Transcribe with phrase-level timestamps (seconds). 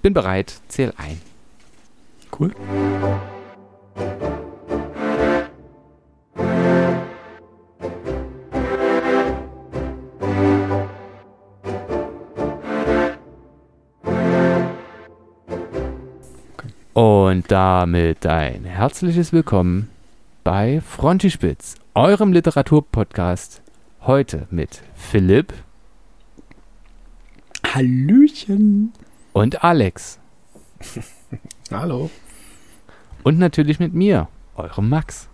[0.00, 1.20] Ich bin bereit, zähl ein.
[2.32, 2.54] Cool.
[16.94, 19.90] Und damit ein herzliches Willkommen
[20.44, 23.60] bei Frontispitz, eurem Literaturpodcast.
[24.06, 25.52] Heute mit Philipp
[27.66, 28.94] Hallöchen.
[29.32, 30.18] Und Alex.
[31.70, 32.10] Hallo.
[33.22, 35.28] Und natürlich mit mir, eurem Max.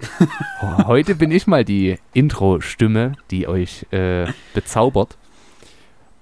[0.60, 5.18] Heute bin ich mal die Intro-Stimme, die euch äh, bezaubert.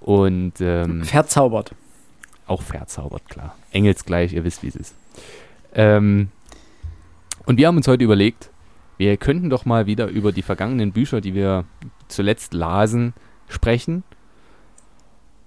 [0.01, 1.75] Und ähm, Verzaubert.
[2.47, 3.55] auch verzaubert, klar.
[3.73, 4.95] Engelsgleich, ihr wisst, wie es ist.
[5.75, 6.31] Ähm,
[7.47, 8.51] und wir haben uns heute überlegt,
[8.97, 11.65] wir könnten doch mal wieder über die vergangenen Bücher, die wir
[12.09, 13.15] zuletzt lasen,
[13.49, 14.03] sprechen.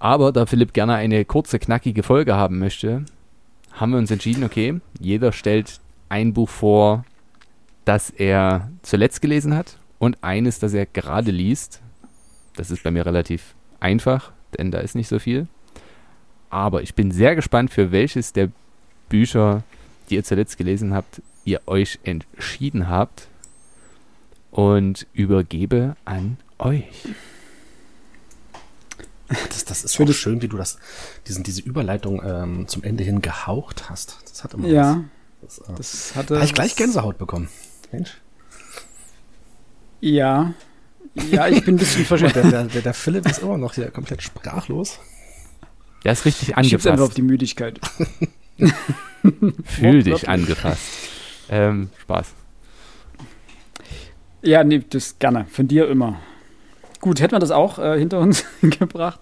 [0.02, 3.06] Aber da Philipp gerne eine kurze, knackige Folge haben möchte,
[3.72, 7.06] haben wir uns entschieden, okay, jeder stellt ein Buch vor,
[7.86, 11.84] das er zuletzt gelesen hat und eines, das er gerade liest.
[12.56, 15.46] Das ist bei mir relativ einfach, denn da ist nicht so viel.
[16.50, 18.50] Aber ich bin sehr gespannt, für welches der
[19.08, 19.62] Bücher,
[20.10, 23.28] die ihr zuletzt gelesen habt, ihr euch entschieden habt.
[24.50, 26.88] Und übergebe an euch.
[29.50, 30.78] Das, das ist Für auch schön, wie du das,
[31.28, 34.18] diesen, diese Überleitung ähm, zum Ende hin gehaucht hast.
[34.30, 35.04] Das hat immer Ja,
[35.42, 35.58] was.
[35.58, 36.36] Das, äh, das hatte.
[36.36, 37.50] habe ich gleich Gänsehaut bekommen.
[37.92, 38.20] Mensch.
[40.02, 40.54] Ja.
[41.30, 42.36] Ja, ich bin ein bisschen verschämt.
[42.36, 45.00] der, der, der Philipp ist immer noch hier komplett sprachlos.
[46.04, 47.80] Der ist richtig Ich schieb's einfach auf die Müdigkeit.
[49.66, 50.82] Fühl dich angefasst.
[51.50, 52.28] Ähm, Spaß.
[54.42, 55.46] Ja, nee, das gerne.
[55.46, 56.20] Von dir immer.
[57.02, 59.20] Gut, hätten wir das auch äh, hinter uns gebracht.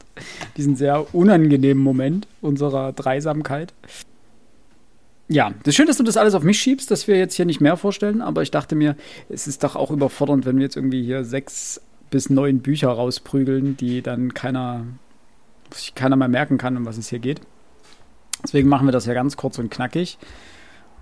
[0.57, 3.73] Diesen sehr unangenehmen Moment unserer Dreisamkeit.
[5.29, 7.45] Ja, das ist schön, dass du das alles auf mich schiebst, dass wir jetzt hier
[7.45, 8.95] nicht mehr vorstellen, aber ich dachte mir,
[9.29, 13.77] es ist doch auch überfordernd, wenn wir jetzt irgendwie hier sechs bis neun Bücher rausprügeln,
[13.77, 14.85] die dann keiner,
[15.71, 17.41] sich keiner mehr merken kann, um was es hier geht.
[18.43, 20.17] Deswegen machen wir das ja ganz kurz und knackig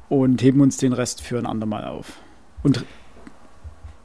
[0.09, 2.19] und heben uns den Rest für ein andermal auf.
[2.63, 2.84] Und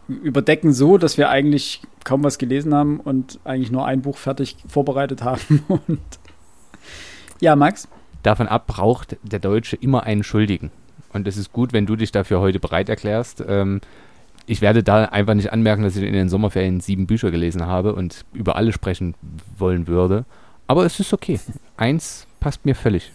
[0.08, 4.56] überdecken so, dass wir eigentlich kaum was gelesen haben und eigentlich nur ein Buch fertig
[4.66, 5.62] vorbereitet haben.
[5.68, 6.00] Und
[7.40, 7.88] ja, Max,
[8.22, 10.70] Davon ab braucht der Deutsche immer einen Schuldigen.
[11.12, 13.42] Und es ist gut, wenn du dich dafür heute bereit erklärst.
[13.46, 13.80] Ähm,
[14.46, 17.94] ich werde da einfach nicht anmerken, dass ich in den Sommerferien sieben Bücher gelesen habe
[17.94, 19.14] und über alle sprechen
[19.58, 20.24] wollen würde.
[20.66, 21.38] Aber es ist okay.
[21.76, 23.12] Eins passt mir völlig.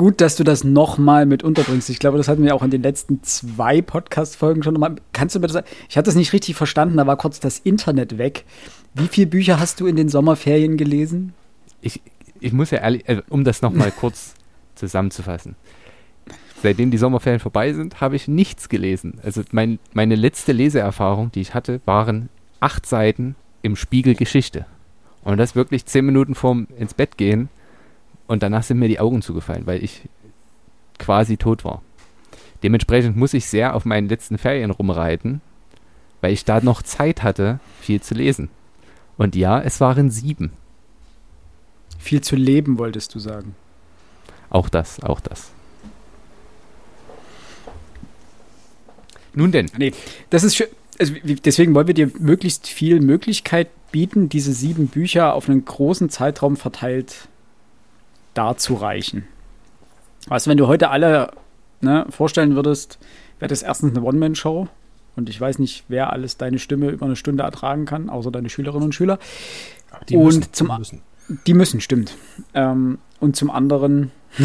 [0.00, 1.90] Gut, dass du das nochmal mit unterbringst.
[1.90, 4.96] Ich glaube, das hatten wir auch in den letzten zwei Podcast-Folgen schon nochmal.
[5.12, 5.66] Kannst du mir das sagen?
[5.90, 8.46] Ich hatte das nicht richtig verstanden, da war kurz das Internet weg.
[8.94, 11.34] Wie viele Bücher hast du in den Sommerferien gelesen?
[11.82, 12.00] Ich,
[12.40, 14.32] ich muss ja ehrlich, äh, um das nochmal kurz
[14.74, 15.54] zusammenzufassen.
[16.62, 19.20] Seitdem die Sommerferien vorbei sind, habe ich nichts gelesen.
[19.22, 24.64] Also mein, meine letzte Leseerfahrung, die ich hatte, waren acht Seiten im Spiegel Geschichte.
[25.24, 27.50] Und das wirklich zehn Minuten vorm ins Bett gehen.
[28.30, 30.02] Und danach sind mir die Augen zugefallen, weil ich
[31.00, 31.82] quasi tot war.
[32.62, 35.40] Dementsprechend muss ich sehr auf meinen letzten Ferien rumreiten,
[36.20, 38.48] weil ich da noch Zeit hatte, viel zu lesen.
[39.16, 40.52] Und ja, es waren sieben.
[41.98, 43.56] Viel zu leben, wolltest du sagen.
[44.48, 45.50] Auch das, auch das.
[49.34, 49.92] Nun denn, Nee,
[50.30, 50.68] das ist schön.
[51.00, 56.10] Also, deswegen wollen wir dir möglichst viel Möglichkeit bieten, diese sieben Bücher auf einen großen
[56.10, 57.26] Zeitraum verteilt
[58.40, 59.26] darzureichen.
[60.28, 61.32] Weißt du, wenn du heute alle
[61.82, 62.98] ne, vorstellen würdest,
[63.38, 64.68] wäre das erstens eine One-Man-Show.
[65.16, 68.48] Und ich weiß nicht, wer alles deine Stimme über eine Stunde ertragen kann, außer deine
[68.48, 69.18] Schülerinnen und Schüler.
[69.90, 71.02] Aber die Und müssen, zum die müssen.
[71.46, 72.16] Die müssen, stimmt.
[72.54, 74.10] Ähm, und zum anderen.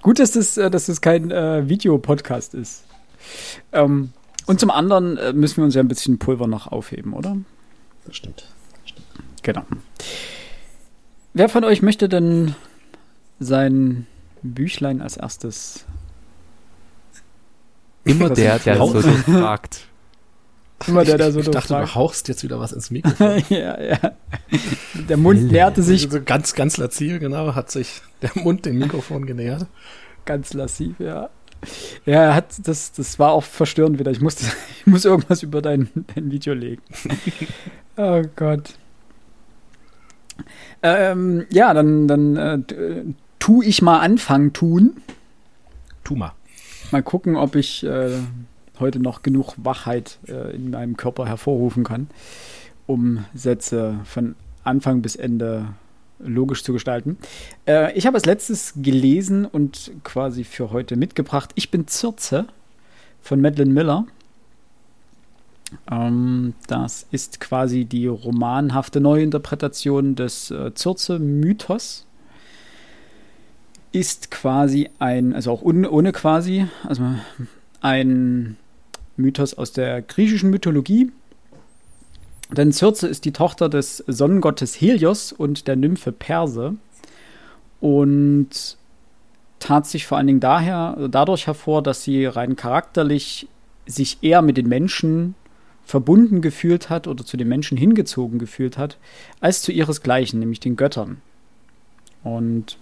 [0.00, 2.84] Gut, dass das, äh, dass das kein äh, Videopodcast ist.
[3.72, 4.12] Ähm,
[4.46, 7.36] und zum anderen äh, müssen wir uns ja ein bisschen Pulver noch aufheben, oder?
[8.06, 8.46] Das stimmt.
[9.42, 9.62] Genau.
[11.34, 12.54] Wer von euch möchte denn
[13.40, 14.06] sein
[14.42, 15.84] Büchlein als erstes?
[18.04, 19.86] immer der, der so fragt.
[20.86, 21.88] Immer der, der so ich, dachte, fragt.
[21.88, 23.42] du hauchst jetzt wieder was ins Mikrofon.
[23.48, 23.98] ja, ja.
[25.08, 29.24] Der Mund näherte sich so ganz, ganz lazil, genau, hat sich der Mund dem Mikrofon
[29.24, 29.66] genähert.
[30.24, 31.30] Ganz lassiv, ja.
[32.06, 34.10] Ja, er hat das, das war auch verstörend wieder.
[34.10, 34.46] Ich musste,
[34.80, 36.82] ich muss irgendwas über dein, dein Video legen.
[37.96, 38.74] oh Gott.
[40.82, 43.04] Ähm, ja, dann, dann äh,
[43.38, 44.96] tu ich mal anfangen tun.
[46.02, 46.32] Tu mal.
[46.90, 48.18] Mal gucken, ob ich äh,
[48.78, 52.08] heute noch genug Wachheit äh, in meinem Körper hervorrufen kann,
[52.86, 54.34] um Sätze von
[54.64, 55.68] Anfang bis Ende
[56.18, 57.18] logisch zu gestalten.
[57.66, 61.50] Äh, ich habe als letztes gelesen und quasi für heute mitgebracht.
[61.54, 62.46] Ich bin Zürze
[63.22, 64.06] von Madeline Miller.
[65.90, 72.06] Ähm, das ist quasi die romanhafte Neuinterpretation des äh, Zürze-Mythos.
[73.92, 77.02] Ist quasi ein, also auch un, ohne quasi, also
[77.80, 78.56] ein
[79.16, 81.12] Mythos aus der griechischen Mythologie.
[82.50, 86.74] Denn Circe ist die Tochter des Sonnengottes Helios und der Nymphe Perse
[87.80, 88.76] und
[89.58, 93.48] tat sich vor allen Dingen daher, dadurch hervor, dass sie rein charakterlich
[93.86, 95.34] sich eher mit den Menschen
[95.84, 98.98] verbunden gefühlt hat oder zu den Menschen hingezogen gefühlt hat,
[99.40, 101.20] als zu ihresgleichen, nämlich den Göttern.
[102.22, 102.78] Und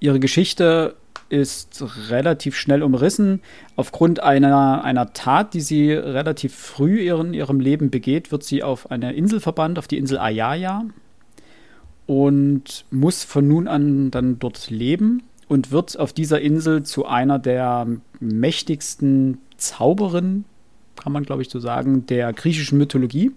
[0.00, 0.96] ihre Geschichte
[1.32, 3.40] ist relativ schnell umrissen.
[3.74, 8.90] Aufgrund einer, einer Tat, die sie relativ früh in ihrem Leben begeht, wird sie auf
[8.90, 10.84] eine Insel verbannt, auf die Insel Ayaya
[12.06, 17.38] und muss von nun an dann dort leben und wird auf dieser Insel zu einer
[17.38, 17.86] der
[18.20, 20.44] mächtigsten Zauberinnen
[20.96, 23.32] kann man glaube ich so sagen, der griechischen Mythologie.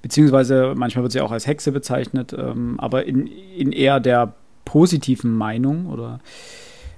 [0.00, 4.34] Beziehungsweise manchmal wird sie auch als Hexe bezeichnet, ähm, aber in, in eher der
[4.68, 6.20] positiven Meinung oder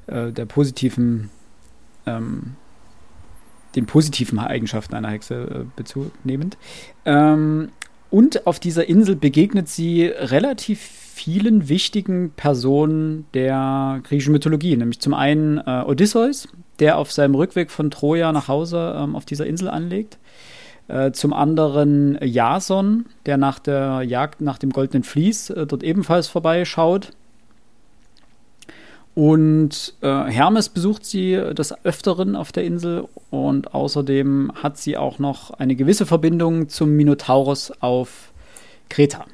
[0.08, 1.30] äh, der positiven,
[2.04, 2.56] ähm,
[3.76, 6.58] den positiven Eigenschaften einer Hexe äh, Bezug nehmend.
[7.04, 7.68] Ähm,
[8.10, 15.14] und auf dieser Insel begegnet sie relativ vielen wichtigen Personen der griechischen Mythologie, nämlich zum
[15.14, 16.48] einen äh, Odysseus,
[16.80, 20.18] der auf seinem Rückweg von Troja nach Hause ähm, auf dieser Insel anlegt.
[20.90, 26.26] Äh, zum anderen Jason, der nach der Jagd nach dem goldenen Vlies äh, dort ebenfalls
[26.26, 27.12] vorbeischaut.
[29.14, 35.18] Und äh, Hermes besucht sie des Öfteren auf der Insel und außerdem hat sie auch
[35.18, 38.32] noch eine gewisse Verbindung zum Minotaurus auf
[38.88, 39.26] Kreta.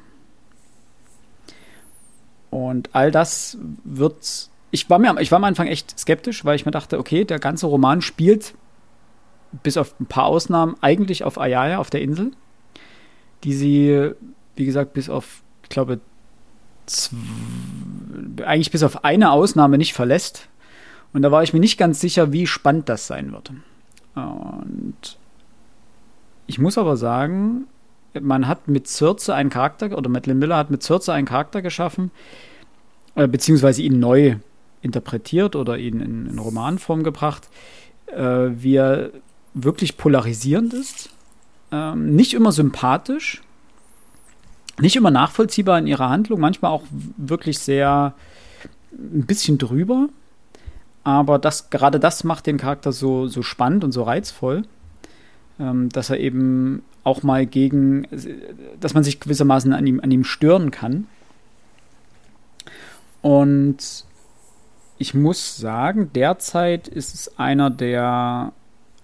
[2.49, 6.65] Und all das wird ich war mir ich war am Anfang echt skeptisch, weil ich
[6.65, 8.55] mir dachte, okay, der ganze Roman spielt
[9.63, 12.31] bis auf ein paar Ausnahmen eigentlich auf Ayaya, auf der Insel,
[13.43, 14.11] die sie,
[14.55, 15.99] wie gesagt, bis auf, ich glaube,
[18.43, 20.47] eigentlich bis auf eine Ausnahme nicht verlässt.
[21.13, 23.51] Und da war ich mir nicht ganz sicher, wie spannend das sein wird.
[24.15, 25.17] Und
[26.47, 27.67] ich muss aber sagen,
[28.19, 32.11] man hat mit Circe einen Charakter, oder Madeline Miller hat mit Circe einen Charakter geschaffen,
[33.15, 34.37] äh, beziehungsweise ihn neu
[34.81, 37.49] interpretiert oder ihn in, in Romanform gebracht,
[38.07, 39.11] äh, wie er
[39.53, 41.09] wirklich polarisierend ist,
[41.71, 43.41] ähm, nicht immer sympathisch,
[44.79, 46.83] nicht immer nachvollziehbar in ihrer Handlung, manchmal auch
[47.17, 48.13] wirklich sehr
[48.91, 50.09] ein bisschen drüber.
[51.03, 54.63] Aber das, gerade das macht den Charakter so, so spannend und so reizvoll,
[55.59, 58.05] ähm, dass er eben auch mal gegen,
[58.79, 61.07] dass man sich gewissermaßen an ihm, an ihm stören kann.
[63.21, 64.05] Und
[64.97, 68.51] ich muss sagen, derzeit ist es einer der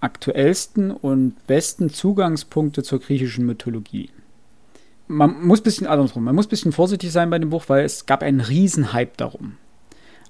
[0.00, 4.10] aktuellsten und besten Zugangspunkte zur griechischen Mythologie.
[5.06, 7.84] Man muss ein bisschen andersrum, man muss ein bisschen vorsichtig sein bei dem Buch, weil
[7.84, 9.56] es gab einen Riesenhype darum.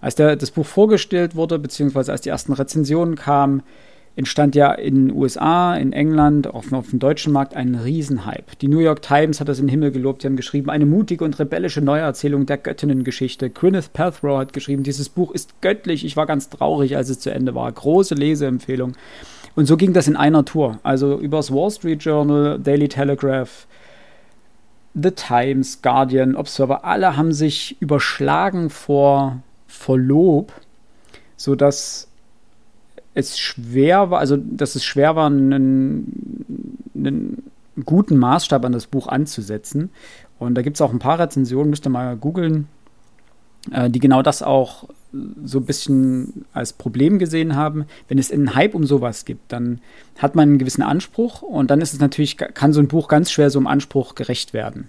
[0.01, 3.63] Als der, das Buch vorgestellt wurde, beziehungsweise als die ersten Rezensionen kamen,
[4.17, 8.57] entstand ja in den USA, in England, auch auf dem deutschen Markt ein Riesenhype.
[8.61, 11.25] Die New York Times hat das in den Himmel gelobt, sie haben geschrieben, eine mutige
[11.25, 13.51] und rebellische Neuerzählung der Göttinnengeschichte.
[13.51, 17.31] Gwyneth Paltrow hat geschrieben, dieses Buch ist göttlich, ich war ganz traurig, als es zu
[17.31, 17.71] Ende war.
[17.71, 18.95] Große Leseempfehlung.
[19.57, 20.79] Und so ging das in einer Tour.
[20.83, 23.67] Also übers Wall Street Journal, Daily Telegraph,
[24.95, 30.53] The Times, Guardian, Observer, alle haben sich überschlagen vor, vor Lob,
[31.37, 32.09] sodass
[33.15, 37.51] es schwer war, also dass es schwer war, einen, einen
[37.85, 39.91] guten Maßstab an das Buch anzusetzen.
[40.39, 42.69] Und da gibt es auch ein paar Rezensionen, müsst ihr mal googeln,
[43.71, 44.89] äh, die genau das auch
[45.45, 47.87] so ein bisschen als Problem gesehen haben.
[48.09, 49.81] Wenn es einen Hype um sowas gibt, dann
[50.19, 53.31] hat man einen gewissen Anspruch und dann ist es natürlich, kann so ein Buch ganz
[53.31, 54.89] schwer so einem Anspruch gerecht werden.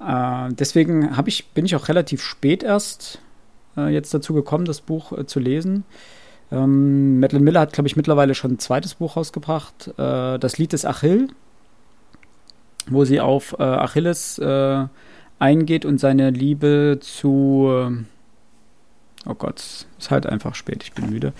[0.00, 3.20] Äh, deswegen ich, bin ich auch relativ spät erst
[3.76, 5.84] äh, jetzt dazu gekommen, das Buch äh, zu lesen.
[6.50, 10.72] Ähm, Madeline Miller hat, glaube ich, mittlerweile schon ein zweites Buch rausgebracht, äh, das Lied
[10.72, 11.28] des Achill,
[12.88, 14.86] wo sie auf äh, Achilles äh,
[15.38, 18.04] eingeht und seine Liebe zu, äh,
[19.26, 21.32] oh Gott, ist halt einfach spät, ich bin müde.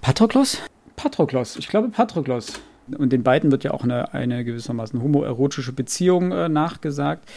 [0.00, 0.58] Patroklos?
[0.96, 2.60] Patroklos, ich glaube Patroklos.
[2.96, 7.28] Und den beiden wird ja auch eine, eine gewissermaßen homoerotische Beziehung äh, nachgesagt.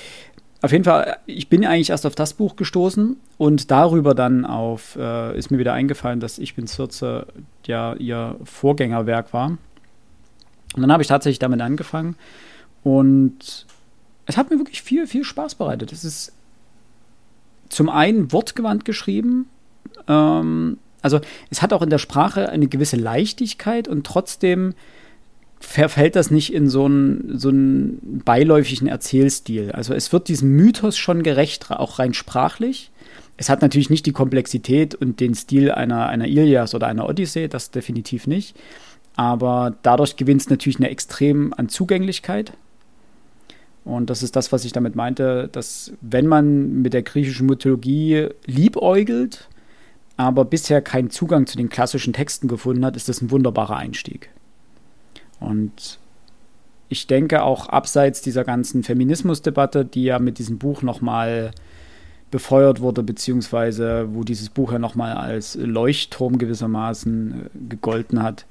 [0.61, 4.95] auf jeden Fall, ich bin eigentlich erst auf das Buch gestoßen und darüber dann auf,
[4.95, 7.25] äh, ist mir wieder eingefallen, dass Ich bin Circe
[7.65, 9.57] ja ihr Vorgängerwerk war.
[10.73, 12.15] Und dann habe ich tatsächlich damit angefangen
[12.83, 13.65] und
[14.25, 15.91] es hat mir wirklich viel, viel Spaß bereitet.
[15.91, 16.31] Es ist
[17.71, 19.47] zum einen wortgewandt geschrieben,
[20.07, 24.73] ähm, also es hat auch in der Sprache eine gewisse Leichtigkeit und trotzdem
[25.59, 29.71] verfällt das nicht in so einen, so einen beiläufigen Erzählstil.
[29.71, 32.91] Also es wird diesem Mythos schon gerecht, auch rein sprachlich.
[33.37, 37.47] Es hat natürlich nicht die Komplexität und den Stil einer, einer Ilias oder einer Odyssee,
[37.47, 38.55] das definitiv nicht.
[39.15, 42.53] Aber dadurch gewinnt es natürlich eine extrem an Zugänglichkeit.
[43.83, 48.27] Und das ist das, was ich damit meinte, dass wenn man mit der griechischen Mythologie
[48.45, 49.49] liebäugelt,
[50.17, 54.29] aber bisher keinen Zugang zu den klassischen Texten gefunden hat, ist das ein wunderbarer Einstieg.
[55.39, 55.99] Und
[56.89, 61.51] ich denke auch abseits dieser ganzen Feminismusdebatte, die ja mit diesem Buch nochmal
[62.29, 68.45] befeuert wurde, beziehungsweise wo dieses Buch ja nochmal als Leuchtturm gewissermaßen gegolten hat,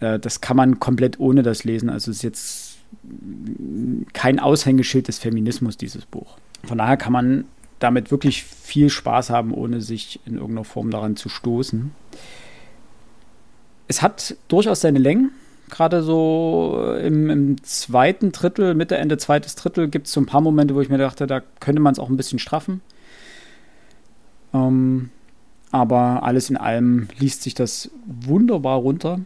[0.00, 1.90] äh, das kann man komplett ohne das lesen.
[1.90, 2.67] Also es ist jetzt
[4.12, 6.38] kein Aushängeschild des Feminismus, dieses Buch.
[6.64, 7.44] Von daher kann man
[7.78, 11.92] damit wirklich viel Spaß haben, ohne sich in irgendeiner Form daran zu stoßen.
[13.86, 15.30] Es hat durchaus seine Längen
[15.68, 20.40] gerade so im, im, zweiten Drittel, Mitte, Ende zweites Drittel, gibt es so ein paar
[20.40, 22.80] Momente, wo ich mir dachte, da könnte man es auch ein bisschen straffen.
[24.54, 25.10] Ähm,
[25.70, 29.20] aber alles in allem liest sich das wunderbar runter.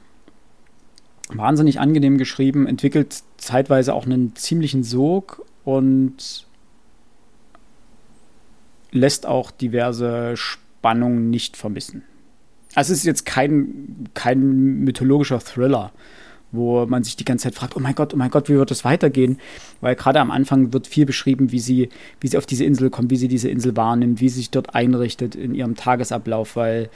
[1.28, 6.46] Wahnsinnig angenehm geschrieben, entwickelt zeitweise auch einen ziemlichen Sog und
[8.90, 12.02] lässt auch diverse Spannungen nicht vermissen.
[12.74, 15.92] Also es ist jetzt kein, kein mythologischer Thriller,
[16.52, 18.70] wo man sich die ganze Zeit fragt, oh mein Gott, oh mein Gott, wie wird
[18.70, 19.38] das weitergehen?
[19.80, 21.88] Weil gerade am Anfang wird viel beschrieben, wie sie,
[22.20, 24.74] wie sie auf diese Insel kommt, wie sie diese Insel wahrnimmt, wie sie sich dort
[24.74, 26.90] einrichtet in ihrem Tagesablauf, weil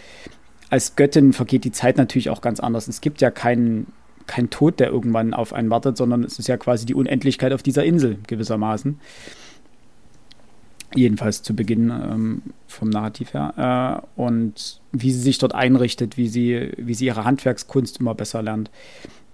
[0.68, 2.88] als Göttin vergeht die Zeit natürlich auch ganz anders.
[2.88, 3.86] Es gibt ja keinen
[4.26, 7.62] kein Tod, der irgendwann auf einen wartet, sondern es ist ja quasi die Unendlichkeit auf
[7.62, 8.98] dieser Insel gewissermaßen.
[10.94, 14.02] Jedenfalls zu Beginn ähm, vom Narrativ her.
[14.16, 18.42] Äh, und wie sie sich dort einrichtet, wie sie, wie sie ihre Handwerkskunst immer besser
[18.42, 18.70] lernt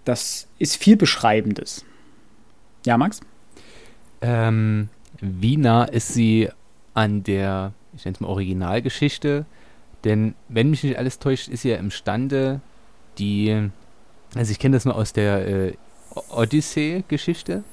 [0.05, 1.85] das ist viel Beschreibendes.
[2.85, 3.21] Ja, Max?
[4.21, 4.89] Ähm,
[5.21, 6.49] wie nah ist sie
[6.95, 9.47] an der, ich nenne es mal Originalgeschichte?
[10.05, 12.61] Denn, wenn mich nicht alles täuscht, ist sie ja imstande,
[13.19, 13.71] die,
[14.35, 15.73] also ich kenne das nur aus der äh,
[16.31, 17.65] Odyssee-Geschichte,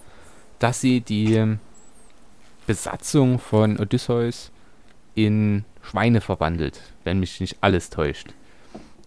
[0.59, 1.57] dass sie die
[2.67, 4.51] Besatzung von Odysseus
[5.15, 8.33] in Schweine verwandelt, wenn mich nicht alles täuscht.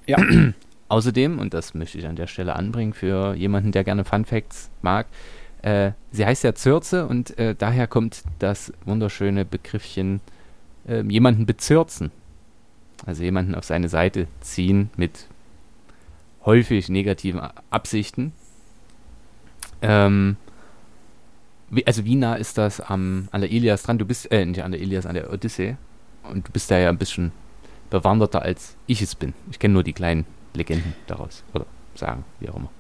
[0.07, 0.19] Ja.
[0.89, 4.69] Außerdem, und das möchte ich an der Stelle anbringen für jemanden, der gerne Fun Facts
[4.83, 5.07] mag,
[5.63, 10.21] äh, sie heißt ja Zürze und äh, daher kommt das wunderschöne Begriffchen
[10.87, 12.11] äh, jemanden bezürzen.
[13.07, 15.29] Also jemanden auf seine Seite ziehen mit
[16.45, 18.33] häufig negativen Absichten.
[19.81, 20.37] Ähm,
[21.71, 23.99] wie, also wie nah ist das am, an der Ilias dran?
[23.99, 25.77] Du bist, äh, nicht an der Ilias, an der Odyssee.
[26.23, 27.33] Und du bist da ja ein bisschen
[27.91, 29.35] bewanderter als ich es bin.
[29.51, 32.71] Ich kenne nur die kleinen Legenden daraus oder sagen, wie auch immer.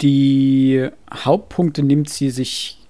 [0.00, 2.86] Die Hauptpunkte nimmt sie sich,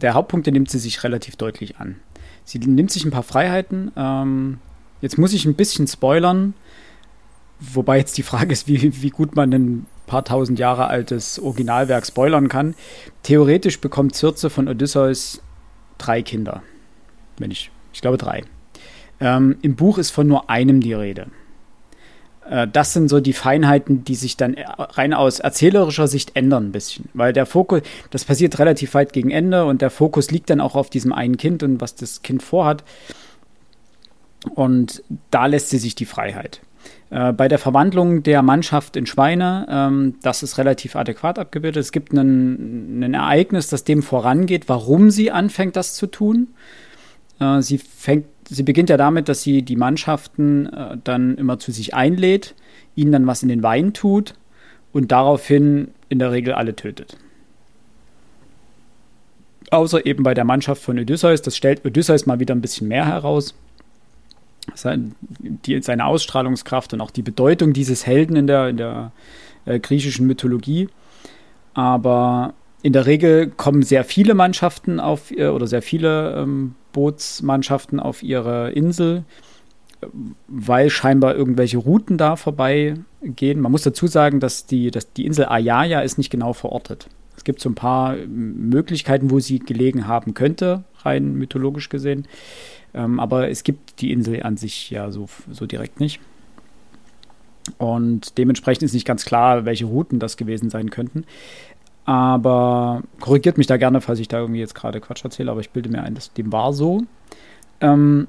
[0.00, 1.96] der Hauptpunkte nimmt sie sich relativ deutlich an.
[2.44, 3.92] Sie nimmt sich ein paar Freiheiten.
[3.96, 4.58] Ähm,
[5.00, 6.54] jetzt muss ich ein bisschen spoilern,
[7.72, 12.06] wobei jetzt die Frage ist, wie, wie gut man ein paar tausend Jahre altes Originalwerk
[12.06, 12.74] spoilern kann.
[13.22, 15.42] Theoretisch bekommt Circe von Odysseus
[15.98, 16.62] drei Kinder.
[17.38, 18.42] Wenn ich, ich glaube drei.
[19.20, 21.28] Ähm, Im Buch ist von nur einem die Rede.
[22.48, 26.72] Äh, das sind so die Feinheiten, die sich dann rein aus erzählerischer Sicht ändern ein
[26.72, 27.08] bisschen.
[27.14, 30.74] Weil der Fokus, das passiert relativ weit gegen Ende und der Fokus liegt dann auch
[30.74, 32.84] auf diesem einen Kind und was das Kind vorhat.
[34.54, 36.60] Und da lässt sie sich die Freiheit.
[37.12, 41.82] Äh, bei der Verwandlung der Mannschaft in Schweine, ähm, das ist relativ adäquat abgebildet.
[41.82, 46.48] Es gibt ein Ereignis, das dem vorangeht, warum sie anfängt, das zu tun.
[47.38, 51.70] Äh, sie fängt sie beginnt ja damit, dass sie die Mannschaften äh, dann immer zu
[51.70, 52.54] sich einlädt,
[52.94, 54.34] ihnen dann was in den Wein tut
[54.92, 57.18] und daraufhin in der Regel alle tötet.
[59.70, 63.06] Außer eben bei der Mannschaft von Odysseus, das stellt Odysseus mal wieder ein bisschen mehr
[63.06, 63.54] heraus.
[64.74, 69.12] Seine, die, seine Ausstrahlungskraft und auch die Bedeutung dieses Helden in der, in der
[69.64, 70.88] äh, griechischen Mythologie.
[71.74, 78.00] Aber in der Regel kommen sehr viele Mannschaften auf äh, oder sehr viele ähm, Bootsmannschaften
[78.00, 79.24] auf ihre Insel,
[80.48, 83.60] weil scheinbar irgendwelche Routen da vorbeigehen.
[83.60, 87.08] Man muss dazu sagen, dass die, dass die Insel Ayaya ist nicht genau verortet.
[87.36, 92.26] Es gibt so ein paar Möglichkeiten, wo sie gelegen haben könnte, rein mythologisch gesehen.
[92.94, 96.20] Ähm, aber es gibt die Insel an sich ja so, so direkt nicht.
[97.78, 101.24] Und dementsprechend ist nicht ganz klar, welche Routen das gewesen sein könnten.
[102.04, 105.70] Aber korrigiert mich da gerne, falls ich da irgendwie jetzt gerade Quatsch erzähle, aber ich
[105.70, 107.02] bilde mir ein, dass dem war so.
[107.80, 108.26] Ähm,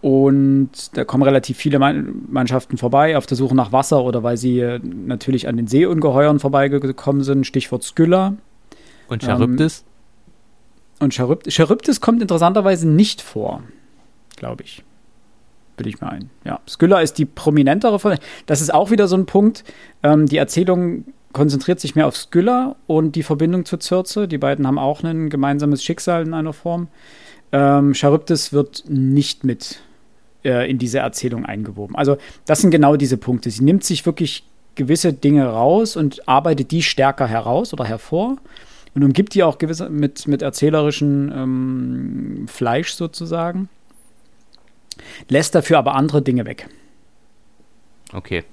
[0.00, 4.78] und da kommen relativ viele Mannschaften vorbei auf der Suche nach Wasser oder weil sie
[4.82, 7.46] natürlich an den Seeungeheuern vorbeigekommen sind.
[7.46, 8.34] Stichwort Skylla.
[9.08, 9.84] Und Charybdis?
[11.00, 13.62] Ähm, und Charybdis, Charybdis kommt interessanterweise nicht vor,
[14.40, 14.82] glaube ich.
[15.76, 16.30] Bilde ich mir ein.
[16.44, 18.16] Ja, Skylla ist die prominentere von.
[18.46, 19.62] Das ist auch wieder so ein Punkt.
[20.02, 24.26] Ähm, die Erzählung konzentriert sich mehr auf Skylla und die Verbindung zu Circe.
[24.26, 26.88] Die beiden haben auch ein gemeinsames Schicksal in einer Form.
[27.52, 29.80] Ähm, Charybdis wird nicht mit
[30.44, 31.94] äh, in diese Erzählung eingewoben.
[31.94, 32.16] Also
[32.46, 33.50] das sind genau diese Punkte.
[33.50, 34.44] Sie nimmt sich wirklich
[34.74, 38.36] gewisse Dinge raus und arbeitet die stärker heraus oder hervor
[38.94, 43.68] und umgibt die auch gewisse mit, mit erzählerischem ähm, Fleisch sozusagen,
[45.28, 46.68] lässt dafür aber andere Dinge weg.
[48.12, 48.44] Okay.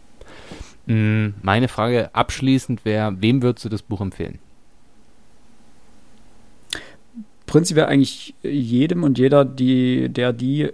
[0.86, 4.40] Mm, meine Frage abschließend wäre, wem würdest du das Buch empfehlen?
[7.48, 10.72] prinzipiell eigentlich jedem und jeder, die, der die äh,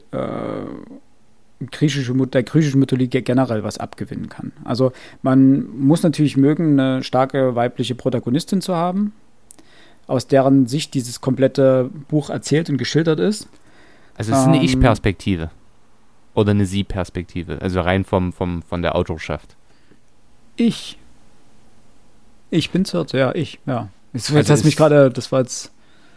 [1.72, 4.52] griechische, der griechischen Mythologie generell was abgewinnen kann.
[4.66, 9.14] Also man muss natürlich mögen, eine starke weibliche Protagonistin zu haben,
[10.08, 13.48] aus deren Sicht dieses komplette Buch erzählt und geschildert ist.
[14.16, 15.52] Also es ist eine ähm, Ich-Perspektive
[16.34, 19.56] oder eine Sie-Perspektive, also rein vom, vom, von der Autorschaft.
[20.56, 20.98] Ich.
[22.50, 23.90] Ich bin Zert, ja, ich, ja.
[24.14, 25.74] Jetzt, also hast mich gerade, das war jetzt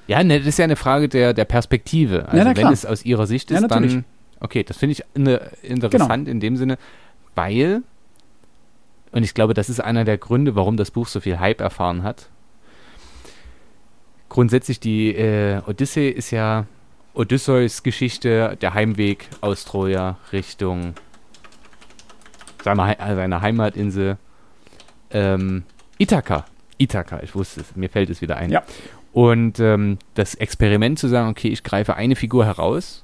[0.06, 2.28] ja, ne, das ist ja eine Frage der, der Perspektive.
[2.28, 4.04] Also ja, wenn es aus ihrer Sicht ist, ja, dann.
[4.38, 6.30] Okay, das finde ich ne, interessant genau.
[6.30, 6.78] in dem Sinne,
[7.34, 7.82] weil,
[9.12, 12.02] und ich glaube, das ist einer der Gründe, warum das Buch so viel Hype erfahren
[12.02, 12.28] hat.
[14.28, 16.66] Grundsätzlich die äh, Odyssee ist ja
[17.16, 20.94] Odysseus Geschichte, der Heimweg aus Troja Richtung
[22.62, 24.18] seiner, seiner Heimatinsel
[25.10, 25.62] ähm,
[25.98, 26.44] Ithaka.
[26.78, 28.50] Ithaka, ich wusste es, mir fällt es wieder ein.
[28.50, 28.62] Ja.
[29.12, 33.02] Und ähm, das Experiment zu sagen, okay, ich greife eine Figur heraus,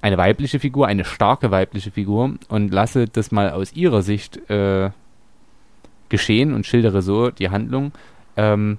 [0.00, 4.90] eine weibliche Figur, eine starke weibliche Figur und lasse das mal aus ihrer Sicht äh,
[6.08, 7.92] geschehen und schildere so die Handlung.
[8.38, 8.78] Ähm,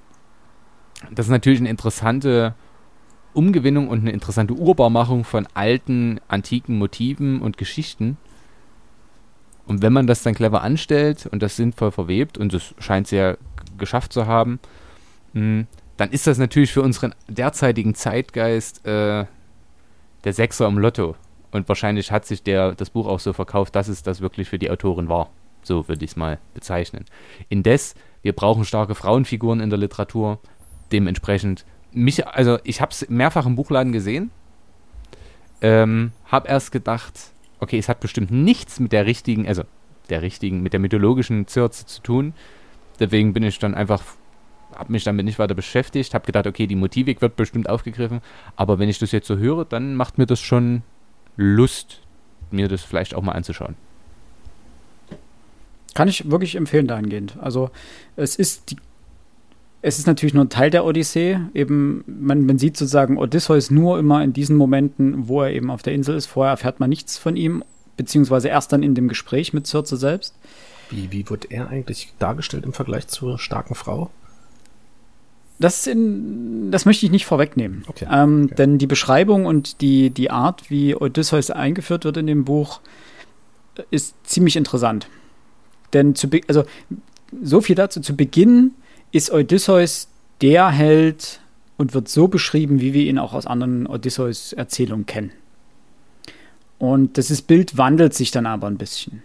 [1.12, 2.56] das ist natürlich eine interessante
[3.34, 8.18] Umgewinnung und eine interessante Urbarmachung von alten, antiken Motiven und Geschichten.
[9.66, 13.18] Und wenn man das dann clever anstellt und das sinnvoll verwebt, und das scheint sie
[13.18, 13.38] ja
[13.78, 14.60] geschafft zu haben,
[15.34, 15.66] mh,
[15.98, 19.26] dann ist das natürlich für unseren derzeitigen Zeitgeist äh,
[20.24, 21.16] der Sechser im Lotto.
[21.52, 24.58] Und wahrscheinlich hat sich der, das Buch auch so verkauft, dass es das wirklich für
[24.58, 25.30] die Autorin war.
[25.62, 27.06] So würde ich es mal bezeichnen.
[27.48, 30.40] Indes, wir brauchen starke Frauenfiguren in der Literatur.
[30.92, 34.32] Dementsprechend, mich, also ich habe es mehrfach im Buchladen gesehen.
[35.62, 39.64] Ähm, habe erst gedacht, okay, es hat bestimmt nichts mit der richtigen, also
[40.10, 42.34] der richtigen, mit der mythologischen Zürze zu tun.
[43.00, 44.04] Deswegen bin ich dann einfach
[44.76, 48.22] habe mich damit nicht weiter beschäftigt, habe gedacht, okay, die Motivik wird bestimmt aufgegriffen,
[48.56, 50.84] aber wenn ich das jetzt so höre, dann macht mir das schon
[51.36, 52.02] Lust,
[52.52, 53.76] mir das vielleicht auch mal anzuschauen.
[55.94, 57.38] Kann ich wirklich empfehlen dahingehend.
[57.40, 57.70] Also
[58.16, 58.78] es ist die,
[59.86, 61.40] es ist natürlich nur ein Teil der Odyssee.
[61.54, 65.84] Eben, man, man sieht sozusagen Odysseus nur immer in diesen Momenten, wo er eben auf
[65.84, 66.26] der Insel ist.
[66.26, 67.66] Vorher erfährt man nichts von ihm,
[67.98, 70.36] beziehungsweise erst dann in dem Gespräch mit Circe selbst.
[70.90, 74.10] Wie, wie wird er eigentlich dargestellt im Vergleich zur starken Frau?
[75.60, 77.84] Das, in, das möchte ich nicht vorwegnehmen.
[77.88, 78.08] Okay.
[78.10, 78.56] Ähm, okay.
[78.56, 82.80] Denn die Beschreibung und die, die Art, wie Odysseus eingeführt wird in dem Buch,
[83.92, 85.10] ist ziemlich interessant.
[85.92, 86.64] Denn zu also
[87.42, 88.00] so viel dazu.
[88.00, 88.72] Zu Beginn
[89.14, 90.10] ist Odysseus
[90.42, 91.40] der Held
[91.78, 95.32] und wird so beschrieben, wie wir ihn auch aus anderen Odysseus-Erzählungen kennen.
[96.80, 99.24] Und das Bild wandelt sich dann aber ein bisschen,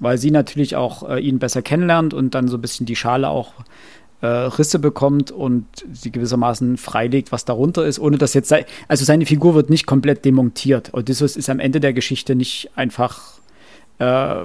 [0.00, 3.28] weil sie natürlich auch äh, ihn besser kennenlernt und dann so ein bisschen die Schale
[3.28, 3.52] auch
[4.22, 9.04] äh, Risse bekommt und sie gewissermaßen freilegt, was darunter ist, ohne dass jetzt sei, also
[9.04, 10.94] seine Figur wird nicht komplett demontiert.
[10.94, 13.38] Odysseus ist am Ende der Geschichte nicht einfach
[13.98, 14.44] äh,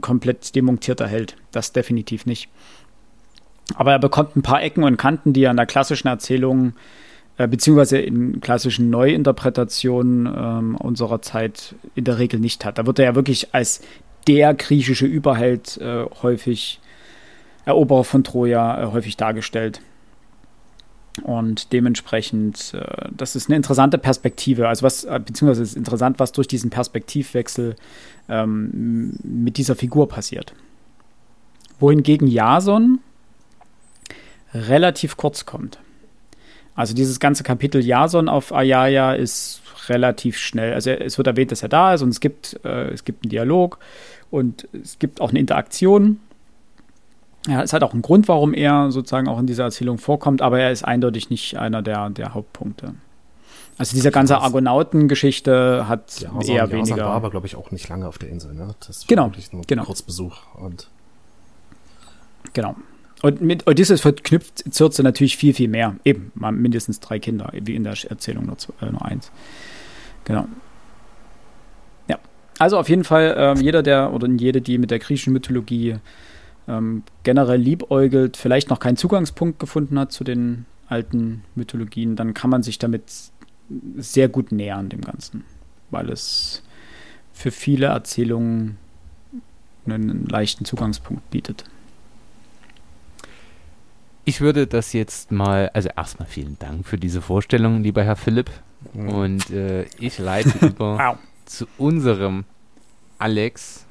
[0.00, 1.36] komplett demontierter Held.
[1.50, 2.48] Das definitiv nicht.
[3.74, 6.74] Aber er bekommt ein paar Ecken und Kanten, die er in der klassischen Erzählung
[7.38, 12.78] äh, beziehungsweise in klassischen Neuinterpretationen ähm, unserer Zeit in der Regel nicht hat.
[12.78, 13.80] Da wird er ja wirklich als
[14.26, 16.80] der griechische Überheld äh, häufig
[17.64, 19.80] Eroberer von Troja äh, häufig dargestellt.
[21.22, 26.32] Und dementsprechend, äh, das ist eine interessante Perspektive, also was, äh, beziehungsweise ist interessant, was
[26.32, 27.76] durch diesen Perspektivwechsel
[28.28, 30.54] ähm, mit dieser Figur passiert.
[31.80, 33.00] Wohingegen Jason
[34.54, 35.78] relativ kurz kommt.
[36.74, 40.72] Also dieses ganze Kapitel Jason auf Ayaya ist relativ schnell.
[40.74, 43.30] Also es wird erwähnt, dass er da ist und es gibt, äh, es gibt einen
[43.30, 43.78] Dialog
[44.30, 46.20] und es gibt auch eine Interaktion.
[47.48, 50.60] Ja, es hat auch einen Grund, warum er sozusagen auch in dieser Erzählung vorkommt, aber
[50.60, 52.94] er ist eindeutig nicht einer der, der Hauptpunkte.
[53.78, 57.06] Also diese ganze Argonautengeschichte hat Ja, eher Jason weniger.
[57.06, 58.54] war aber, glaube ich, auch nicht lange auf der Insel.
[58.54, 58.74] Ne?
[58.86, 59.84] Das war Genau, wirklich nur genau.
[59.84, 60.36] Kurzbesuch.
[60.54, 60.88] Und
[62.52, 62.76] Genau.
[63.22, 65.96] Und mit Odysseus verknüpft Circe natürlich viel, viel mehr.
[66.04, 69.30] Eben, mal mindestens drei Kinder, wie in der Erzählung nur, zwei- äh, nur eins.
[70.24, 70.46] Genau.
[72.08, 72.18] Ja.
[72.58, 75.96] Also auf jeden Fall, ähm, jeder, der oder jede, die mit der griechischen Mythologie
[76.68, 82.50] ähm, generell liebäugelt, vielleicht noch keinen Zugangspunkt gefunden hat zu den alten Mythologien, dann kann
[82.50, 83.04] man sich damit
[83.96, 85.44] sehr gut nähern, dem Ganzen.
[85.90, 86.62] Weil es
[87.32, 88.78] für viele Erzählungen
[89.86, 91.64] einen leichten Zugangspunkt bietet.
[94.24, 98.50] Ich würde das jetzt mal, also erstmal vielen Dank für diese Vorstellung, lieber Herr Philipp.
[98.94, 102.44] Und äh, ich leite über zu unserem
[103.18, 103.84] Alex,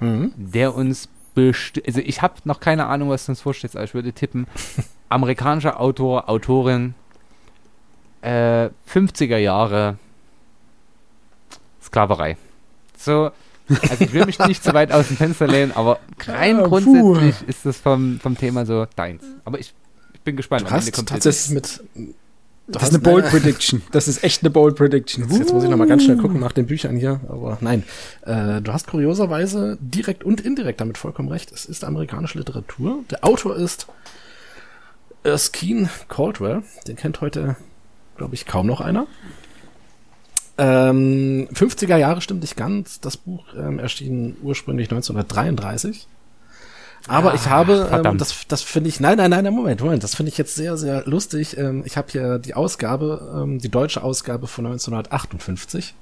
[0.00, 0.32] Mhm.
[0.36, 3.94] der uns bestimmt, also ich habe noch keine Ahnung, was du uns vorstellst, aber ich
[3.94, 4.46] würde tippen,
[5.08, 6.94] amerikanischer Autor, Autorin,
[8.22, 9.98] äh, 50er Jahre,
[11.82, 12.36] Sklaverei.
[12.96, 13.30] So,
[13.90, 16.68] also ich will mich nicht zu weit aus dem Fenster lehnen, aber rein Ja, puh.
[16.68, 19.22] grundsätzlich ist das vom, vom Thema so deins.
[19.44, 19.74] Aber ich,
[20.14, 20.62] ich bin gespannt.
[20.62, 21.82] Du hast tatsächlich mit.
[22.70, 23.80] Das ist eine Bold Prediction.
[23.92, 25.24] Das ist echt eine Bold Prediction.
[25.24, 27.82] Jetzt, jetzt muss ich noch mal ganz schnell gucken nach den Büchern hier, aber nein.
[28.26, 31.50] Äh, du hast kurioserweise direkt und indirekt damit vollkommen recht.
[31.50, 33.04] Es ist amerikanische Literatur.
[33.10, 33.86] Der Autor ist
[35.24, 36.62] Erskine Caldwell.
[36.86, 37.56] Den kennt heute,
[38.16, 39.06] glaube ich, kaum noch einer.
[40.58, 43.00] Ähm, 50er Jahre stimmt nicht ganz.
[43.00, 46.08] Das Buch ähm, erschien ursprünglich 1933.
[47.06, 50.30] Aber ich habe, ähm, das, das finde ich, nein, nein, nein, Moment, Moment, das finde
[50.30, 51.56] ich jetzt sehr, sehr lustig.
[51.56, 55.94] Ähm, ich habe hier die Ausgabe, ähm, die deutsche Ausgabe von 1958.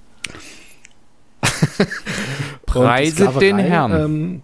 [2.65, 4.43] Preiset Und Sklaverei, den Herrn.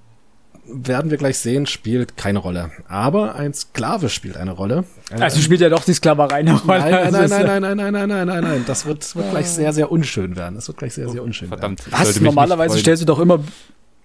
[0.68, 2.70] Ähm, werden wir gleich sehen, spielt keine Rolle.
[2.88, 4.84] Aber ein Sklave spielt eine Rolle.
[5.10, 6.78] Also spielt ja doch die Sklaverei eine Rolle.
[6.80, 8.64] Nein, nein, Also nein, nein, nein, nein, nein, nein, nein, nein.
[8.66, 10.54] Das wird, wird gleich sehr, sehr unschön werden.
[10.54, 11.82] Das wird gleich sehr, sehr unschön Verdammt.
[11.86, 12.20] ich Was?
[12.20, 13.40] Normalerweise stellst du doch immer.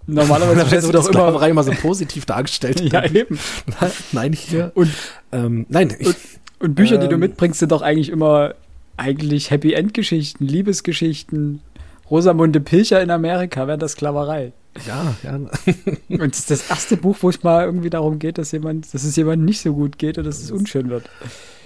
[0.07, 0.67] Normalerweise werden.
[0.67, 1.19] stellst du wird doch immer.
[1.19, 2.81] Sklaverei immer so positiv dargestellt.
[2.91, 3.37] Ja, eben.
[4.11, 4.71] Nein, hier.
[4.75, 4.89] Und,
[5.31, 6.15] Ähm, nein, ich,
[6.59, 7.19] und Bücher, die du Ähm.
[7.19, 8.55] mitbringst, sind doch eigentlich immer
[8.95, 11.61] eigentlich Happy End Geschichten, Liebesgeschichten.
[12.09, 14.53] Rosamunde Pilcher in Amerika wäre das Sklaverei.
[14.85, 15.35] Ja, ja.
[16.09, 19.03] Und das ist das erste Buch, wo es mal irgendwie darum geht, dass jemand, dass
[19.03, 21.09] es jemandem nicht so gut geht und dass es unschön wird.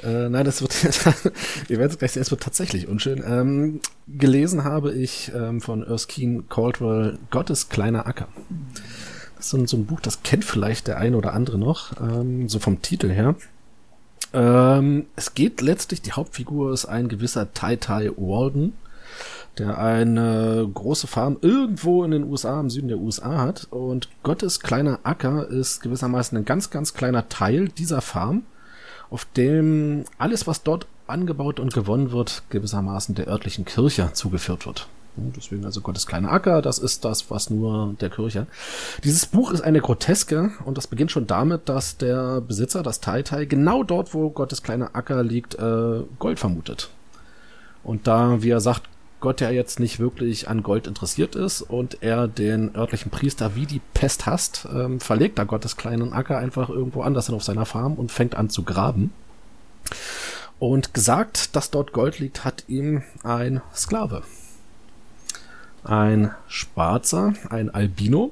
[0.04, 0.74] Äh, nein, das wird,
[1.70, 3.24] ihr werdet es gleich sehen, es wird tatsächlich unschön.
[3.26, 8.28] Ähm, gelesen habe ich ähm, von Erskine Caldwell Gottes kleiner Acker.
[9.36, 12.00] Das ist so ein, so ein Buch, das kennt vielleicht der eine oder andere noch,
[12.02, 13.36] ähm, so vom Titel her.
[14.34, 18.74] Ähm, es geht letztlich, die Hauptfigur ist ein gewisser Tai Tai Walden,
[19.58, 23.68] der eine große Farm irgendwo in den USA, im Süden der USA hat.
[23.70, 28.44] Und Gottes kleiner Acker ist gewissermaßen ein ganz, ganz kleiner Teil dieser Farm
[29.10, 34.88] auf dem alles, was dort angebaut und gewonnen wird, gewissermaßen der örtlichen Kirche zugeführt wird.
[35.18, 38.48] Und Deswegen also Gottes kleiner Acker, das ist das, was nur der Kirche.
[39.04, 43.22] Dieses Buch ist eine Groteske und das beginnt schon damit, dass der Besitzer, das Tai,
[43.46, 46.90] genau dort, wo Gottes kleiner Acker liegt, äh, Gold vermutet.
[47.84, 48.84] Und da, wie er sagt,
[49.22, 53.68] Gott ja jetzt nicht wirklich an Gold interessiert ist und er den örtlichen Priester wie
[53.68, 57.66] die Pest hasst, ähm, verlegt er Gottes kleinen Acker einfach irgendwo anders hin auf seiner
[57.66, 59.14] Farm und fängt an zu graben.
[60.60, 64.24] Und gesagt, dass dort Gold liegt, hat ihm ein Sklave.
[65.84, 68.32] Ein Schwarzer, ein Albino,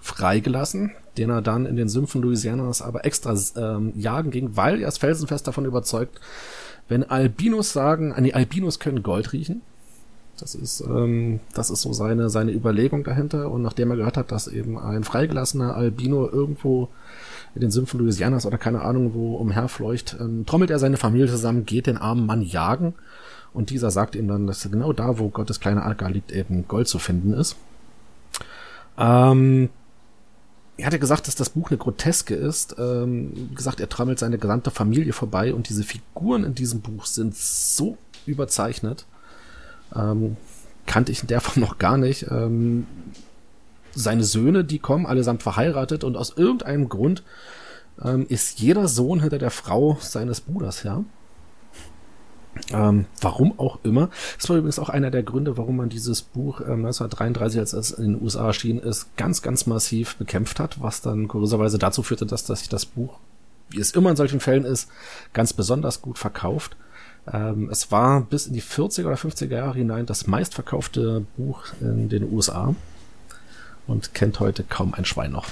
[0.00, 4.88] freigelassen, den er dann in den Sümpfen Louisianas aber extra ähm, jagen ging, weil er
[4.88, 6.20] ist felsenfest davon überzeugt,
[6.88, 9.62] wenn Albinos sagen, an die Albinos können Gold riechen,
[10.38, 13.50] das ist, ähm, das ist so seine, seine Überlegung dahinter.
[13.50, 16.88] Und nachdem er gehört hat, dass eben ein freigelassener Albino irgendwo
[17.54, 21.66] in den Sümpfen Louisianas oder keine Ahnung wo umherfleucht, ähm, trommelt er seine Familie zusammen,
[21.66, 22.94] geht den armen Mann jagen.
[23.52, 26.88] Und dieser sagt ihm dann, dass genau da, wo Gottes kleiner Acker liegt, eben Gold
[26.88, 27.56] zu finden ist.
[28.98, 29.70] Ähm,
[30.76, 32.76] er hatte gesagt, dass das Buch eine Groteske ist.
[32.78, 37.06] Ähm, wie gesagt, er trommelt seine gesamte Familie vorbei und diese Figuren in diesem Buch
[37.06, 37.96] sind so
[38.26, 39.06] überzeichnet.
[39.96, 40.36] Ähm,
[40.86, 42.26] kannte ich in der Form noch gar nicht.
[42.30, 42.86] Ähm,
[43.94, 47.22] seine Söhne, die kommen, allesamt verheiratet und aus irgendeinem Grund
[48.02, 51.04] ähm, ist jeder Sohn hinter der Frau seines Bruders her.
[52.72, 54.08] Ähm, warum auch immer.
[54.38, 57.90] Das war übrigens auch einer der Gründe, warum man dieses Buch ähm, 1933, als es
[57.90, 62.24] in den USA erschien ist, ganz, ganz massiv bekämpft hat, was dann kurioserweise dazu führte,
[62.24, 63.18] dass, dass sich das Buch
[63.70, 64.88] wie es immer in solchen Fällen ist,
[65.32, 66.76] ganz besonders gut verkauft.
[67.32, 72.08] Ähm, es war bis in die 40er oder 50er Jahre hinein das meistverkaufte Buch in
[72.08, 72.74] den USA
[73.86, 75.46] und kennt heute kaum ein Schwein noch.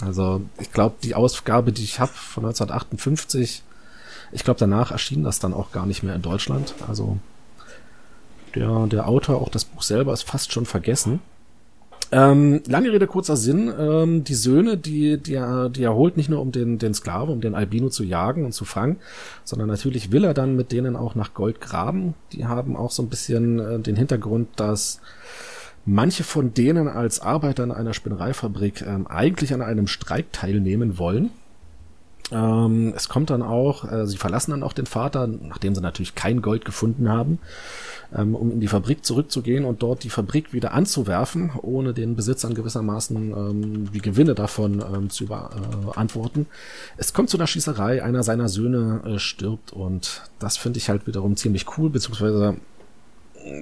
[0.00, 3.62] Also ich glaube, die Ausgabe, die ich habe von 1958,
[4.32, 6.74] ich glaube, danach erschien das dann auch gar nicht mehr in Deutschland.
[6.88, 7.18] Also
[8.54, 11.20] der, der Autor, auch das Buch selber, ist fast schon vergessen.
[12.12, 13.72] Ähm, lange Rede, kurzer Sinn.
[13.76, 17.32] Ähm, die Söhne, die, die, er, die er holt nicht nur um den, den Sklaven,
[17.32, 18.98] um den Albino zu jagen und zu fangen,
[19.44, 22.14] sondern natürlich will er dann mit denen auch nach Gold graben.
[22.32, 25.00] Die haben auch so ein bisschen äh, den Hintergrund, dass
[25.86, 31.30] manche von denen als Arbeiter in einer Spinnereifabrik ähm, eigentlich an einem Streik teilnehmen wollen.
[32.32, 36.14] Ähm, es kommt dann auch, äh, sie verlassen dann auch den Vater, nachdem sie natürlich
[36.14, 37.38] kein Gold gefunden haben
[38.16, 42.54] ähm, um in die Fabrik zurückzugehen und dort die Fabrik wieder anzuwerfen, ohne den Besitzern
[42.54, 46.42] gewissermaßen ähm, die Gewinne davon ähm, zu beantworten.
[46.42, 50.88] Äh, es kommt zu einer Schießerei, einer seiner Söhne äh, stirbt und das finde ich
[50.88, 52.56] halt wiederum ziemlich cool, beziehungsweise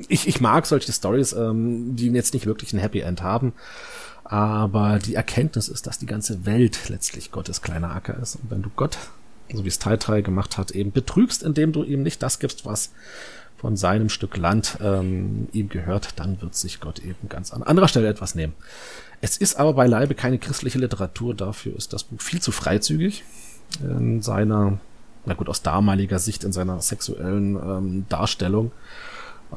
[0.08, 3.52] ich, ich mag solche Stories, ähm, die jetzt nicht wirklich ein Happy End haben.
[4.24, 8.36] Aber die Erkenntnis ist, dass die ganze Welt letztlich Gottes kleiner Acker ist.
[8.36, 8.96] Und wenn du Gott,
[9.52, 12.64] so wie es Tai Tai gemacht hat, eben betrügst, indem du ihm nicht das gibst,
[12.64, 12.92] was
[13.56, 17.88] von seinem Stück Land ähm, ihm gehört, dann wird sich Gott eben ganz an anderer
[17.88, 18.54] Stelle etwas nehmen.
[19.20, 23.22] Es ist aber beileibe keine christliche Literatur, dafür ist das Buch viel zu freizügig
[23.82, 24.78] in seiner,
[25.26, 28.72] na gut, aus damaliger Sicht in seiner sexuellen ähm, Darstellung.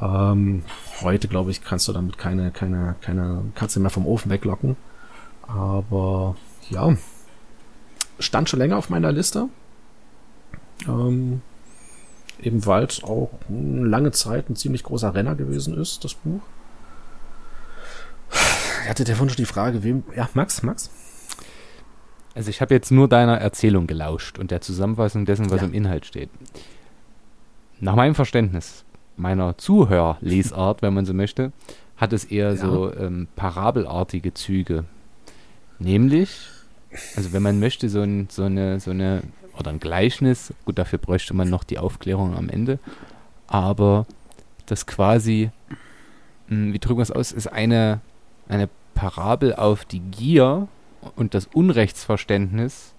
[0.00, 0.64] Ähm,
[1.02, 4.76] heute, glaube ich, kannst du damit keine, keine, keine Katze mehr vom Ofen weglocken.
[5.46, 6.36] Aber
[6.70, 6.96] ja,
[8.18, 9.48] stand schon länger auf meiner Liste.
[10.88, 11.42] Ähm,
[12.40, 16.42] eben weil es auch lange Zeit ein ziemlich großer Renner gewesen ist, das Buch.
[18.84, 20.02] Er hatte der Wunsch die Frage, wem.
[20.14, 20.90] Ja, Max, Max?
[22.34, 25.66] Also ich habe jetzt nur deiner Erzählung gelauscht und der Zusammenfassung dessen, was ja.
[25.66, 26.30] im Inhalt steht.
[27.80, 28.84] Nach meinem Verständnis,
[29.16, 31.52] meiner Zuhörlesart, wenn man so möchte,
[31.96, 32.56] hat es eher ja.
[32.56, 34.84] so ähm, parabelartige Züge.
[35.78, 36.30] Nämlich,
[37.16, 39.22] also wenn man möchte, so, ein, so, eine, so eine
[39.58, 40.52] oder ein Gleichnis.
[40.64, 42.78] Gut, dafür bräuchte man noch die Aufklärung am Ende.
[43.46, 44.06] Aber
[44.66, 45.50] das quasi,
[46.48, 48.00] hm, wie drücken wir es aus, ist eine,
[48.48, 50.68] eine Parabel auf die Gier
[51.16, 52.94] und das Unrechtsverständnis.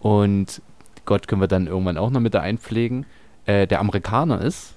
[0.00, 0.62] Und
[1.04, 3.06] Gott können wir dann irgendwann auch noch mit da einpflegen,
[3.46, 4.74] äh, der Amerikaner ist.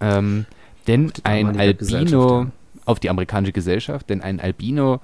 [0.00, 0.46] Ähm,
[0.86, 2.46] denn ein Albino,
[2.84, 5.00] auf die amerikanische Gesellschaft, denn ein Albino,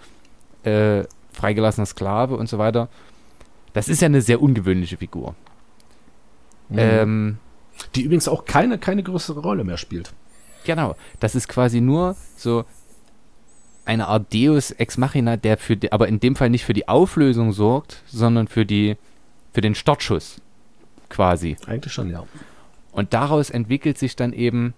[0.64, 2.88] äh, freigelassener Sklave und so weiter,
[3.72, 5.34] das ist ja eine sehr ungewöhnliche Figur.
[6.68, 6.78] Mhm.
[6.78, 7.38] Ähm,
[7.94, 10.12] die übrigens auch keine, keine größere Rolle mehr spielt.
[10.64, 10.96] Genau.
[11.20, 12.64] Das ist quasi nur so
[13.84, 16.88] eine Art Deus Ex Machina, der für die, aber in dem Fall nicht für die
[16.88, 18.96] Auflösung sorgt, sondern für die,
[19.52, 20.40] für den Startschuss.
[21.08, 21.56] Quasi.
[21.66, 22.24] Eigentlich schon, ja.
[22.90, 24.74] Und daraus entwickelt sich dann eben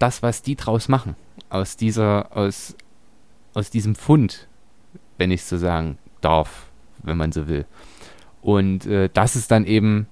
[0.00, 1.14] das, was die draus machen.
[1.48, 2.76] Aus dieser, aus,
[3.54, 4.48] aus diesem Fund,
[5.18, 6.66] wenn ich so sagen darf,
[7.02, 7.66] wenn man so will.
[8.42, 10.08] Und äh, dass es dann eben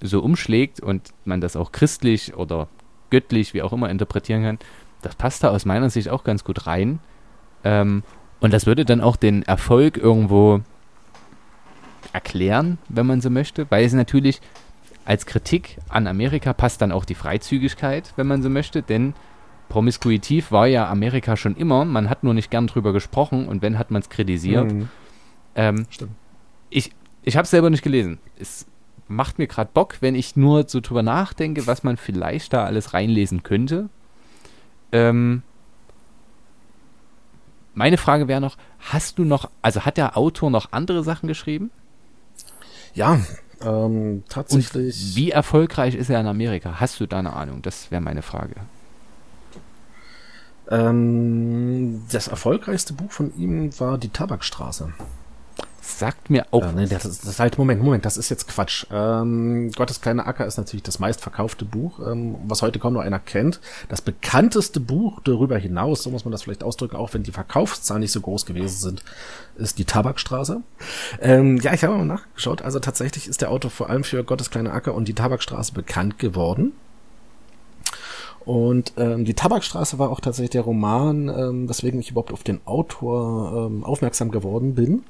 [0.00, 2.68] so umschlägt und man das auch christlich oder
[3.10, 4.58] göttlich, wie auch immer, interpretieren kann,
[5.02, 7.00] das passt da aus meiner Sicht auch ganz gut rein.
[7.64, 8.02] Ähm,
[8.40, 10.60] und das würde dann auch den Erfolg irgendwo
[12.12, 14.40] erklären, wenn man so möchte, weil es natürlich
[15.08, 19.14] als Kritik an Amerika passt dann auch die Freizügigkeit, wenn man so möchte, denn
[19.70, 23.78] promiskuitiv war ja Amerika schon immer, man hat nur nicht gern drüber gesprochen und wenn
[23.78, 24.70] hat man es kritisiert.
[24.70, 24.90] Mhm.
[25.54, 26.12] Ähm, Stimmt.
[26.68, 26.92] Ich,
[27.22, 28.18] ich habe es selber nicht gelesen.
[28.38, 28.66] Es
[29.08, 32.92] macht mir gerade Bock, wenn ich nur so drüber nachdenke, was man vielleicht da alles
[32.92, 33.88] reinlesen könnte.
[34.92, 35.42] Ähm,
[37.72, 41.70] meine Frage wäre noch, hast du noch, also hat der Autor noch andere Sachen geschrieben?
[42.92, 43.18] Ja,
[43.62, 45.10] ähm, tatsächlich.
[45.10, 46.80] Und wie erfolgreich ist er in Amerika?
[46.80, 47.62] Hast du da eine Ahnung?
[47.62, 48.54] Das wäre meine Frage.
[50.70, 54.92] Ähm, das erfolgreichste Buch von ihm war Die Tabakstraße
[55.88, 56.62] sagt mir auch.
[56.62, 58.86] Äh, nee, das, ist, das ist halt, Moment, Moment, das ist jetzt Quatsch.
[58.90, 63.18] Ähm, Gottes kleiner Acker ist natürlich das meistverkaufte Buch, ähm, was heute kaum noch einer
[63.18, 63.60] kennt.
[63.88, 68.00] Das bekannteste Buch darüber hinaus, so muss man das vielleicht ausdrücken, auch wenn die Verkaufszahlen
[68.00, 69.04] nicht so groß gewesen sind,
[69.56, 70.62] ist die Tabakstraße.
[71.20, 72.62] Ähm, ja, ich habe mal nachgeschaut.
[72.62, 76.18] Also tatsächlich ist der Autor vor allem für Gottes kleiner Acker und die Tabakstraße bekannt
[76.18, 76.72] geworden.
[78.48, 82.60] Und ähm, die Tabakstraße war auch tatsächlich der Roman, ähm, weswegen ich überhaupt auf den
[82.66, 85.04] Autor ähm, aufmerksam geworden bin.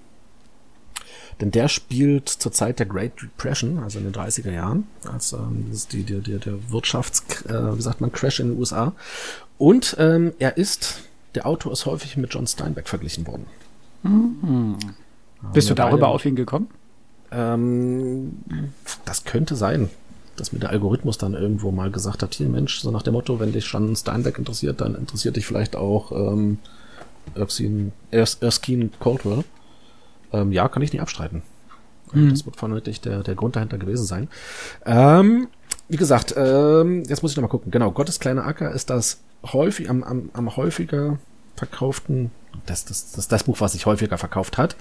[1.41, 5.67] Denn der spielt zur Zeit der Great Depression, also in den 30er Jahren, als ähm,
[5.69, 8.93] das ist die, die, die, der Wirtschafts, äh, wie sagt man, Crash in den USA.
[9.57, 11.01] Und ähm, er ist,
[11.35, 13.47] der Autor ist häufig mit John Steinbeck verglichen worden.
[14.03, 14.79] Mhm.
[15.53, 16.69] Bist du darüber auf ihn gekommen?
[17.31, 18.39] Ähm,
[19.05, 19.91] das könnte sein,
[20.37, 23.39] dass mir der Algorithmus dann irgendwo mal gesagt hat, hier Mensch, so nach dem Motto,
[23.39, 26.59] wenn dich schon Steinbeck interessiert, dann interessiert dich vielleicht auch ähm,
[27.35, 29.45] Erskine, Ers Erskine Caldwell.
[30.33, 31.43] Ähm, ja, kann ich nicht abstreiten.
[32.13, 32.31] Mhm.
[32.31, 34.29] Das wird vermutlich der, der Grund dahinter gewesen sein.
[34.85, 35.49] Ähm,
[35.89, 37.71] wie gesagt, ähm, jetzt muss ich noch mal gucken.
[37.71, 39.21] Genau, Gottes kleiner Acker ist das
[39.53, 41.19] häufig, am, am, am häufiger
[41.57, 42.31] verkauften,
[42.67, 44.77] das, das, das, das Buch, was sich häufiger verkauft hat,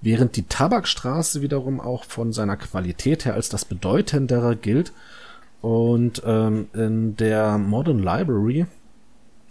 [0.00, 4.92] während die Tabakstraße wiederum auch von seiner Qualität her als das bedeutendere gilt
[5.60, 8.66] und ähm, in der Modern Library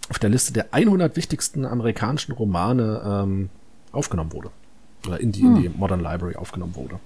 [0.08, 3.50] auf der Liste der 100 wichtigsten amerikanischen Romane ähm,
[3.92, 4.50] aufgenommen wurde.
[5.06, 5.56] Oder in die, hm.
[5.56, 6.98] in die Modern Library aufgenommen wurde.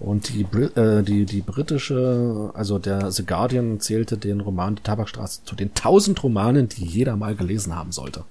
[0.00, 5.44] Und die, äh, die, die britische, also der The Guardian zählte den Roman Die Tabakstraße
[5.44, 8.24] zu den 1000 Romanen, die jeder mal gelesen haben sollte.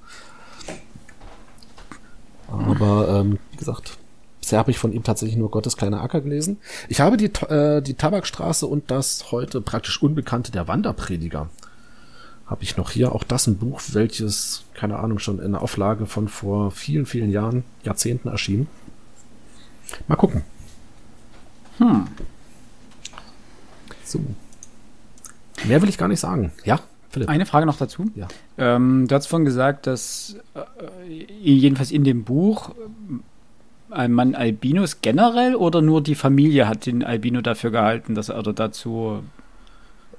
[2.48, 3.98] Aber ähm, wie gesagt,
[4.39, 6.58] bisher habe ich von ihm tatsächlich nur Gottes kleiner Acker gelesen.
[6.89, 11.50] Ich habe die, äh, die Tabakstraße und das heute praktisch Unbekannte der Wanderprediger.
[12.45, 13.13] Habe ich noch hier.
[13.13, 17.32] Auch das ein Buch, welches, keine Ahnung, schon in der Auflage von vor vielen, vielen
[17.32, 18.67] Jahren, Jahrzehnten erschien.
[20.08, 20.43] Mal gucken.
[21.77, 22.08] Hm.
[24.03, 24.19] So.
[25.65, 26.51] Mehr will ich gar nicht sagen.
[26.65, 26.79] Ja,
[27.10, 27.29] Philipp.
[27.29, 28.12] Eine Frage noch dazu.
[28.15, 28.27] Ja.
[28.58, 31.10] Ähm, du hast vorhin gesagt, dass äh,
[31.41, 32.73] jedenfalls in dem Buch
[33.89, 38.29] ein äh, Mann Albinos generell oder nur die Familie hat den Albino dafür gehalten, dass
[38.29, 39.23] er oder dazu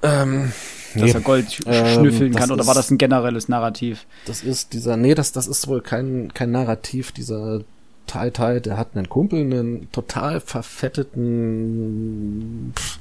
[0.03, 0.53] ähm,
[0.95, 1.13] dass nee.
[1.13, 4.07] er Gold sch ähm, schnüffeln kann oder war das ein generelles Narrativ?
[4.27, 7.61] Das ist dieser, nee, das, das ist wohl kein, kein Narrativ, dieser
[8.07, 11.15] Tai Tai, der hat einen Kumpel, einen total verfetteten,
[12.77, 12.99] pff,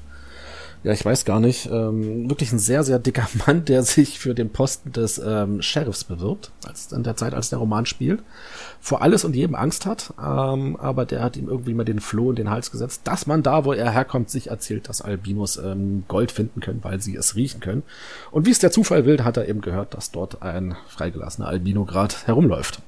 [0.84, 4.36] ja, ich weiß gar nicht, ähm, wirklich ein sehr, sehr dicker Mann, der sich für
[4.36, 8.22] den Posten des ähm, Sheriffs bewirbt, als in der Zeit, als der Roman spielt,
[8.82, 12.32] vor alles und jedem Angst hat, ähm, aber der hat ihm irgendwie mal den Floh
[12.32, 16.04] in den Hals gesetzt, dass man da, wo er herkommt, sich erzählt, dass Albinos ähm,
[16.10, 17.84] Gold finden können, weil sie es riechen können.
[18.32, 21.86] Und wie es der Zufall will, hat er eben gehört, dass dort ein freigelassener Albino
[21.86, 22.82] gerade herumläuft.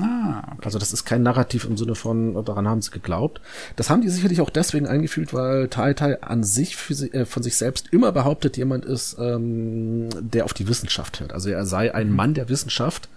[0.00, 0.64] Ah, okay.
[0.64, 3.40] Also das ist kein Narrativ im Sinne von, daran haben sie geglaubt.
[3.76, 7.42] Das haben die sicherlich auch deswegen eingefühlt, weil Tai Tai an sich sie, äh, von
[7.42, 11.32] sich selbst immer behauptet, jemand ist, ähm, der auf die Wissenschaft hört.
[11.34, 12.16] Also er sei ein mhm.
[12.16, 13.08] Mann der Wissenschaft.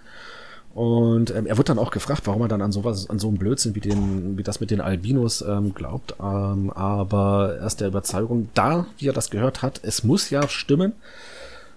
[0.74, 3.38] Und ähm, er wird dann auch gefragt, warum er dann an sowas, an so einen
[3.38, 6.16] Blödsinn wie den, wie das mit den Albinos ähm, glaubt.
[6.20, 10.46] Ähm, aber er ist der Überzeugung, da, wie er das gehört hat, es muss ja
[10.48, 10.92] stimmen.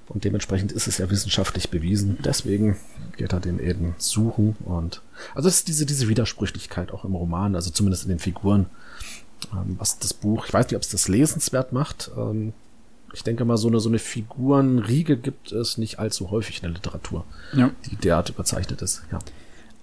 [0.10, 2.17] Und dementsprechend ist es ja wissenschaftlich bewiesen.
[2.24, 2.78] Deswegen
[3.15, 4.56] geht er den eben suchen.
[4.65, 5.02] Und
[5.36, 8.65] also es ist diese, diese Widersprüchlichkeit auch im Roman, also zumindest in den Figuren.
[9.54, 12.10] Ähm, was das Buch, ich weiß nicht, ob es das lesenswert macht.
[12.17, 12.54] Ähm,
[13.13, 16.72] ich denke mal, so eine, so eine Figurenriege gibt es nicht allzu häufig in der
[16.72, 17.72] Literatur, ja.
[17.89, 19.04] die derart überzeichnet ist.
[19.12, 19.19] Ja.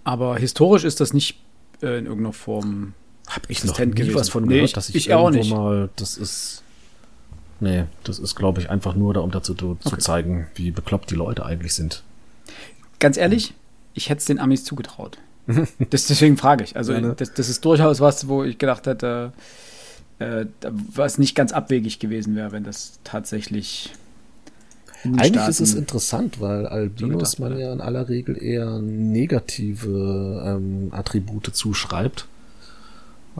[0.05, 1.39] Aber historisch ist das nicht
[1.83, 2.95] äh, in irgendeiner Form.
[3.29, 4.15] Hab ich noch nie gewesen.
[4.15, 6.63] was von gehört, nee, ich, dass ich, ich irgendwo mal, das ist
[7.61, 9.99] Nee, das ist, glaube ich, einfach nur da, um dazu zu, okay.
[9.99, 12.03] zeigen, wie bekloppt die Leute eigentlich sind.
[12.99, 13.55] Ganz ehrlich,
[13.95, 15.19] ich hätte es den Amis zugetraut.
[15.91, 16.77] das, deswegen frage ich.
[16.77, 17.15] Also, ja, ne?
[17.17, 19.33] das, das, ist durchaus was, wo ich gedacht hätte,
[20.19, 20.47] äh,
[20.95, 23.93] was nicht ganz abwegig gewesen wäre, wenn das tatsächlich.
[25.05, 30.89] Eigentlich Staaten ist es interessant, weil Albinos man ja in aller Regel eher negative ähm,
[30.93, 32.27] Attribute zuschreibt.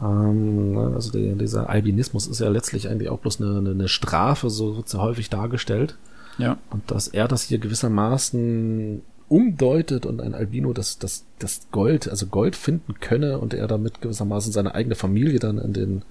[0.01, 4.49] Ähm, ne, also der, dieser Albinismus ist ja letztlich eigentlich auch bloß eine, eine Strafe,
[4.49, 5.97] so wird es ja häufig dargestellt.
[6.37, 6.57] Ja.
[6.69, 12.27] Und dass er das hier gewissermaßen umdeutet und ein Albino das, das, das Gold, also
[12.27, 16.01] Gold finden könne und er damit gewissermaßen seine eigene Familie dann in, den,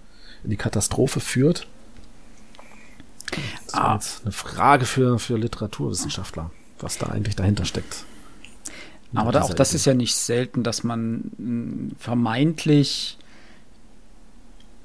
[0.44, 1.66] in die Katastrophe führt.
[3.66, 3.96] Das ah.
[3.96, 8.04] ist eine Frage für, für Literaturwissenschaftler, was da eigentlich dahinter steckt.
[9.14, 13.18] Aber da, auch das ist ja nicht selten, dass man hm, vermeintlich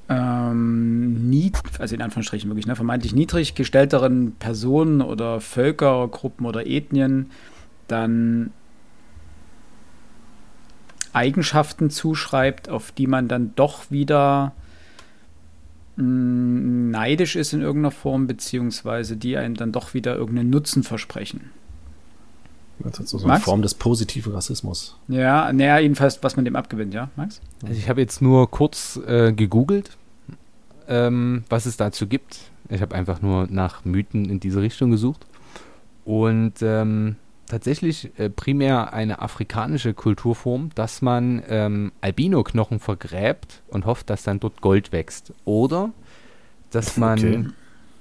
[0.09, 7.31] ähm, nied, also in Anführungsstrichen wirklich, ne, vermeintlich niedrig gestellteren Personen oder Völkergruppen oder Ethnien
[7.87, 8.51] dann
[11.13, 14.53] Eigenschaften zuschreibt, auf die man dann doch wieder
[15.97, 20.83] mh, mm, neidisch ist in irgendeiner Form, beziehungsweise die einem dann doch wieder irgendeinen Nutzen
[20.83, 21.51] versprechen.
[22.83, 24.97] Das ist so eine Form des positiven Rassismus.
[25.07, 27.41] Ja, naja, jedenfalls, was man dem abgewinnt, ja, Max?
[27.63, 29.97] Also ich habe jetzt nur kurz äh, gegoogelt
[30.91, 32.51] ähm, was es dazu gibt.
[32.69, 35.25] Ich habe einfach nur nach Mythen in diese Richtung gesucht.
[36.03, 37.15] Und ähm,
[37.47, 44.39] tatsächlich äh, primär eine afrikanische Kulturform, dass man ähm, Albino-Knochen vergräbt und hofft, dass dann
[44.39, 45.33] dort Gold wächst.
[45.45, 45.91] Oder
[46.71, 47.53] dass man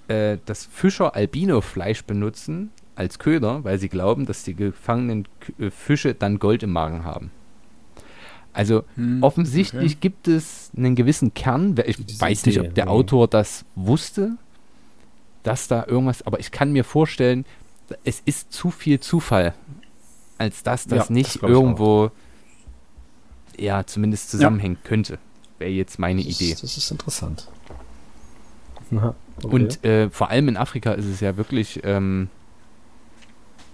[0.08, 0.32] okay.
[0.32, 2.70] äh, das Fischer Albino-Fleisch benutzen
[3.00, 5.26] als Köder, weil sie glauben, dass die gefangenen
[5.58, 7.30] äh, Fische dann Gold im Magen haben.
[8.52, 9.98] Also Hm, offensichtlich okay.
[10.00, 11.74] gibt es einen gewissen Kern.
[11.86, 12.90] Ich Diese weiß nicht, Idee, ob der ja.
[12.90, 14.32] Autor das wusste,
[15.44, 17.44] dass da irgendwas, aber ich kann mir vorstellen,
[18.04, 19.54] es ist zu viel Zufall,
[20.38, 22.10] als dass das Ja, das nicht ich irgendwo,
[23.58, 25.18] ja, zumindest zusammenhängen könnte.
[25.58, 26.52] Wäre jetzt meine Das Idee.
[26.52, 27.48] ist, das ist interessant.
[28.94, 29.54] Aha, okay.
[29.54, 32.28] Und äh, vor allem in Afrika ist es ja wirklich, ähm,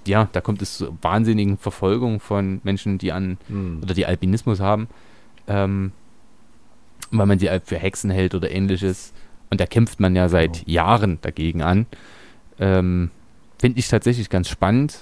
[0.07, 3.81] ja, da kommt es zu wahnsinnigen Verfolgungen von Menschen, die an Hm.
[3.83, 4.89] oder die Albinismus haben,
[5.47, 5.93] ähm,
[7.11, 9.13] weil man sie halt für Hexen hält oder ähnliches.
[9.51, 10.65] Und da kämpft man ja seit Genau.
[10.67, 11.87] Jahren dagegen an.
[12.59, 13.11] Ähm,
[13.59, 14.99] Finde ich tatsächlich ganz spannend.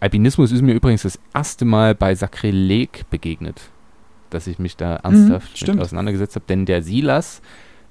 [0.00, 3.70] Albinismus ist mir übrigens das erste Mal bei Sakrileg begegnet,
[4.30, 5.80] dass ich mich da ernsthaft mit stimmt.
[5.80, 6.44] auseinandergesetzt habe.
[6.48, 7.40] Denn der Silas,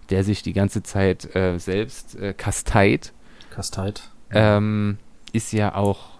[0.09, 3.14] der sich die ganze Zeit äh, selbst äh, kasteit,
[3.49, 4.09] Kasteit.
[4.32, 4.97] ähm,
[5.32, 6.12] ist ja auch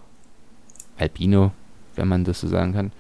[0.98, 1.52] Albino,
[1.96, 2.92] wenn man das so sagen kann.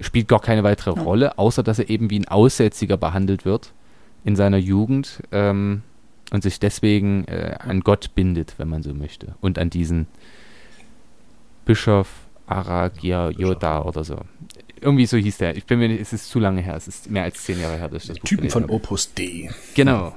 [0.00, 1.02] Spielt gar keine weitere Ja.
[1.02, 3.72] Rolle, außer dass er eben wie ein Aussätziger behandelt wird
[4.24, 5.82] in seiner Jugend ähm,
[6.32, 9.34] und sich deswegen äh, an Gott bindet, wenn man so möchte.
[9.40, 10.06] Und an diesen
[11.66, 12.08] Bischof
[12.46, 14.16] Aragia Yoda oder so.
[14.80, 15.56] Irgendwie so hieß der.
[15.56, 16.74] Ich bin mir nicht, es ist zu lange her.
[16.74, 18.72] Es ist mehr als zehn Jahre her, dass ich das Buch Typen von habe.
[18.72, 19.50] Opus D.
[19.74, 20.14] Genau.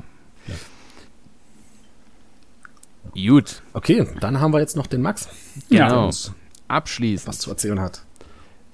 [3.14, 5.28] Gut, Okay, dann haben wir jetzt noch den Max,
[5.70, 5.88] Ja.
[5.88, 6.10] genau.
[6.74, 7.28] Abschließend.
[7.28, 8.04] was zu erzählen hat.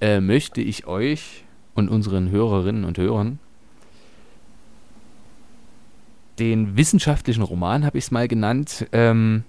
[0.01, 1.43] äh, möchte ich euch
[1.75, 3.39] und unseren Hörerinnen und Hörern
[6.39, 9.43] den wissenschaftlichen Roman, habe ich es mal genannt, ähm,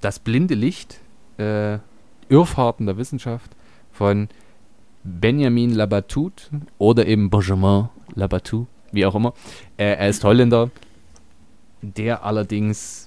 [0.00, 1.00] Das blinde Licht,
[1.38, 1.78] äh,
[2.28, 3.50] Irrfahrten der Wissenschaft
[3.90, 4.28] von
[5.02, 9.34] Benjamin Labatut oder eben Benjamin Labatut, wie auch immer.
[9.76, 10.70] Äh, er ist Holländer,
[11.82, 13.06] der allerdings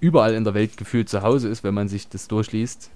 [0.00, 2.90] überall in der Welt gefühlt zu Hause ist, wenn man sich das durchliest.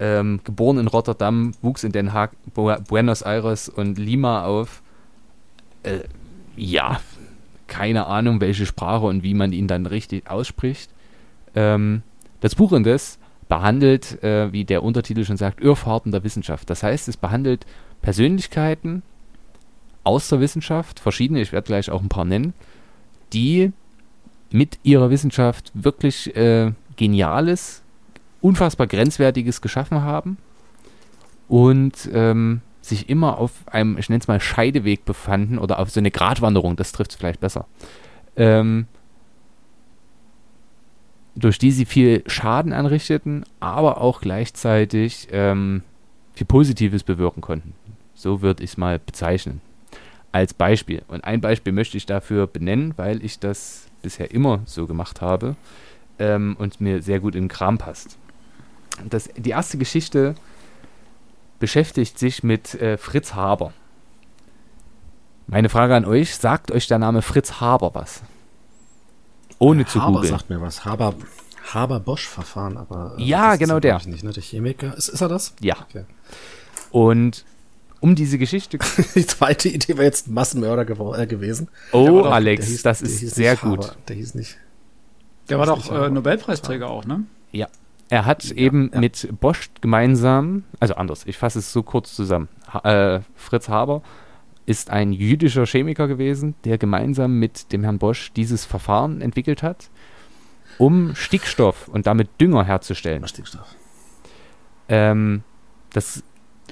[0.00, 4.82] Ähm, geboren in Rotterdam, wuchs in Den Haag, Bu Buenos Aires und Lima auf.
[5.82, 6.00] Äh,
[6.56, 7.00] ja,
[7.66, 10.90] keine Ahnung, welche Sprache und wie man ihn dann richtig ausspricht.
[11.54, 12.02] Ähm,
[12.40, 13.18] das Buch indes
[13.48, 16.68] behandelt, äh, wie der Untertitel schon sagt, Irrfahrten der Wissenschaft.
[16.70, 17.66] Das heißt, es behandelt
[18.02, 19.02] Persönlichkeiten
[20.04, 22.54] aus der Wissenschaft, verschiedene, ich werde gleich auch ein paar nennen,
[23.32, 23.72] die
[24.50, 27.82] mit ihrer Wissenschaft wirklich äh, Geniales,
[28.40, 30.38] unfassbar Grenzwertiges geschaffen haben
[31.48, 36.00] und ähm, sich immer auf einem, ich nenne es mal, Scheideweg befanden oder auf so
[36.00, 37.66] eine Gratwanderung, das trifft es vielleicht besser,
[38.36, 38.86] ähm,
[41.34, 45.82] durch die sie viel Schaden anrichteten, aber auch gleichzeitig ähm,
[46.34, 47.74] viel Positives bewirken konnten.
[48.14, 49.60] So würde ich es mal bezeichnen.
[50.32, 51.02] Als Beispiel.
[51.08, 55.56] Und ein Beispiel möchte ich dafür benennen, weil ich das bisher immer so gemacht habe
[56.18, 58.18] ähm, und mir sehr gut in den Kram passt.
[59.08, 60.34] Das, die erste Geschichte
[61.58, 63.72] beschäftigt sich mit äh, Fritz Haber.
[65.46, 68.22] Meine Frage an euch, sagt euch der Name Fritz Haber was?
[69.58, 70.30] Ohne zu Haber googeln.
[70.30, 70.84] sagt mir was.
[70.84, 71.14] Haber,
[71.72, 73.14] Haber-Bosch-Verfahren, aber.
[73.18, 74.00] äh, Ja, genau er, der.
[74.06, 74.30] nicht, ne?
[74.32, 74.96] Der Chemiker.
[74.96, 75.54] Ist, ist er das?
[75.60, 75.76] Ja.
[75.88, 76.04] Okay.
[76.90, 77.44] Und
[78.00, 78.78] um diese Geschichte.
[79.14, 80.82] Die zweite Idee wäre jetzt Massenmörder
[81.18, 81.68] äh, gewesen.
[81.92, 83.84] Oh, Der war doch- Alex, der hieß- das der ist sehr gut.
[83.86, 84.56] Haber, Der hieß nicht.
[85.48, 87.24] Der war Weiß doch äh, Nobelpreisträger auch, ne?
[88.10, 89.00] Er hat eben ja.
[89.00, 92.48] mit Bosch gemeinsam, also anders, ich fasse es so kurz zusammen.
[92.72, 94.02] Ha äh, Fritz Haber
[94.66, 99.90] ist ein jüdischer Chemiker gewesen, der gemeinsam mit dem Herrn Bosch dieses Verfahren entwickelt hat,
[100.78, 103.26] um Stickstoff und damit Dünger herzustellen.
[103.26, 103.74] Stickstoff.
[104.88, 105.42] Ähm,
[105.90, 106.22] das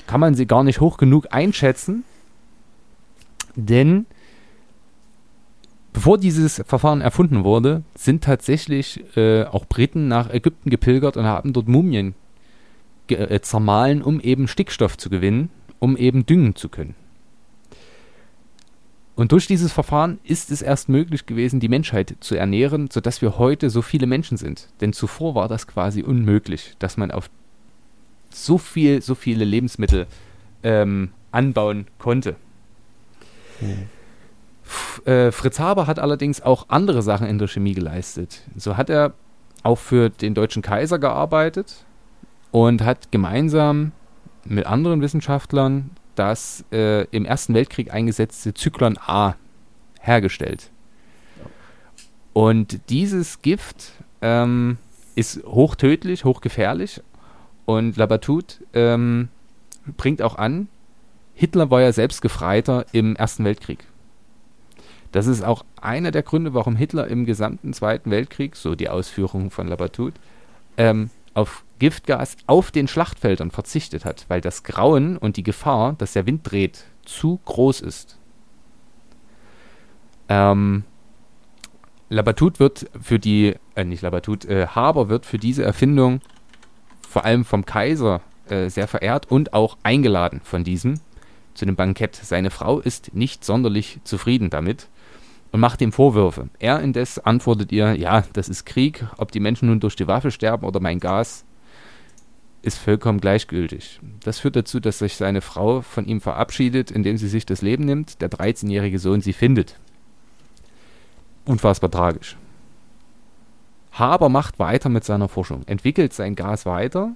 [0.06, 2.04] kann man sie gar nicht hoch genug einschätzen,
[3.54, 4.06] denn
[5.96, 11.54] bevor dieses Verfahren erfunden wurde, sind tatsächlich äh, auch Briten nach Ägypten gepilgert und haben
[11.54, 12.14] dort Mumien
[13.08, 16.94] äh, zermahlen, um eben Stickstoff zu gewinnen, um eben düngen zu können.
[19.14, 23.38] Und durch dieses Verfahren ist es erst möglich gewesen, die Menschheit zu ernähren, sodass wir
[23.38, 24.68] heute so viele Menschen sind.
[24.82, 27.30] Denn zuvor war das quasi unmöglich, dass man auf
[28.28, 30.06] so viel, so viele Lebensmittel
[30.62, 32.36] ähm, anbauen konnte.
[33.62, 33.95] F
[35.04, 38.42] äh, Fritz Haber hat allerdings auch andere Sachen in der Chemie geleistet.
[38.56, 39.14] So hat er
[39.62, 41.84] auch für den deutschen Kaiser gearbeitet
[42.50, 43.92] und hat gemeinsam
[44.44, 49.34] mit anderen Wissenschaftlern das äh, im Ersten Weltkrieg eingesetzte Zyklon A
[50.00, 50.70] hergestellt.
[52.32, 53.92] Und dieses Gift
[54.22, 54.78] ähm,
[55.14, 57.02] ist hochtödlich, hochgefährlich
[57.64, 59.28] und Labatut ähm,
[59.96, 60.68] bringt auch an,
[61.34, 63.80] Hitler war ja selbst Gefreiter im Ersten Weltkrieg.
[65.12, 69.50] Das ist auch einer der Gründe, warum Hitler im gesamten Zweiten Weltkrieg, so die Ausführungen
[69.50, 70.14] von Labatut,
[70.76, 76.14] ähm, auf Giftgas auf den Schlachtfeldern verzichtet hat, weil das Grauen und die Gefahr, dass
[76.14, 78.18] der Wind dreht, zu groß ist.
[80.28, 80.84] Ähm,
[82.08, 86.20] Labatut wird für die, äh, nicht Labatut, äh, Haber wird für diese Erfindung
[87.08, 91.00] vor allem vom Kaiser äh, sehr verehrt und auch eingeladen von diesem
[91.54, 92.16] zu dem Bankett.
[92.16, 94.88] Seine Frau ist nicht sonderlich zufrieden damit
[95.52, 96.48] und macht ihm Vorwürfe.
[96.58, 100.30] Er indes antwortet ihr, ja, das ist Krieg, ob die Menschen nun durch die Waffe
[100.30, 101.44] sterben oder mein Gas,
[102.62, 104.00] ist vollkommen gleichgültig.
[104.24, 107.84] Das führt dazu, dass sich seine Frau von ihm verabschiedet, indem sie sich das Leben
[107.84, 108.20] nimmt.
[108.20, 109.78] Der 13-jährige Sohn sie findet.
[111.44, 112.36] Unfassbar tragisch.
[113.92, 117.12] Haber macht weiter mit seiner Forschung, entwickelt sein Gas weiter,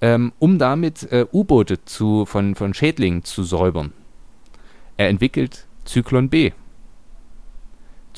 [0.00, 1.78] ähm, um damit äh, U-Boote
[2.24, 3.92] von, von Schädlingen zu säubern.
[4.96, 6.52] Er entwickelt Zyklon B.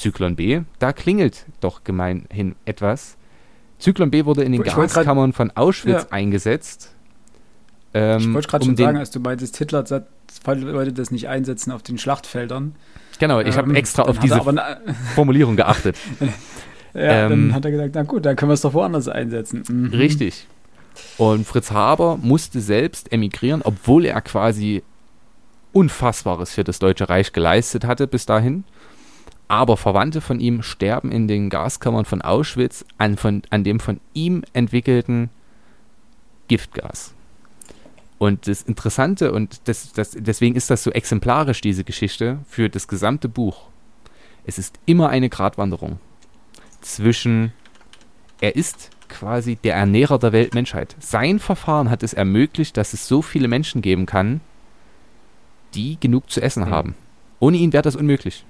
[0.03, 3.17] Zyklon B, da klingelt doch gemeinhin etwas.
[3.79, 6.07] Zyklon B wurde in den wollte Gaskammern von Auschwitz Ja.
[6.11, 6.93] eingesetzt.
[7.95, 9.85] Ähm, Ich wollte gerade um schon sagen, als du meintest, Hitler
[10.47, 12.75] Leute das nicht einsetzen auf den Schlachtfeldern.
[13.21, 14.79] Genau, ich habe Ähm, extra dann auf diese er aber,
[15.15, 15.97] Formulierung geachtet.
[16.95, 19.63] ja, Ähm, dann hat er gesagt, na gut, dann können wir es doch woanders einsetzen.
[19.69, 19.87] Mhm.
[19.95, 20.49] Richtig.
[21.17, 24.83] Und Fritz Haber musste selbst emigrieren, obwohl er quasi
[25.73, 28.65] Unfassbares für das Deutsche Reich geleistet hatte bis dahin.
[29.53, 34.01] Aber Verwandte von ihm sterben in den Gaskammern von Auschwitz an, von, an dem von
[34.15, 35.29] ihm entwickelten
[36.49, 37.13] Giftgas.
[38.17, 42.89] Und das Interessante, und das, das, deswegen ist das so exemplarisch, diese Geschichte, für das
[42.89, 43.65] gesamte Buch.
[44.47, 45.99] Es ist immer eine Gratwanderung
[46.81, 47.53] zwischen,
[48.41, 50.97] er ist quasi der Ernährer der Weltmenschheit.
[50.99, 54.41] Sein Verfahren hat es ermöglicht, dass es so viele Menschen geben kann,
[55.75, 56.71] die genug zu essen Mhm.
[56.71, 56.95] haben.
[57.39, 58.47] Ohne ihn wäre das unmöglich.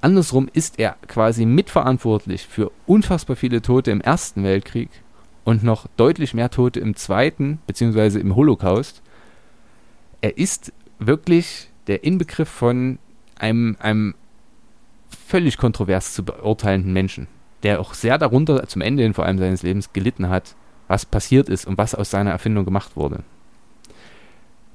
[0.00, 4.90] Andersrum ist er quasi mitverantwortlich für unfassbar viele Tote im Ersten Weltkrieg
[5.44, 9.02] und noch deutlich mehr Tote im Zweiten, beziehungsweise im Holocaust.
[10.20, 12.98] Er ist wirklich der Inbegriff von
[13.38, 14.14] einem, einem
[15.08, 17.26] völlig kontrovers zu beurteilenden Menschen,
[17.62, 20.56] der auch sehr darunter zum Ende hin vor allem seines Lebens gelitten hat,
[20.88, 23.22] was passiert ist und was aus seiner Erfindung gemacht wurde.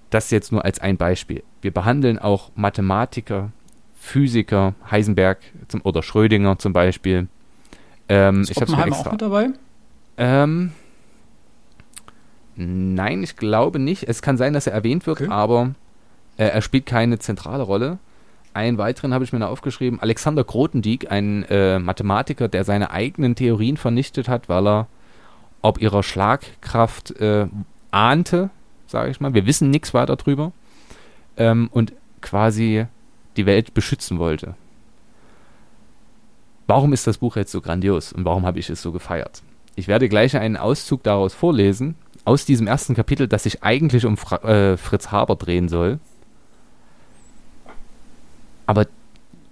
[0.10, 1.44] Das jetzt nur als ein Beispiel.
[1.62, 3.52] Wir behandeln auch Mathematiker,
[4.04, 5.38] Physiker, Heisenberg
[5.68, 7.28] zum, oder Schrödinger zum Beispiel.
[8.10, 9.12] Ähm, Ist ich habe mir Oppenheimer auch extra.
[9.12, 9.49] mit dabei?
[10.18, 10.72] Ähm,
[12.56, 14.04] nein, ich glaube nicht.
[14.10, 15.30] Es kann sein, dass er erwähnt wird, Okay.
[15.32, 15.76] aber
[16.38, 17.99] äh, er spielt keine zentrale Rolle.
[18.56, 19.99] Einen weiteren habe ich mir noch aufgeschrieben.
[20.02, 24.88] Alexander Grothendieck, ein äh, Mathematiker, der seine eigenen Theorien vernichtet hat, weil er
[25.62, 27.45] ob ihrer Schlagkraft äh,
[27.91, 28.49] ahnte,
[28.88, 29.36] sage ich mal.
[29.36, 30.52] Wir wissen nichts weiter drüber.
[31.38, 32.88] Ähm, und quasi
[33.38, 34.56] die Welt beschützen wollte.
[36.68, 39.42] Warum ist das Buch jetzt so grandios und warum habe ich es so gefeiert?
[39.76, 44.18] Ich werde gleich einen Auszug daraus vorlesen, aus diesem ersten Kapitel, das sich eigentlich um
[44.18, 46.00] Fra äh, Fritz Haber drehen soll.
[48.66, 48.86] Aber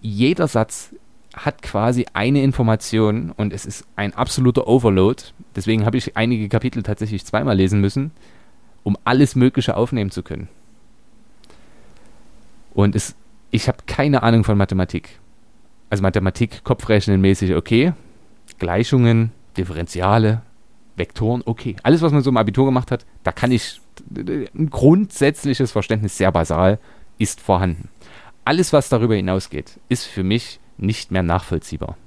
[0.01, 0.93] jeder Satz
[1.33, 5.23] hat quasi eine Information und es ist ein absoluter Overload.
[5.55, 8.11] Deswegen habe ich einige Kapitel tatsächlich zweimal lesen müssen,
[8.83, 10.47] um alles Mögliche aufnehmen zu können.
[12.73, 13.15] Und es,
[13.51, 15.19] ich habe keine Ahnung von Mathematik.
[15.89, 17.93] Also Mathematik, Kopfrechnenmäßig okay.
[18.59, 20.43] Gleichungen, Differentiale,
[20.95, 21.75] Vektoren, okay.
[21.83, 23.81] Alles, was man so im Abitur gemacht hat, da kann ich,
[24.15, 26.79] ein grundsätzliches Verständnis, sehr basal,
[27.17, 27.89] ist vorhanden.
[28.45, 31.97] Alles, was darüber hinausgeht, ist für mich nicht mehr nachvollziehbar.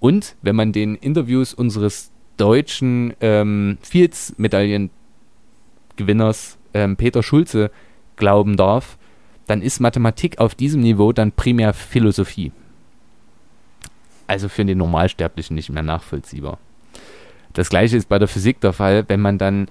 [0.00, 7.70] Und wenn man den Interviews unseres deutschen ähm, Fields-Medaillengewinners ähm, Peter Schulze
[8.16, 8.98] glauben darf,
[9.46, 12.52] dann ist Mathematik auf diesem Niveau dann primär Philosophie.
[14.26, 16.58] Also für den Normalsterblichen nicht mehr nachvollziehbar.
[17.52, 19.68] Das gleiche ist bei der Physik der Fall, wenn man dann,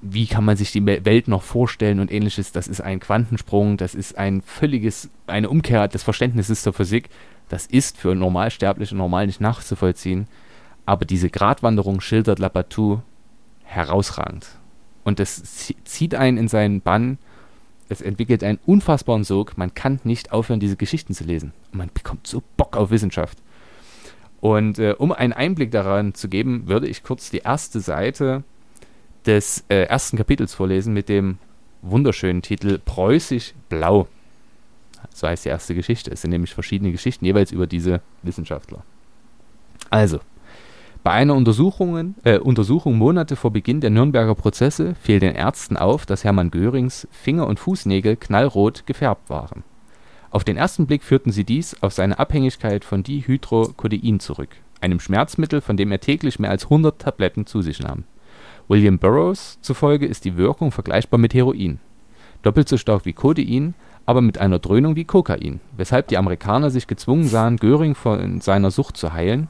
[0.00, 3.94] wie kann man sich die Welt noch vorstellen und ähnliches, das ist ein Quantensprung, das
[3.94, 7.10] ist ein völliges, eine Umkehr des Verständnisses der Physik,
[7.48, 10.26] das ist für Normalsterbliche normal nicht nachzuvollziehen,
[10.86, 13.02] aber diese Gratwanderung schildert Lapatou
[13.64, 14.46] herausragend.
[15.04, 17.18] Und das zie- zieht einen in seinen Bann,
[17.88, 21.52] es entwickelt einen unfassbaren Sog, man kann nicht aufhören, diese Geschichten zu lesen.
[21.72, 23.38] Man bekommt so Bock auf Wissenschaft.
[24.40, 28.44] Und äh, um einen Einblick daran zu geben, würde ich kurz die erste Seite
[29.24, 31.38] des äh, ersten Kapitels vorlesen mit dem
[31.82, 34.08] wunderschönen Titel Preußisch Blau.
[35.12, 36.10] So heißt die erste Geschichte.
[36.10, 38.84] Es sind nämlich verschiedene Geschichten, jeweils über diese Wissenschaftler.
[39.90, 40.20] Also,
[41.06, 46.24] bei einer äh, Untersuchung Monate vor Beginn der Nürnberger Prozesse fiel den Ärzten auf, dass
[46.24, 49.62] Hermann Görings Finger- und Fußnägel knallrot gefärbt waren.
[50.32, 54.48] Auf den ersten Blick führten sie dies auf seine Abhängigkeit von Dihydrocodein zurück.
[54.80, 58.02] einem Schmerzmittel, von dem er täglich mehr als 100 Tabletten zu sich nahm.
[58.66, 61.78] William Burroughs zufolge ist die Wirkung vergleichbar mit Heroin.
[62.42, 63.74] Doppelt so stark wie Codein,
[64.06, 68.72] aber mit einer Dröhnung wie Kokain, weshalb die Amerikaner sich gezwungen sahen, Göring von seiner
[68.72, 69.46] Sucht zu heilen,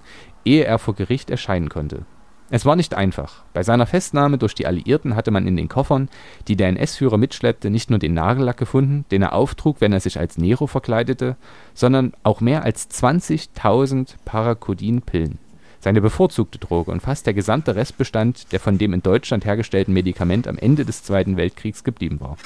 [0.46, 2.06] ehe er vor Gericht erscheinen konnte.
[2.48, 3.42] Es war nicht einfach.
[3.52, 6.08] Bei seiner Festnahme durch die Alliierten hatte man in den Koffern,
[6.46, 10.20] die der NS-Führer mitschleppte, nicht nur den Nagellack gefunden, den er auftrug, wenn er sich
[10.20, 11.36] als Nero verkleidete,
[11.74, 15.38] sondern auch mehr als 20.000 Parakodin-Pillen.
[15.80, 20.46] Seine bevorzugte Droge und fast der gesamte Restbestand der von dem in Deutschland hergestellten Medikament
[20.46, 22.36] am Ende des Zweiten Weltkriegs geblieben war.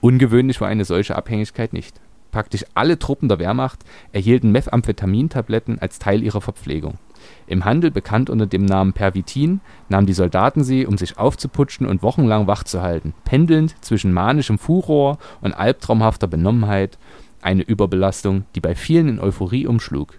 [0.00, 2.00] Ungewöhnlich war eine solche Abhängigkeit nicht.
[2.36, 3.78] Praktisch alle Truppen der Wehrmacht
[4.12, 6.98] erhielten Methamphetamintabletten als Teil ihrer Verpflegung.
[7.46, 12.02] Im Handel bekannt unter dem Namen Pervitin, nahmen die Soldaten sie, um sich aufzuputschen und
[12.02, 16.98] wochenlang wach zu halten, pendelnd zwischen manischem Furor und albtraumhafter Benommenheit,
[17.40, 20.18] eine Überbelastung, die bei vielen in Euphorie umschlug.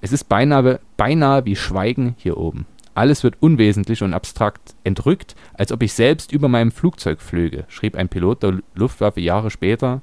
[0.00, 2.64] Es ist beinahe, beinahe wie Schweigen hier oben.
[2.94, 7.96] Alles wird unwesentlich und abstrakt, entrückt, als ob ich selbst über meinem Flugzeug flöge, schrieb
[7.96, 10.00] ein Pilot der Luftwaffe Jahre später,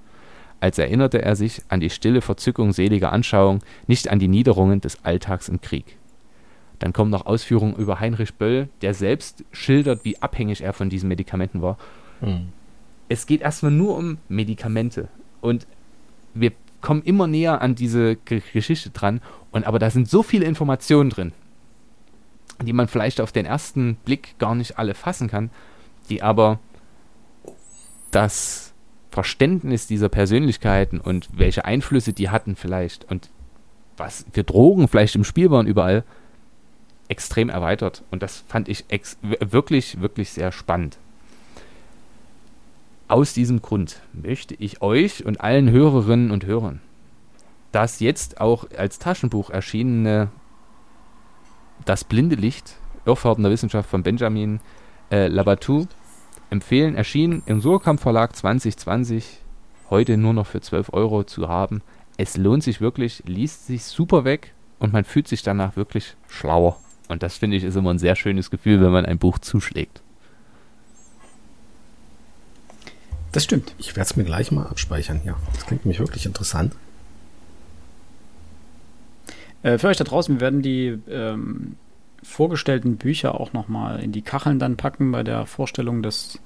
[0.60, 5.04] als erinnerte er sich an die stille Verzückung seliger Anschauung, nicht an die Niederungen des
[5.04, 5.98] Alltags im Krieg.
[6.80, 11.10] Dann kommen noch Ausführungen über Heinrich Böll, der selbst schildert, wie abhängig er von diesen
[11.10, 11.78] Medikamenten war.
[12.22, 12.50] Mhm.
[13.10, 15.08] Es geht erstmal nur um Medikamente.
[15.42, 15.66] Und
[16.34, 16.52] wir
[16.82, 19.22] kommen immer näher an diese G Geschichte dran.
[19.52, 21.32] Und aber da sind so viele Informationen drin,
[22.62, 25.50] die man vielleicht auf den ersten Blick gar nicht alle fassen kann,
[26.10, 26.60] die aber
[28.12, 28.67] das
[29.18, 33.32] Verständnis dieser Persönlichkeiten und welche Einflüsse die hatten vielleicht und
[33.98, 36.04] was für Drogen vielleicht im Spiel waren überall,
[37.08, 38.04] extrem erweitert.
[38.12, 38.86] Und das fand ich
[39.40, 41.00] wirklich, wirklich sehr spannend.
[43.08, 46.80] Aus diesem Grund möchte ich euch und allen Hörerinnen und Hörern
[47.72, 50.30] das jetzt auch als Taschenbuch erschienene
[51.86, 54.60] Das blinde Licht, Irrfahrten der Wissenschaft von Benjamin
[55.12, 55.88] äh, Labatou
[56.50, 56.96] empfehlen.
[56.96, 59.40] Erschienen im Surkamp Verlag 2020,
[59.90, 61.82] heute nur noch für 12 Euro zu haben.
[62.18, 66.78] Es lohnt sich wirklich, liest sich super weg und man fühlt sich danach wirklich schlauer.
[67.08, 70.02] Und das finde ich ist immer ein sehr schönes Gefühl, wenn man ein Buch zuschlägt.
[73.32, 73.76] Das stimmt.
[73.78, 75.38] Ich werde es mir gleich mal abspeichern hier.
[75.54, 76.74] Das klingt nämlich wirklich interessant.
[79.64, 81.76] Äh, für euch da draußen, wir werden die ähm,
[82.28, 86.40] vorgestellten Bücher auch nochmal in die Kacheln dann packen bei der Vorstellung des,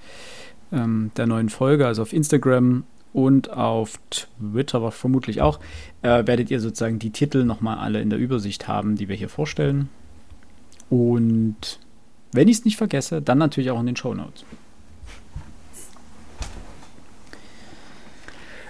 [0.71, 1.87] ähm, der neuen Folge.
[1.87, 5.59] Also auf Instagram und auf Twitter aber vermutlich auch,
[6.01, 9.29] äh, werdet ihr sozusagen die Titel nochmal alle in der Übersicht haben, die wir hier
[9.29, 9.89] vorstellen.
[10.89, 11.79] Und
[12.31, 14.45] wenn ich es nicht vergesse, dann natürlich auch in den Show Notes.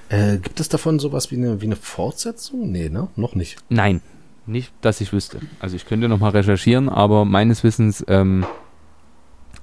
[0.09, 2.72] Äh, gibt es davon sowas wie eine, wie eine Fortsetzung?
[2.72, 3.07] Nee, ne?
[3.16, 3.57] Noch nicht.
[3.70, 4.01] Nein,
[4.46, 5.39] nicht, dass ich wüsste.
[5.60, 8.46] Also ich könnte nochmal recherchieren, aber meines Wissens ähm,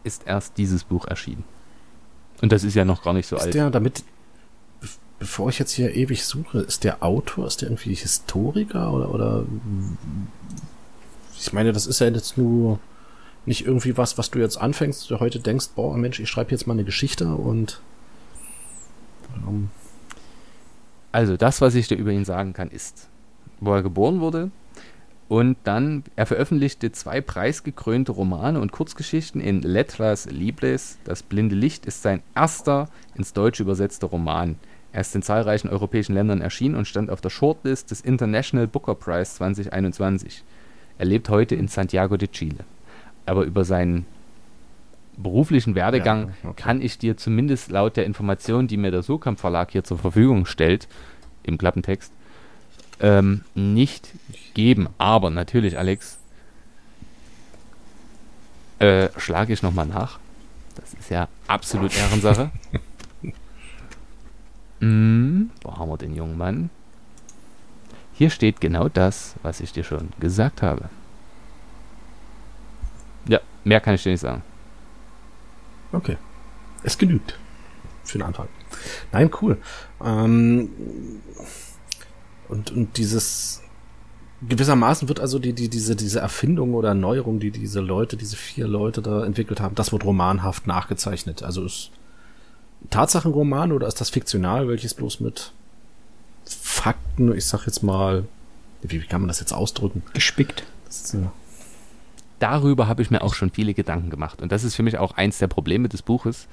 [0.05, 1.45] ist erst dieses Buch erschienen.
[2.41, 3.55] Und das ist ja noch gar nicht so ist alt.
[3.55, 4.05] Der, damit,
[5.19, 9.45] bevor ich jetzt hier ewig suche, ist der Autor, ist der irgendwie Historiker oder, oder
[11.39, 12.79] ich meine, das ist ja jetzt nur
[13.47, 16.67] nicht irgendwie was, was du jetzt anfängst, du heute denkst, boah, Mensch, ich schreibe jetzt
[16.67, 17.81] mal eine Geschichte und
[19.47, 19.71] ähm,
[21.11, 23.09] also das, was ich dir über ihn sagen kann, ist,
[23.61, 24.51] wo er geboren wurde
[25.29, 30.99] und dann, er veröffentlichte zwei preisgekrönte Romane und Kurzgeschichten in Letras Libres.
[31.05, 34.57] Das blinde Licht ist sein erster ins Deutsche übersetzter Roman.
[34.91, 38.95] Er ist in zahlreichen europäischen Ländern erschienen und stand auf der Shortlist des International Booker
[38.95, 40.45] Prize 2021.
[40.97, 42.65] Er lebt heute in Santiago de Chile.
[43.27, 44.07] Aber über seinen
[45.19, 46.63] beruflichen Werdegang ja, okay.
[46.63, 50.47] kann ich dir zumindest laut der Information, die mir der Surkamp Verlag hier zur Verfügung
[50.47, 50.89] stellt,
[51.43, 52.13] im Klappentext,
[53.01, 54.11] ähm, nicht
[54.55, 54.89] geben.
[54.99, 56.19] Aber natürlich, Alex,
[58.79, 60.19] äh, schlage ich nochmal nach.
[60.75, 62.51] Das ist ja absolut Ehrensache.
[64.81, 66.71] mm, wo haben wir den jungen Mann?
[68.15, 70.89] Hier steht genau das, was ich dir schon gesagt habe.
[73.27, 74.43] Ja, mehr kann ich dir nicht sagen.
[75.93, 76.17] Okay.
[76.83, 77.39] Es genügt.
[78.05, 78.49] Für den Anfang.
[79.13, 79.59] Nein, cool.
[80.05, 80.71] Ähm,
[82.49, 83.63] und, und dieses
[84.47, 88.69] gewissermaßen wird also die, die, diese, diese Erfindung oder Erneuerung, die diese Leute, diese vier
[88.69, 91.43] Leute da entwickelt haben, das wird romanhaft nachgezeichnet.
[91.43, 91.91] Also ist
[92.91, 95.53] Tatsachenroman oder ist das fiktional, welches bloß mit
[96.45, 98.25] Fakten, ich sag jetzt mal,
[98.83, 100.03] wie, wie kann man das jetzt ausdrücken?
[100.15, 100.65] Gespickt.
[100.89, 101.17] Ist,
[102.39, 104.41] Darüber habe ich mir auch schon viele Gedanken gemacht.
[104.41, 106.47] Und das ist für mich auch eins der Probleme des Buches.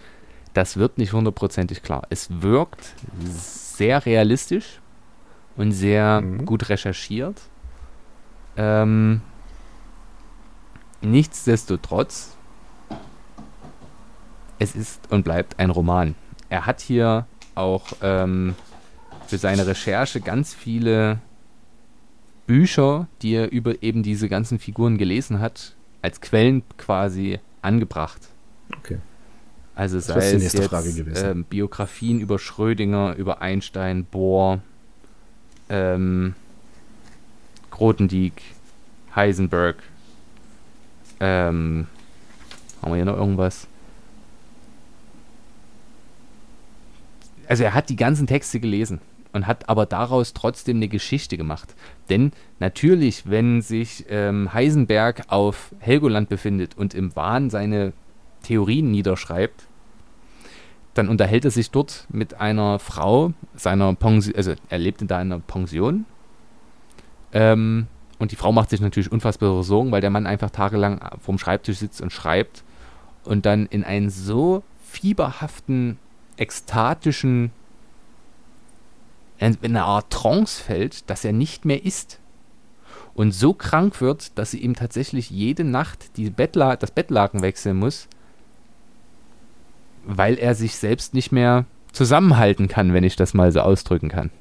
[0.53, 2.07] Das wird nicht hundertprozentig klar.
[2.09, 2.95] Es wirkt
[3.37, 4.79] sehr realistisch
[5.57, 6.45] und sehr mhm.
[6.45, 7.41] gut recherchiert.
[8.57, 9.21] Ähm,
[11.05, 12.35] Nichtsdestotrotz,
[14.57, 16.15] es ist und bleibt ein Roman.
[16.49, 18.55] Er hat hier auch ähm,
[19.27, 21.19] für seine Recherche ganz viele
[22.47, 28.21] Bücher, die er über eben diese ganzen Figuren gelesen hat, als Quellen quasi angebracht.
[28.79, 28.97] Okay.
[29.75, 34.61] Also Das sei ist die es jetzt ähm, Biografien über Schrödinger, über Einstein, Bohr,
[35.69, 36.35] ähm,
[37.71, 38.41] Grothendieck,
[39.15, 39.77] Heisenberg.
[41.19, 41.87] Ähm,
[42.81, 43.67] haben wir hier noch irgendwas?
[47.47, 48.99] Also er hat die ganzen Texte gelesen
[49.33, 51.75] und hat aber daraus trotzdem eine Geschichte gemacht.
[52.09, 57.93] Denn natürlich, wenn sich ähm, Heisenberg auf Helgoland befindet und im Wahn seine
[58.43, 59.67] Theorien niederschreibt,
[60.95, 65.31] dann unterhält er sich dort mit einer Frau seiner Pension, also er lebte da in
[65.31, 66.05] einer Pension.
[67.33, 67.87] Ähm,
[68.17, 71.77] und die Frau macht sich natürlich unfassbare Sorgen, weil der Mann einfach tagelang vorm Schreibtisch
[71.79, 72.63] sitzt und schreibt
[73.25, 75.99] und dann in einen so fieberhaften,
[76.37, 77.51] ekstatischen,
[79.37, 82.21] in eine Art Trance fällt, dass er nicht mehr isst.
[83.15, 87.77] Und so krank wird, dass sie ihm tatsächlich jede Nacht die Bettla das Bettlaken wechseln
[87.77, 88.07] muss,
[90.05, 94.31] weil er sich selbst nicht mehr zusammenhalten kann, wenn ich das mal so ausdrücken kann.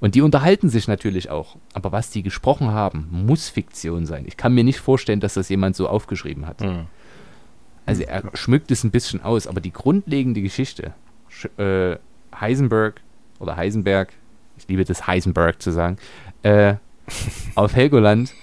[0.00, 1.56] Und die unterhalten sich natürlich auch.
[1.74, 4.24] Aber was die gesprochen haben, muss Fiktion sein.
[4.26, 6.62] Ich kann mir nicht vorstellen, dass das jemand so aufgeschrieben hat.
[7.84, 10.94] Also er schmückt es ein bisschen aus, aber die grundlegende Geschichte,
[11.28, 11.96] Sch äh,
[12.38, 13.00] Heisenberg
[13.38, 14.12] oder Heisenberg,
[14.58, 15.96] ich liebe das Heisenberg zu sagen,
[16.42, 16.74] äh,
[17.54, 18.34] auf Helgoland,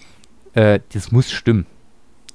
[0.53, 1.67] äh, das muss stimmen.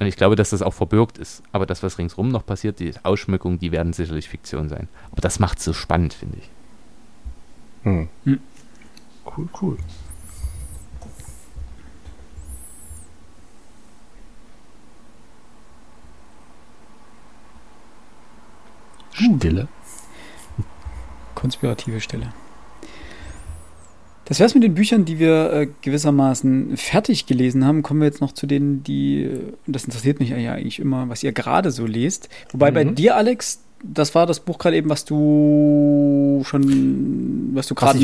[0.01, 1.43] Und ich glaube, dass das auch verbürgt ist.
[1.53, 4.89] Aber das, was ringsrum noch passiert, die Ausschmückung, die werden sicherlich Fiktion sein.
[5.13, 6.51] Aber das macht es so spannend, finde ich.
[7.83, 8.09] Hm.
[8.25, 8.41] Hm.
[9.27, 9.79] Cool, cool.
[19.13, 19.69] Stille.
[21.35, 22.33] Konspirative Stelle.
[24.31, 27.83] Das wär's mit den Büchern, die wir äh, gewissermaßen fertig gelesen haben.
[27.83, 31.23] Kommen wir jetzt noch zu denen, die, äh, das interessiert mich ja eigentlich immer, was
[31.25, 32.29] ihr gerade so lest.
[32.53, 32.95] Wobei bei Mhm.
[32.95, 37.99] dir, Alex, das war das Buch gerade eben, was du schon, was du gerade,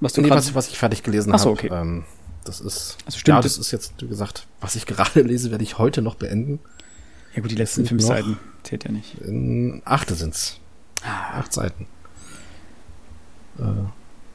[0.00, 1.66] was du nee, was, was ich fertig gelesen Ach so, habe.
[1.66, 1.68] okay.
[1.72, 2.02] Ähm,
[2.44, 2.96] das ist.
[3.06, 6.02] Also stimmt, ja, das- ist jetzt, wie gesagt, was ich gerade lese, werde ich heute
[6.02, 6.58] noch beenden.
[7.36, 9.14] ja gut, die letzten fünf Seiten zählt ja nicht.
[9.20, 10.58] In achte sind's.
[11.04, 11.38] Ah.
[11.38, 11.86] Acht Seiten.
[13.60, 13.62] Äh,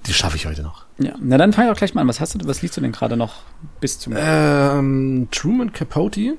[0.05, 0.86] die schaffe ich heute noch.
[0.99, 2.07] Ja, na dann fang doch gleich mal an.
[2.07, 3.35] Was hast du, was liest du denn gerade noch
[3.79, 4.13] bis zum?
[4.17, 6.35] Ähm, Truman Capote,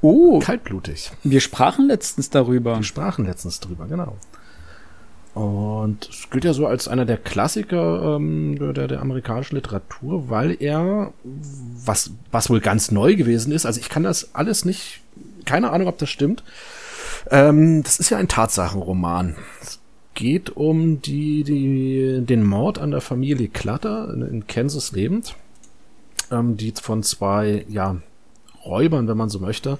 [0.00, 1.10] oh, kaltblutig.
[1.22, 2.76] wir sprachen letztens darüber.
[2.76, 4.16] Wir sprachen letztens drüber, genau.
[5.34, 10.56] Und es gilt ja so als einer der Klassiker ähm, der- der, amerikanischen Literatur, weil
[10.60, 15.00] er, was, was wohl ganz neu gewesen ist, also ich kann das alles nicht,
[15.44, 16.44] keine Ahnung, ob das stimmt.
[17.32, 19.34] Ähm, das ist ja ein Tatsachenroman.
[19.60, 19.80] Es
[20.14, 25.34] geht um die, die, den Mord an der Familie Clutter in, Kansas lebend,
[26.30, 27.96] ähm, die von zwei, ja,
[28.64, 29.78] Räubern, wenn man so möchte,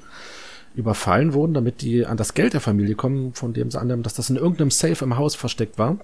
[0.75, 4.15] überfallen wurden, damit die an das Geld der Familie kommen, von dem sie annehmen, dass
[4.15, 5.99] das in irgendeinem Safe im Haus versteckt war,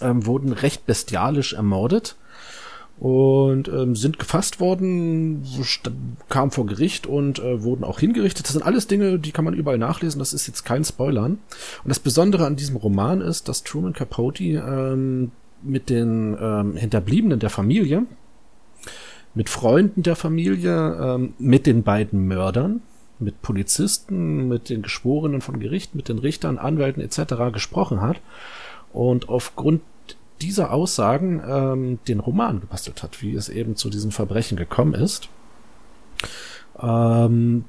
[0.00, 2.16] ähm, wurden recht bestialisch ermordet
[2.98, 5.44] und ähm, sind gefasst worden,
[6.28, 8.46] kamen vor Gericht und äh, wurden auch hingerichtet.
[8.46, 10.20] Das sind alles Dinge, die kann man überall nachlesen.
[10.20, 11.38] Das ist jetzt kein Spoilern.
[11.82, 15.32] Und das Besondere an diesem Roman ist, dass Truman Capote ähm,
[15.62, 18.06] mit den ähm, Hinterbliebenen der Familie,
[19.34, 22.82] mit Freunden der Familie, ähm, mit den beiden Mördern,
[23.18, 27.52] mit Polizisten, mit den Geschworenen von Gericht, mit den Richtern, Anwälten etc.
[27.52, 28.20] gesprochen hat
[28.92, 29.82] und aufgrund
[30.44, 35.28] dieser Aussagen ähm, den Roman gebastelt hat, wie es eben zu diesen Verbrechen gekommen ist.
[36.80, 37.64] Ähm,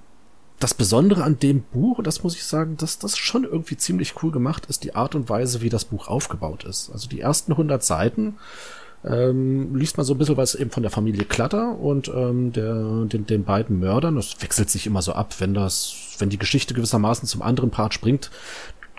[0.59, 4.31] das Besondere an dem Buch, das muss ich sagen, dass das schon irgendwie ziemlich cool
[4.31, 6.89] gemacht ist, die Art und Weise, wie das Buch aufgebaut ist.
[6.91, 8.35] Also die ersten 100 Seiten
[9.03, 13.05] ähm, liest man so ein bisschen was eben von der Familie Klatter und ähm, der,
[13.05, 14.15] den, den beiden Mördern.
[14.15, 17.93] Das wechselt sich immer so ab, wenn das, wenn die Geschichte gewissermaßen zum anderen Part
[17.93, 18.31] springt.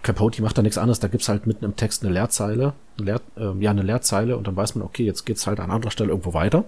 [0.06, 3.20] Capote macht da nichts anderes, da gibt's halt mitten im Text eine Leerzeile, eine Leer,
[3.36, 6.10] äh, ja, eine Leerzeile und dann weiß man, okay, jetzt geht's halt an anderer Stelle
[6.10, 6.64] irgendwo weiter.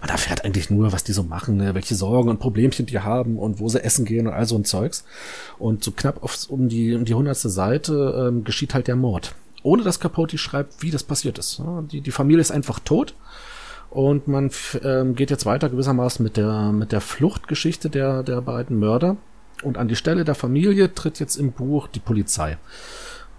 [0.00, 1.74] Man erfährt eigentlich nur, was die so machen, ne?
[1.74, 4.64] welche Sorgen und Problemchen die haben und wo sie essen gehen und all so ein
[4.64, 5.04] Zeugs.
[5.58, 9.34] Und so knapp auf, um die, um die hundertste Seite ähm, geschieht halt der Mord.
[9.62, 11.58] Ohne dass Capote schreibt, wie das passiert ist.
[11.58, 13.14] Ja, die, die Familie ist einfach tot.
[13.90, 14.50] Und man
[14.84, 19.16] ähm, geht jetzt weiter gewissermaßen mit der, mit der Fluchtgeschichte der, der beiden Mörder.
[19.62, 22.58] Und an die Stelle der Familie tritt jetzt im Buch die Polizei.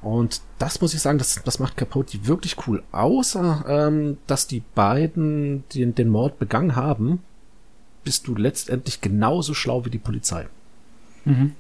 [0.02, 2.84] Und das muss ich sagen, das, das macht Capote wirklich cool.
[2.92, 7.22] Außer, ähm, dass die beiden den, den Mord begangen haben,
[8.04, 10.48] bist du letztendlich genauso schlau wie die Polizei.
[11.26, 11.54] Mhm.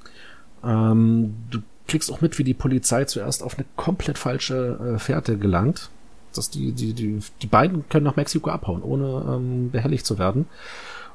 [0.63, 5.37] Ähm, du kriegst auch mit, wie die Polizei zuerst auf eine komplett falsche äh, Fährte
[5.37, 5.89] gelangt.
[6.33, 10.47] Dass die, die, die, die beiden können nach Mexiko abhauen, ohne ähm, behelligt zu werden.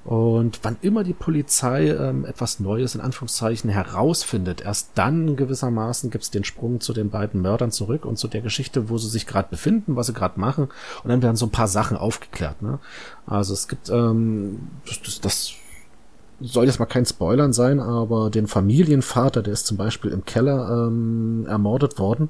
[0.06, 6.22] Und wann immer die Polizei ähm, etwas Neues in Anführungszeichen herausfindet, erst dann gewissermaßen gibt
[6.22, 9.26] es den Sprung zu den beiden Mördern zurück und zu der Geschichte, wo sie sich
[9.26, 10.68] gerade befinden, was sie gerade machen.
[11.02, 12.62] Und dann werden so ein paar Sachen aufgeklärt.
[12.62, 12.78] Ne?
[13.26, 15.52] Also es gibt, ähm, das, das, das
[16.38, 20.86] soll jetzt mal kein Spoilern sein, aber den Familienvater, der ist zum Beispiel im Keller
[20.86, 22.28] ähm, ermordet worden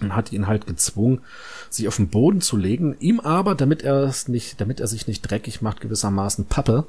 [0.00, 1.22] und hat ihn halt gezwungen,
[1.70, 5.08] sich auf den Boden zu legen, ihm aber, damit er es nicht, damit er sich
[5.08, 6.86] nicht dreckig macht, gewissermaßen Pappe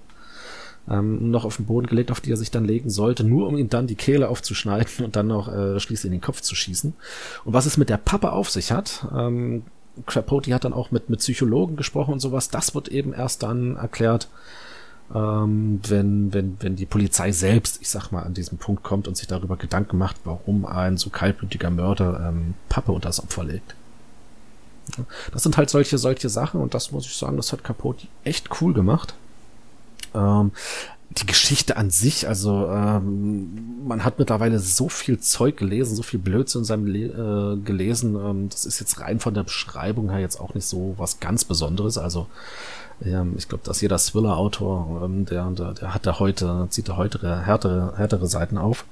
[0.90, 3.58] ähm, noch auf den Boden gelegt, auf die er sich dann legen sollte, nur um
[3.58, 6.94] ihm dann die Kehle aufzuschneiden und dann noch äh, schließlich in den Kopf zu schießen.
[7.46, 9.64] Und was es mit der Pappe auf sich hat, ähm,
[10.06, 13.76] Crapote hat dann auch mit, mit Psychologen gesprochen und sowas, das wird eben erst dann
[13.76, 14.30] erklärt,
[15.14, 19.18] ähm, wenn, wenn, wenn die Polizei selbst, ich sag mal, an diesem Punkt kommt und
[19.18, 23.76] sich darüber Gedanken macht, warum ein so kaltblütiger Mörder ähm, Pappe unter das Opfer legt.
[25.32, 28.50] Das sind halt solche, solche Sachen und das muss ich sagen, das hat Capote echt
[28.62, 29.14] cool gemacht.
[30.14, 30.52] Ähm,
[31.18, 36.20] die Geschichte an sich, also ähm, man hat mittlerweile so viel Zeug gelesen, so viel
[36.20, 38.16] Blödsinn in seinem Le äh, gelesen.
[38.16, 41.44] Ähm, das ist jetzt rein von der Beschreibung her jetzt auch nicht so was ganz
[41.44, 41.98] Besonderes.
[41.98, 42.28] Also
[43.04, 46.96] ähm, ich glaube, dass jeder Thriller-Autor, ähm, der, der, der hat da heute, zieht da
[46.96, 48.86] heute härtere, härtere Seiten auf.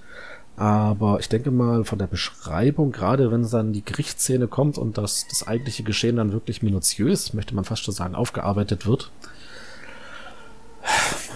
[0.58, 4.98] Aber ich denke mal, von der Beschreibung, gerade wenn es dann die Gerichtsszene kommt und
[4.98, 9.10] das, das eigentliche Geschehen dann wirklich minutiös, möchte man fast schon sagen, aufgearbeitet wird,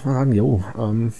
[0.04, 1.12] man sagen, jo, ähm,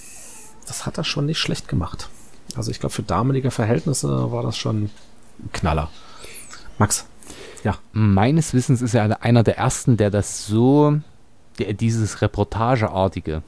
[0.66, 2.08] das hat er schon nicht schlecht gemacht.
[2.56, 4.90] Also ich glaube, für damalige Verhältnisse war das schon ein
[5.52, 5.90] Knaller.
[6.78, 7.06] Max,
[7.62, 7.76] ja.
[7.92, 10.98] Meines Wissens ist er einer der ersten, der das so,
[11.58, 13.42] der dieses Reportageartige,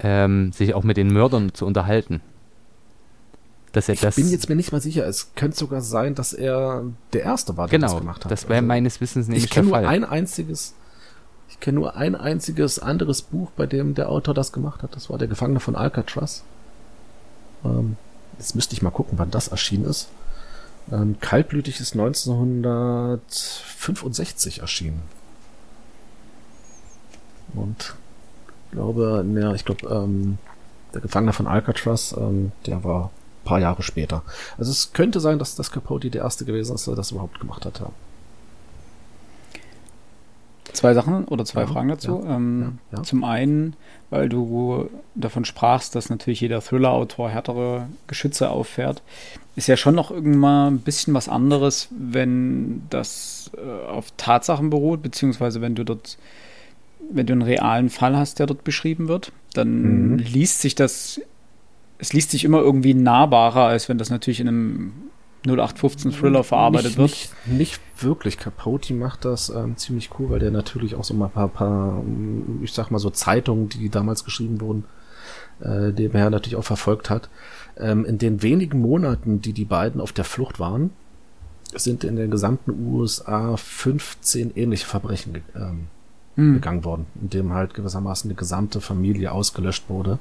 [0.00, 2.20] ähm, sich auch mit den Mördern zu unterhalten.
[3.72, 5.04] Dass er ich das bin jetzt mir nicht mal sicher.
[5.06, 8.30] Es könnte sogar sein, dass er der Erste war, der genau, das gemacht hat.
[8.30, 9.82] Das wäre also, meines Wissens nämlich ich der Fall.
[9.82, 10.74] Ich kenne nur ein einziges
[11.54, 14.94] ich kenne nur ein einziges anderes Buch, bei dem der Autor das gemacht hat.
[14.96, 16.42] Das war Der Gefangene von Alcatraz.
[17.64, 17.96] Ähm,
[18.38, 20.08] jetzt müsste ich mal gucken, wann das erschienen ist.
[20.90, 25.02] Ähm, Kaltblütig ist 1965 erschienen.
[27.54, 27.94] Und
[28.72, 30.38] glaube, ja, ich glaube, ähm,
[30.92, 33.10] der Gefangene von Alcatraz, ähm, der war ein
[33.44, 34.24] paar Jahre später.
[34.58, 37.64] Also es könnte sein, dass das Capote der erste gewesen ist, der das überhaupt gemacht
[37.64, 37.78] hat.
[37.78, 37.92] Ja.
[40.74, 42.22] Zwei Sachen oder zwei ja, Fragen dazu.
[42.24, 43.76] Ja, ähm, ja, Zum einen,
[44.10, 49.00] weil du davon sprachst, dass natürlich jeder Thriller-Autor härtere Geschütze auffährt,
[49.54, 55.00] ist ja schon noch irgendwann ein bisschen was anderes, wenn das äh, auf Tatsachen beruht,
[55.00, 56.18] beziehungsweise wenn du dort,
[57.08, 60.18] wenn du einen realen Fall hast, der dort beschrieben wird, dann mhm.
[60.18, 61.20] liest sich das,
[61.98, 64.92] es liest sich immer irgendwie nahbarer, als wenn das natürlich in einem
[65.46, 67.10] 0815 Thriller verarbeitet nicht, wird.
[67.10, 68.38] Nicht, nicht wirklich.
[68.38, 72.02] Capote macht das ähm, ziemlich cool, weil der natürlich auch so mal ein paar, paar,
[72.62, 74.84] ich sag mal so Zeitungen, die damals geschrieben wurden,
[75.60, 77.28] äh, die er natürlich auch verfolgt hat.
[77.76, 80.90] Ähm, in den wenigen Monaten, die die beiden auf der Flucht waren,
[81.74, 85.88] sind in den gesamten USA 15 ähnliche Verbrechen ähm,
[86.36, 86.54] hm.
[86.54, 90.18] begangen worden, in dem halt gewissermaßen eine gesamte Familie ausgelöscht wurde.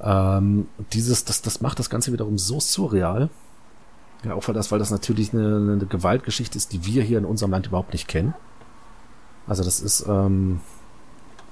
[0.00, 3.28] Ähm, dieses, das, das macht das Ganze wiederum so surreal,
[4.24, 7.24] ja, auch weil das, weil das natürlich eine, eine Gewaltgeschichte ist, die wir hier in
[7.24, 8.34] unserem Land überhaupt nicht kennen.
[9.46, 10.60] Also das ist, ähm,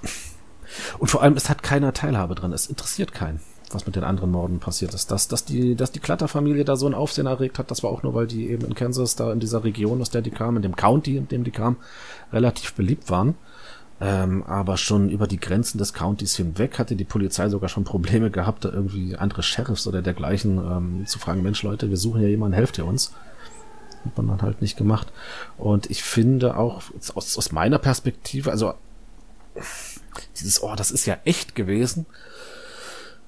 [0.99, 2.53] und vor allem, es hat keiner Teilhabe drin.
[2.53, 3.41] Es interessiert keinen,
[3.73, 5.11] was mit den anderen Morden passiert ist.
[5.11, 8.05] Dass, dass die, dass die Klatterfamilie da so ein Aufsehen erregt hat, das war auch
[8.05, 10.63] nur, weil die eben in Kansas, da in dieser Region, aus der die kamen, in
[10.63, 11.77] dem County, in dem die kamen,
[12.33, 13.35] relativ beliebt waren.
[14.03, 18.31] Ähm, aber schon über die Grenzen des Countys hinweg hatte die Polizei sogar schon Probleme
[18.31, 22.29] gehabt, da irgendwie andere Sheriffs oder dergleichen ähm, zu fragen, Mensch Leute, wir suchen ja
[22.29, 23.13] jemanden, helft ihr uns.
[24.07, 25.13] Hat man dann halt nicht gemacht.
[25.59, 26.83] Und ich finde auch
[27.15, 28.73] aus, aus meiner Perspektive, also
[30.41, 32.07] dieses, oh, das ist ja echt gewesen.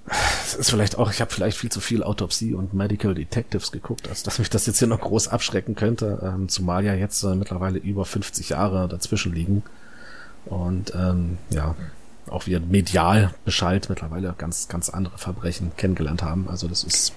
[0.06, 4.08] Das ist vielleicht auch, ich habe vielleicht viel zu viel Autopsie und Medical Detectives geguckt,
[4.08, 7.34] als dass mich das jetzt hier noch groß abschrecken könnte, ähm, zumal ja jetzt äh,
[7.34, 9.62] mittlerweile über 50 Jahre dazwischen liegen
[10.46, 11.74] und ähm, ja,
[12.28, 16.48] auch wir medial Bescheid mittlerweile ganz, ganz andere Verbrechen kennengelernt haben.
[16.48, 17.12] Also das ist.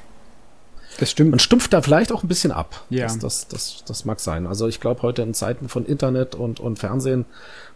[0.98, 1.32] Das stimmt.
[1.32, 2.86] Man stumpft da vielleicht auch ein bisschen ab.
[2.90, 3.06] Ja.
[3.06, 4.48] Das, das, das, das mag sein.
[4.48, 7.26] Also ich glaube, heute in Zeiten von Internet und, und Fernsehen,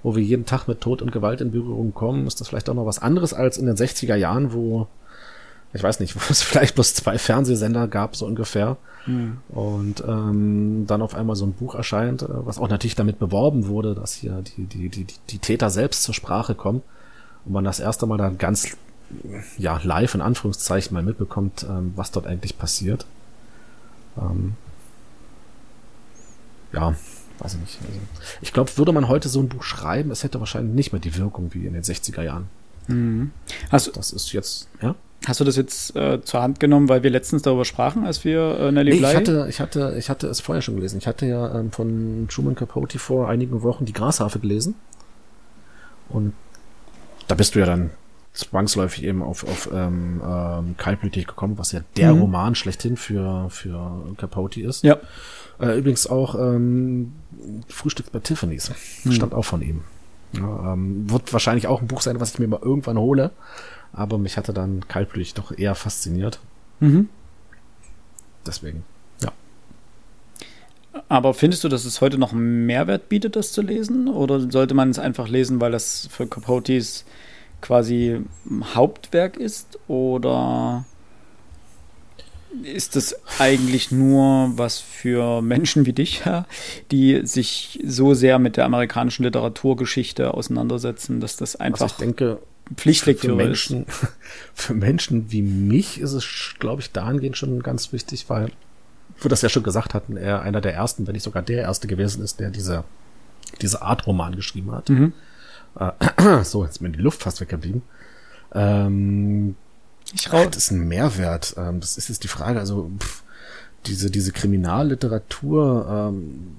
[0.04, 2.76] wo wir jeden Tag mit Tod und Gewalt in Berührung kommen, ist das vielleicht auch
[2.76, 4.88] noch was anderes als in den 60er Jahren, wo,
[5.74, 8.78] ich weiß nicht, wo es vielleicht bloß zwei Fernsehsender gab, so ungefähr.
[9.06, 9.38] Mhm.
[9.50, 13.68] Und ähm, dann auf einmal so ein Buch erscheint, äh, was auch natürlich damit beworben
[13.68, 16.82] wurde, dass hier die, die, die, die Täter selbst zur Sprache kommen.
[17.46, 18.76] und man das erste Mal dann ganz
[19.58, 23.06] ja, live in Anführungszeichen mal mitbekommt, ähm, was dort eigentlich passiert.
[24.18, 24.54] Ähm,
[26.72, 26.94] ja,
[27.40, 27.80] weiß ich nicht.
[27.82, 28.00] Also,
[28.42, 31.16] ich glaube, würde man heute so ein Buch schreiben, es hätte wahrscheinlich nicht mehr die
[31.16, 32.50] Wirkung wie in den 60er Jahren.
[32.88, 33.32] Mhm.
[33.72, 34.96] Hast, das ist jetzt, ja?
[35.30, 38.60] Hast du das jetzt äh, zur Hand genommen, weil wir letztens darüber sprachen, als wir
[38.60, 39.10] äh, Nelly nee, Bly?
[39.10, 40.98] Ich hatte, ich, hatte, ich hatte es vorher schon gelesen.
[40.98, 44.74] Ich hatte ja ähm, von Truman Capote vor einigen Wochen die Grashafe gelesen.
[46.10, 46.34] Und
[47.28, 47.92] da bist du ja dann
[48.34, 52.22] zwangsläufig eben auf, auf ähm, ähm, Kaltblütig gekommen, was ja der mhm.
[52.22, 54.84] Roman schlechthin für, für Capote ist.
[54.84, 54.98] Ja.
[55.60, 57.14] Äh, übrigens auch ähm,
[57.68, 58.72] Frühstück bei Tiffany's.
[59.04, 59.12] Mhm.
[59.12, 59.82] Stand auch von ihm.
[60.32, 63.30] Ja, ähm, wird wahrscheinlich auch ein Buch sein, was ich mir mal irgendwann hole.
[63.94, 66.40] Aber mich hatte dann Kaltblütig doch eher fasziniert.
[66.80, 67.10] Mhm.
[68.46, 68.84] Deswegen,
[69.22, 69.32] ja.
[71.08, 74.08] Aber findest du, dass es heute noch einen Mehrwert bietet, das zu lesen?
[74.08, 77.06] Oder sollte man es einfach lesen, weil das für Capotes
[77.62, 78.22] quasi
[78.76, 79.80] Hauptwerk ist?
[79.88, 80.86] Oder
[82.64, 86.24] ist das eigentlich nur was für Menschen wie dich,
[86.92, 92.40] die sich so sehr mit der amerikanischen Literaturgeschichte auseinandersetzen, dass das einfach also ich denke,
[92.76, 93.86] Pflichtlektüre für Menschen?
[94.54, 98.52] Für Menschen wie mich ist es, glaube ich, dahingehend schon ganz wichtig, weil
[99.22, 101.88] wir das ja schon gesagt hatten, er einer der ersten, wenn nicht sogar der erste
[101.88, 102.84] gewesen ist, der diese,
[103.62, 104.90] diese Art Roman geschrieben hat.
[104.90, 105.14] Mhm.
[105.80, 105.92] Äh,
[106.44, 107.82] so, jetzt ist mir die Luft fast weggeblieben.
[108.54, 109.56] Ähm,
[110.14, 111.56] ich rau das ist ein Mehrwert.
[111.58, 112.60] Ähm, das ist jetzt die Frage.
[112.60, 113.24] Also pff,
[113.86, 115.88] diese diese Kriminalliteratur.
[115.90, 116.58] Ähm,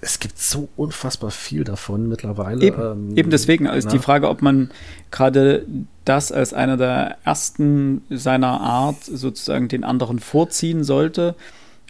[0.00, 2.64] es gibt so unfassbar viel davon mittlerweile.
[2.64, 3.90] Eben, ähm, eben deswegen ist na?
[3.92, 4.70] die Frage, ob man
[5.10, 5.66] gerade
[6.04, 11.34] das als einer der ersten seiner Art sozusagen den anderen vorziehen sollte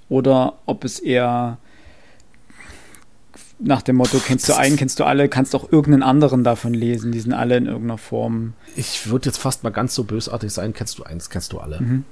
[0.08, 1.58] oder ob es eher
[3.60, 7.10] nach dem Motto, kennst du einen, kennst du alle, kannst auch irgendeinen anderen davon lesen.
[7.10, 8.54] Die sind alle in irgendeiner Form.
[8.76, 11.80] Ich würde jetzt fast mal ganz so bösartig sein, kennst du eins, kennst du alle.
[11.80, 12.04] Mhm.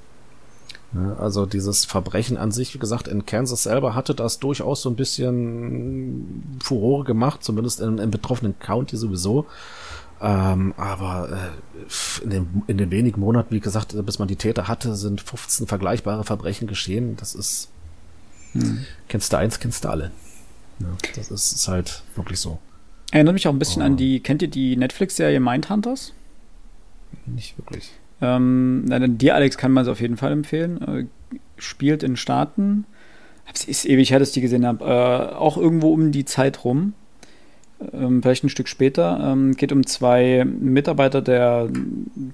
[0.93, 4.89] Ja, also dieses Verbrechen an sich, wie gesagt, in Kansas selber hatte das durchaus so
[4.89, 9.45] ein bisschen Furore gemacht, zumindest im, im betroffenen County sowieso.
[10.19, 14.67] Ähm, aber äh, in, den, in den wenigen Monaten, wie gesagt, bis man die Täter
[14.67, 17.17] hatte, sind 15 vergleichbare Verbrechen geschehen.
[17.17, 17.69] Das ist,
[18.53, 18.85] hm.
[19.09, 20.11] kennst du eins, kennst du alle.
[20.79, 22.59] Ja, das ist, ist halt wirklich so.
[23.11, 23.85] Erinnert mich auch ein bisschen oh.
[23.85, 26.13] an die, kennt ihr die Netflix-Serie Mindhunters?
[27.25, 27.91] Nicht wirklich.
[28.21, 30.81] Ähm, na, dir, Alex, kann man es auf jeden Fall empfehlen.
[30.81, 32.85] Äh, spielt in Staaten.
[33.53, 34.85] Es ist ewig her, dass ich die gesehen habe.
[34.85, 36.93] Äh, auch irgendwo um die Zeit rum.
[37.93, 39.19] Ähm, vielleicht ein Stück später.
[39.23, 41.69] Ähm, geht um zwei Mitarbeiter der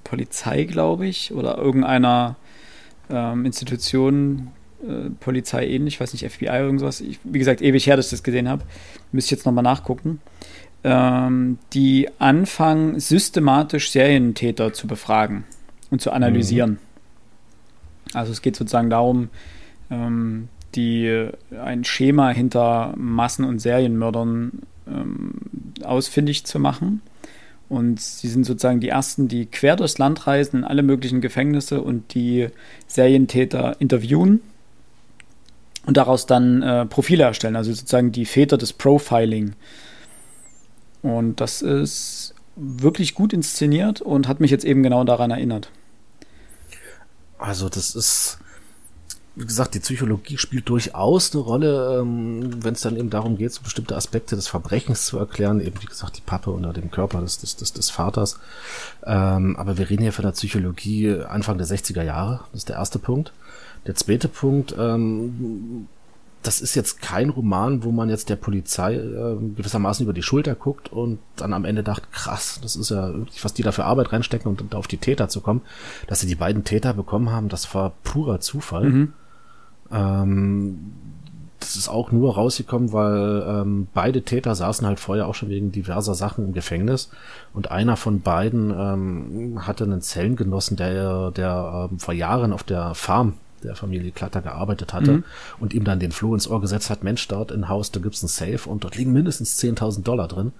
[0.04, 2.36] Polizei, glaube ich, oder irgendeiner
[3.10, 4.48] ähm, Institution,
[4.82, 7.02] äh, Polizei ähnlich, ich weiß nicht, FBI oder irgendwas.
[7.02, 8.64] Ich, wie gesagt, ewig her, dass ich das gesehen habe.
[9.12, 10.20] Müsste ich jetzt nochmal nachgucken.
[10.82, 15.44] Ähm, die anfangen, systematisch Serientäter zu befragen
[15.94, 16.72] und zu analysieren.
[16.72, 16.78] Mhm.
[18.12, 19.30] Also es geht sozusagen darum,
[19.90, 21.28] ähm, die,
[21.62, 25.32] ein Schema hinter Massen- und Serienmördern ähm,
[25.82, 27.00] ausfindig zu machen.
[27.68, 31.80] Und sie sind sozusagen die ersten, die quer durchs Land reisen, in alle möglichen Gefängnisse
[31.80, 32.48] und die
[32.86, 34.42] Serientäter interviewen
[35.86, 39.54] und daraus dann äh, Profile erstellen, also sozusagen die Väter des Profiling.
[41.02, 45.70] Und das ist wirklich gut inszeniert und hat mich jetzt eben genau daran erinnert.
[47.38, 48.38] Also das ist,
[49.34, 53.52] wie gesagt, die Psychologie spielt durchaus eine Rolle, ähm, wenn es dann eben darum geht,
[53.52, 57.20] so bestimmte Aspekte des Verbrechens zu erklären, eben wie gesagt die Pappe unter dem Körper
[57.20, 58.38] des, des, des, des Vaters.
[59.04, 62.76] Ähm, aber wir reden hier von der Psychologie Anfang der 60er Jahre, das ist der
[62.76, 63.32] erste Punkt.
[63.86, 65.88] Der zweite Punkt, ähm,
[66.44, 70.54] das ist jetzt kein Roman, wo man jetzt der Polizei äh, gewissermaßen über die Schulter
[70.54, 73.84] guckt und dann am Ende dacht, krass, das ist ja wirklich, was die da für
[73.84, 75.62] Arbeit reinstecken und um auf die Täter zu kommen.
[76.06, 78.84] Dass sie die beiden Täter bekommen haben, das war purer Zufall.
[78.84, 79.12] Mhm.
[79.90, 80.92] Ähm,
[81.60, 85.72] das ist auch nur rausgekommen, weil ähm, beide Täter saßen halt vorher auch schon wegen
[85.72, 87.08] diverser Sachen im Gefängnis
[87.54, 92.94] und einer von beiden ähm, hatte einen Zellengenossen, der, der ähm, vor Jahren auf der
[92.94, 93.34] Farm
[93.64, 95.24] der Familie Klatter gearbeitet hatte mhm.
[95.58, 98.22] und ihm dann den Floh ins Ohr gesetzt hat, Mensch, dort in Haus, da gibt's
[98.22, 100.52] ein Safe und dort liegen mindestens 10.000 Dollar drin.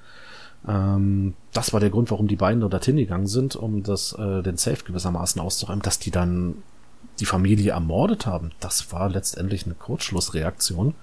[0.66, 4.56] Ähm, das war der Grund, warum die beiden dort hingegangen sind, um das, äh, den
[4.56, 6.56] Safe gewissermaßen auszuräumen, dass die dann
[7.20, 8.52] die Familie ermordet haben.
[8.60, 10.94] Das war letztendlich eine Kurzschlussreaktion.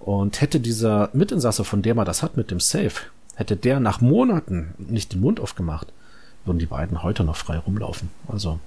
[0.00, 2.92] Und hätte dieser Mitinsasse, von der man das hat mit dem Safe,
[3.34, 5.92] hätte der nach Monaten nicht den Mund aufgemacht,
[6.44, 8.10] würden die beiden heute noch frei rumlaufen.
[8.28, 8.58] Also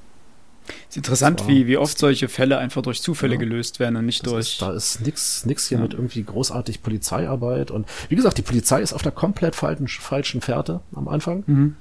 [0.90, 3.40] ist interessant, wie, wie oft solche Fälle einfach durch Zufälle ja.
[3.40, 4.48] gelöst werden und nicht das durch.
[4.54, 5.84] Ist, da ist nix, nix hier ja.
[5.84, 7.72] mit irgendwie großartig Polizeiarbeit.
[7.72, 11.44] Und wie gesagt, die Polizei ist auf der komplett falschen, falschen Fährte am Anfang.
[11.46, 11.76] Mhm.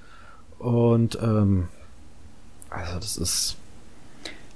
[0.59, 1.69] Und ähm,
[2.71, 3.57] also das ist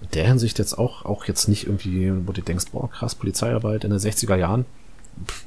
[0.00, 3.84] in der Hinsicht jetzt auch, auch jetzt nicht irgendwie, wo du denkst, boah, krass, Polizeiarbeit
[3.84, 4.64] in den 60er Jahren.
[5.26, 5.44] Pff,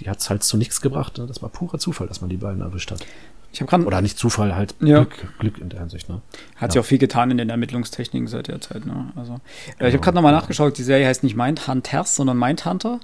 [0.00, 1.18] die hat's halt zu nichts gebracht.
[1.18, 1.26] Ne?
[1.26, 3.04] Das war purer Zufall, dass man die beiden erwischt hat.
[3.52, 5.04] Ich habe gerade Oder nicht Zufall, halt Ja.
[5.04, 6.08] Glück, Glück in der Hinsicht.
[6.08, 6.22] Ne?
[6.56, 6.70] Hat Ja.
[6.72, 8.86] sich auch viel getan in den Ermittlungstechniken seit der Zeit.
[8.86, 9.12] Ne?
[9.14, 9.40] Also,
[9.78, 13.00] äh, ich habe gerade nochmal nachgeschaut, die Serie heißt nicht Mindhunters, sondern Mindhunter.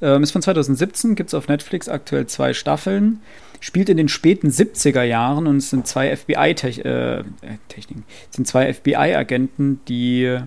[0.00, 3.20] Ähm, ist von 2017, gibt es auf Netflix aktuell zwei Staffeln.
[3.58, 8.72] Spielt in den späten 70er Jahren und es sind zwei FBI-Techniken, äh, äh, sind zwei
[8.72, 10.38] FBI-Agenten, die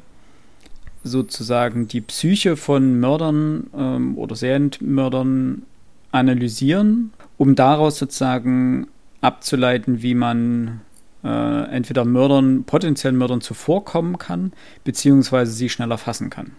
[1.03, 5.63] sozusagen die Psyche von Mördern ähm, oder Serienmördern
[6.11, 8.87] analysieren, um daraus sozusagen
[9.21, 10.81] abzuleiten, wie man
[11.23, 14.53] äh, entweder Mördern, potenziellen Mördern zuvorkommen kann,
[14.83, 16.53] beziehungsweise sie schneller fassen kann.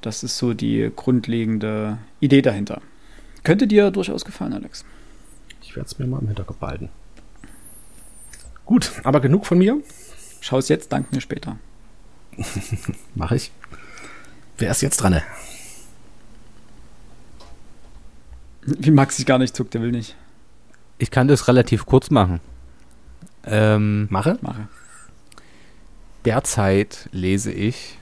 [0.00, 2.80] Das ist so die grundlegende Idee dahinter.
[3.44, 4.84] Könnte dir durchaus gefallen, Alex.
[5.62, 6.88] Ich werde es mir mal im Hinterkopf behalten.
[8.64, 9.80] Gut, aber genug von mir.
[10.40, 11.58] Schau es jetzt, dank mir später.
[13.14, 13.52] Mache ich.
[14.58, 15.20] Wer ist jetzt dran?
[18.62, 20.16] Wie Max sich gar nicht zuckt, der will nicht.
[21.00, 22.40] Ich kann das relativ kurz machen.
[23.44, 24.38] Ähm, Mache?
[24.42, 24.68] Mache.
[26.26, 27.96] derzeit lese ich,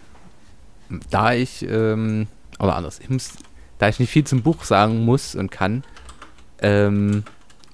[1.09, 2.27] da ich, ähm,
[2.59, 3.35] oder anders, ich muss,
[3.79, 5.85] da ich nicht viel zum Buch sagen muss und kann,
[6.61, 7.23] ähm,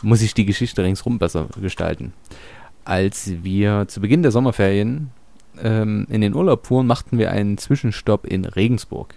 [0.03, 2.13] muss ich die Geschichte ringsrum besser gestalten.
[2.85, 5.11] Als wir zu Beginn der Sommerferien
[5.59, 9.15] ähm, in den Urlaub fuhren, machten wir einen Zwischenstopp in Regensburg.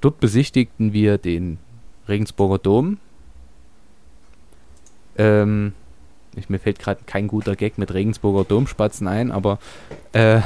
[0.00, 1.58] Dort besichtigten wir den
[2.08, 2.96] Regensburger Dom.
[5.16, 5.72] Ähm,
[6.36, 9.58] ich, mir fällt gerade kein guter Gag mit Regensburger Domspatzen ein, aber
[10.12, 10.40] äh,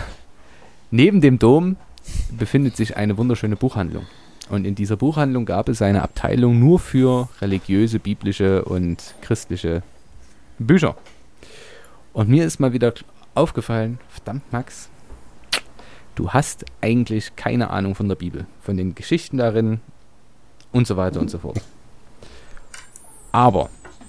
[0.91, 1.77] neben dem Dom
[2.37, 4.07] befindet sich eine wunderschöne Buchhandlung.
[4.51, 9.83] Und in dieser Buchhandlung gab es eine Abteilung nur für religiöse, biblische und christliche
[10.59, 10.97] Bücher.
[12.13, 12.95] Und mir ist mal wieder
[13.35, 14.89] aufgefallen, verdammt Max,
[16.15, 19.81] du hast eigentlich keine Ahnung von der Bibel, von den Geschichten darin
[20.73, 21.61] und so weiter und so fort.
[23.31, 23.69] Aber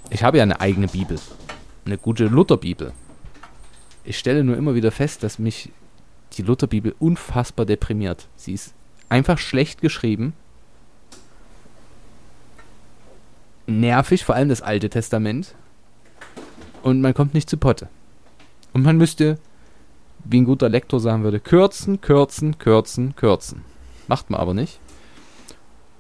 [0.10, 1.20] ich habe ja eine eigene Bibel,
[1.86, 2.94] eine gute Lutherbibel.
[4.04, 5.72] Ich stelle nur immer wieder fest, dass mich
[6.34, 8.28] die Lutherbibel unfassbar deprimiert.
[8.36, 8.74] Sie ist
[9.10, 10.34] einfach schlecht geschrieben.
[13.68, 15.54] Nervig, vor allem das Alte Testament.
[16.82, 17.90] Und man kommt nicht zu Potte.
[18.74, 19.38] Und man müsste,
[20.24, 23.64] wie ein guter Lektor sagen würde, kürzen, kürzen, kürzen, kürzen.
[24.08, 24.80] Macht man aber nicht.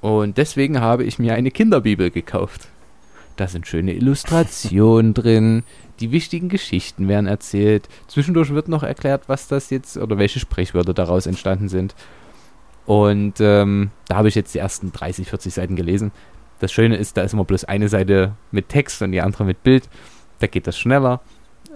[0.02, 2.70] Und deswegen habe ich mir eine Kinderbibel gekauft.
[3.40, 5.64] Da sind schöne Illustrationen drin,
[6.02, 7.88] die wichtigen Geschichten werden erzählt.
[8.08, 11.96] Zwischendurch wird noch erklärt, was das jetzt oder welche Sprichwörter daraus entstanden sind.
[12.86, 16.12] Und ähm, da habe ich jetzt die ersten 30, 40 Seiten gelesen.
[16.60, 19.64] Das Schöne ist, da ist immer bloß eine Seite mit Text und die andere mit
[19.64, 19.88] Bild.
[20.40, 21.22] Da geht das schneller.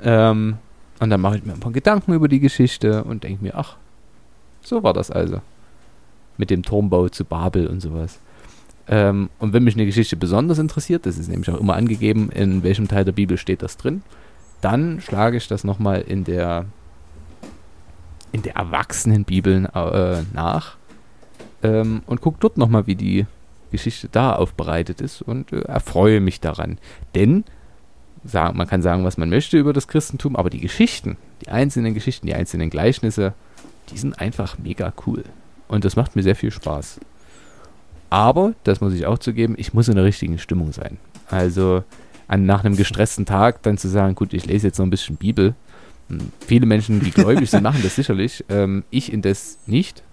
[0.01, 0.57] Ähm,
[0.99, 3.77] und dann mache ich mir ein paar Gedanken über die Geschichte und denke mir, ach,
[4.61, 5.39] so war das also.
[6.35, 8.19] Mit dem Turmbau zu Babel und sowas.
[8.87, 12.63] Ähm, und wenn mich eine Geschichte besonders interessiert, das ist nämlich auch immer angegeben, in
[12.63, 14.03] welchem Teil der Bibel steht das drin,
[14.61, 16.65] dann schlage ich das nochmal in der
[18.31, 20.77] in der Erwachsenenbibel äh, nach
[21.61, 23.27] ähm, und gucke dort nochmal, wie die
[23.71, 26.79] Geschichte da aufbereitet ist und äh, erfreue mich daran.
[27.13, 27.43] Denn
[28.23, 31.93] sagen, man kann sagen, was man möchte über das Christentum, aber die Geschichten, die einzelnen
[31.93, 33.33] Geschichten, die einzelnen Gleichnisse,
[33.89, 35.23] die sind einfach mega cool.
[35.67, 36.99] Und das macht mir sehr viel Spaß.
[38.13, 40.99] Aber, das muss ich auch zugeben, ich muss in der richtigen Stimmung sein.
[41.31, 41.83] Also
[42.27, 45.15] an, nach einem gestressten Tag dann zu sagen, gut, ich lese jetzt noch ein bisschen
[45.15, 45.55] Bibel.
[46.09, 48.45] Hm, Viele Menschen, die gläubig sind, machen das sicherlich.
[48.49, 50.03] Ähm, ich indes nicht,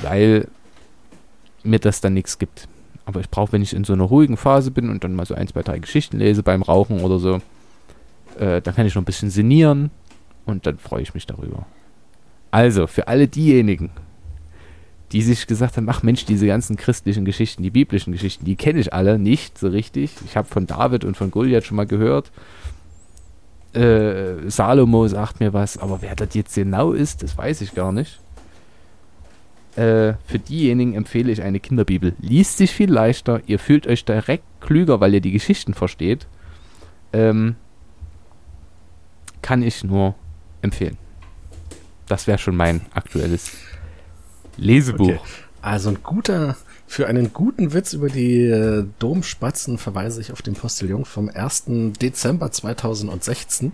[0.00, 0.46] weil
[1.64, 2.68] mir das dann nichts gibt.
[3.04, 5.34] Aber ich brauche, wenn ich in so einer ruhigen Phase bin und dann mal so
[5.34, 7.40] ein, zwei, drei Geschichten lese beim Rauchen oder so,
[8.38, 9.90] äh, dann kann ich noch ein bisschen sinnieren
[10.46, 11.66] und dann freue ich mich darüber.
[12.52, 13.90] Also, für alle diejenigen,
[15.12, 18.78] die sich gesagt haben, ach Mensch, diese ganzen christlichen Geschichten, die biblischen Geschichten, die kenne
[18.78, 20.12] ich alle nicht so richtig.
[20.24, 22.30] Ich habe von David und von Goliath schon mal gehört.
[23.72, 27.92] Äh, Salomo sagt mir was, aber wer das jetzt genau ist, das weiß ich gar
[27.92, 28.20] nicht.
[29.76, 32.14] Äh, für diejenigen empfehle ich eine Kinderbibel.
[32.20, 36.26] Liest sich viel leichter, ihr fühlt euch direkt klüger, weil ihr die Geschichten versteht.
[37.12, 37.56] Ähm,
[39.42, 40.14] kann ich nur
[40.62, 40.98] empfehlen.
[42.06, 43.56] Das wäre schon mein aktuelles
[44.60, 45.08] Lesebuch.
[45.08, 45.20] Okay.
[45.62, 46.56] Also ein guter,
[46.86, 51.64] für einen guten Witz über die äh, Domspatzen verweise ich auf den Postillon vom 1.
[52.00, 53.72] Dezember 2016.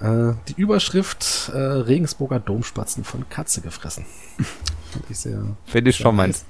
[0.00, 4.04] Äh, die Überschrift äh, Regensburger Domspatzen von Katze gefressen.
[4.90, 5.56] Fand ich sehr.
[5.66, 6.44] Finde ich schon nice.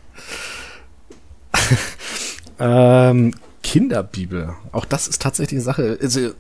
[2.61, 3.32] Ähm,
[3.62, 4.55] Kinderbibel.
[4.70, 5.99] Auch das ist tatsächlich eine Sache.
[6.01, 6.35] Also,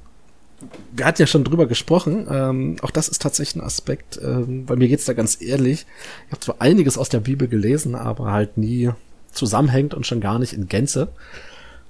[0.92, 2.26] wir hatten ja schon drüber gesprochen.
[2.30, 4.20] Ähm, auch das ist tatsächlich ein Aspekt.
[4.22, 5.86] Ähm, bei mir geht's da ganz ehrlich.
[6.26, 8.90] Ich habe zwar einiges aus der Bibel gelesen, aber halt nie
[9.32, 11.08] zusammenhängt und schon gar nicht in Gänze.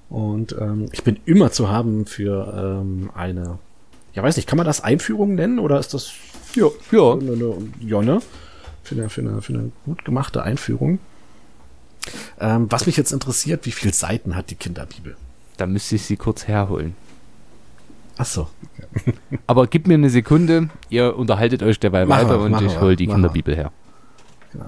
[0.09, 3.59] Und ähm, ich bin immer zu haben für ähm, eine,
[4.13, 6.13] ja weiß nicht, kann man das Einführung nennen oder ist das
[6.55, 7.13] ja, ja.
[7.13, 8.21] Eine, eine, ja, ne?
[8.83, 10.99] Für eine, für, eine, für eine gut gemachte Einführung.
[12.41, 15.17] Ähm, was mich jetzt interessiert, wie viele Seiten hat die Kinderbibel?
[15.59, 16.97] Da müsste ich sie kurz herholen.
[18.21, 18.49] Ach so.
[19.47, 22.95] Aber gib mir eine Sekunde, ihr unterhaltet euch dabei mach weiter wir, und ich hole
[22.95, 23.73] die Kinderbibel her.
[24.53, 24.67] Genau.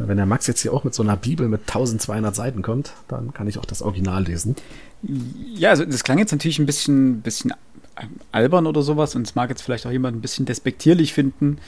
[0.00, 3.32] Wenn der Max jetzt hier auch mit so einer Bibel mit 1200 Seiten kommt, dann
[3.32, 4.56] kann ich auch das Original lesen.
[5.54, 7.54] Ja, also das klang jetzt natürlich ein bisschen, bisschen
[8.32, 11.58] albern oder sowas und es mag jetzt vielleicht auch jemand ein bisschen despektierlich finden,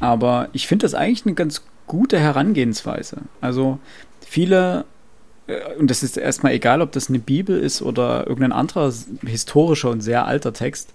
[0.00, 3.18] aber ich finde das eigentlich eine ganz gute Herangehensweise.
[3.40, 3.78] Also
[4.20, 4.84] viele,
[5.78, 8.92] und das ist erstmal egal, ob das eine Bibel ist oder irgendein anderer
[9.24, 10.92] historischer und sehr alter Text,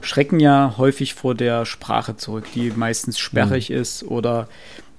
[0.00, 3.76] schrecken ja häufig vor der Sprache zurück, die meistens sperrig mhm.
[3.76, 4.48] ist oder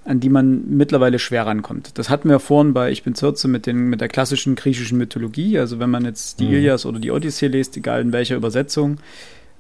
[0.05, 1.97] an die man mittlerweile schwer rankommt.
[1.97, 5.57] Das hatten wir vorhin bei Ich bin Zürze mit, den, mit der klassischen griechischen Mythologie.
[5.57, 6.53] Also wenn man jetzt die mhm.
[6.55, 8.97] Ilias oder die Odyssee liest, egal in welcher Übersetzung,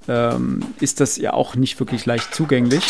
[0.07, 2.83] ähm, ist das ja auch nicht wirklich leicht zugänglich.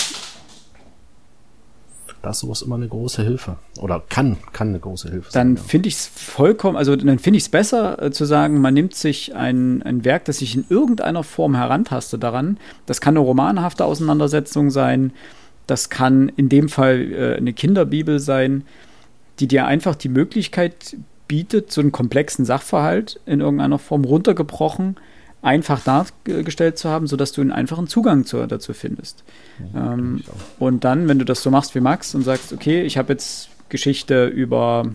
[2.24, 3.58] Das ist sowas immer eine große Hilfe.
[3.80, 5.56] Oder kann, kann eine große Hilfe sein.
[5.56, 8.74] Dann finde ich es vollkommen, also dann finde ich es besser äh, zu sagen, man
[8.74, 12.58] nimmt sich ein, ein Werk, das sich in irgendeiner Form herantastet daran.
[12.88, 15.14] Das kann eine romanhafte Auseinandersetzung sein
[15.68, 18.64] das kann in dem Fall äh, eine Kinderbibel sein,
[19.40, 20.98] die dir einfach die Möglichkeit
[21.28, 24.98] bietet, so einen komplexen Sachverhalt in irgendeiner Form runtergebrochen,
[25.44, 29.24] einfach dargestellt zu haben, sodass du einen einfachen Zugang zu, dazu findest.
[29.74, 30.24] Ja, ähm,
[30.58, 33.50] und dann, wenn du das so machst wie Max und sagst, okay, ich habe jetzt
[33.70, 34.88] Geschichte über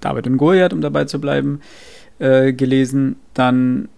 [0.00, 1.60] David und Goliath, um dabei zu bleiben,
[2.18, 3.88] äh, gelesen, dann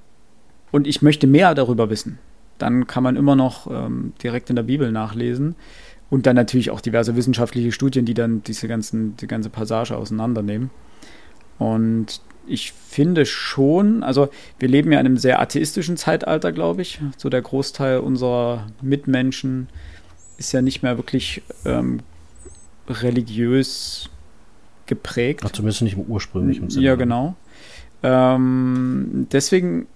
[0.73, 2.19] und ich möchte mehr darüber wissen
[2.59, 5.57] dann kann man immer noch ähm, direkt in der Bibel nachlesen.
[6.11, 10.71] Und dann natürlich auch diverse wissenschaftliche Studien, die dann diese ganzen, die ganze Passage auseinandernehmen.
[11.59, 17.01] Und ich finde schon, also wir leben ja in einem sehr atheistischen Zeitalter, glaube ich.
[17.17, 19.69] So der Großteil unserer Mitmenschen
[20.37, 22.01] ist ja nicht mehr wirklich ähm,
[22.89, 24.11] religiös
[24.87, 25.43] geprägt.
[25.45, 26.85] Ach, zumindest nicht im ursprünglichen Sinne.
[26.85, 27.37] Ja, genau.
[28.03, 29.87] Ähm, deswegen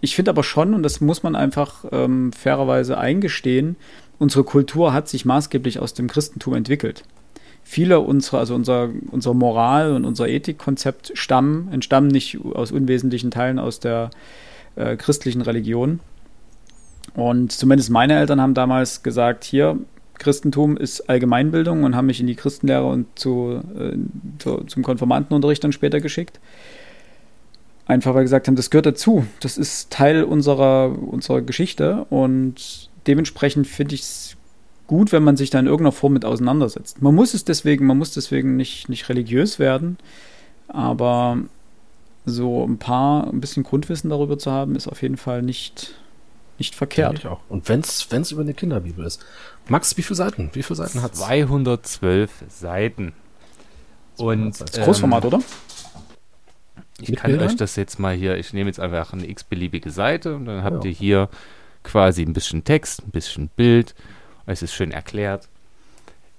[0.00, 3.76] ich finde aber schon, und das muss man einfach ähm, fairerweise eingestehen,
[4.18, 7.04] unsere Kultur hat sich maßgeblich aus dem Christentum entwickelt.
[7.68, 13.58] Viele unserer, also unser, unser Moral- und unser Ethikkonzept stammen, entstammen nicht aus unwesentlichen Teilen
[13.58, 14.10] aus der
[14.76, 15.98] äh, christlichen Religion.
[17.14, 19.80] Und zumindest meine Eltern haben damals gesagt, hier,
[20.14, 23.96] Christentum ist Allgemeinbildung und haben mich in die Christenlehre und zu, äh,
[24.38, 26.38] zu, zum Konformantenunterricht dann später geschickt.
[27.86, 29.26] Einfach weil gesagt haben, das gehört dazu.
[29.40, 34.35] Das ist Teil unserer, unserer Geschichte und dementsprechend finde ich es
[34.86, 37.02] gut, wenn man sich da in irgendeiner Form mit auseinandersetzt.
[37.02, 39.98] Man muss es deswegen, man muss deswegen nicht, nicht religiös werden,
[40.68, 41.38] aber
[42.24, 45.94] so ein paar, ein bisschen Grundwissen darüber zu haben, ist auf jeden Fall nicht,
[46.58, 47.24] nicht verkehrt.
[47.26, 47.40] auch.
[47.48, 49.24] Und wenn es über eine Kinderbibel ist.
[49.68, 50.50] Max, wie viele Seiten?
[50.52, 53.12] Wie viele Seiten hat 212 Seiten.
[54.16, 55.42] Und das Großformat, ähm, oder?
[57.00, 57.48] Ich kann Bildern?
[57.48, 60.84] euch das jetzt mal hier, ich nehme jetzt einfach eine x-beliebige Seite und dann habt
[60.84, 60.90] ja.
[60.90, 61.28] ihr hier
[61.82, 63.94] quasi ein bisschen Text, ein bisschen Bild.
[64.46, 65.48] Es ist schön erklärt.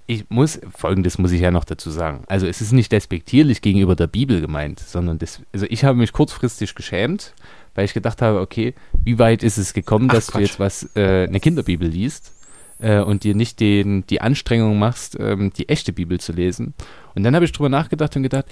[0.06, 2.24] Ich muss, folgendes muss ich ja noch dazu sagen.
[2.28, 6.12] Also es ist nicht despektierlich gegenüber der Bibel gemeint, sondern das, also ich habe mich
[6.12, 7.34] kurzfristig geschämt,
[7.74, 8.74] weil ich gedacht habe, okay,
[9.04, 10.40] wie weit ist es gekommen, Ach, dass Quatsch.
[10.40, 12.32] du jetzt was, äh, eine Kinderbibel liest
[12.78, 16.72] äh, und dir nicht den, die Anstrengung machst, ähm, die echte Bibel zu lesen.
[17.14, 18.46] Und dann habe ich drüber nachgedacht und gedacht,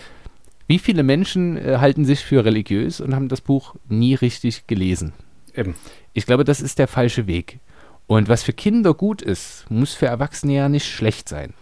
[0.67, 5.13] wie viele Menschen äh, halten sich für religiös und haben das Buch nie richtig gelesen?
[5.55, 5.75] Eben.
[6.13, 7.61] Ich glaube, das ist der falsche Weg.
[8.07, 11.55] Und was für Kinder gut ist, muss für Erwachsene ja nicht schlecht sein.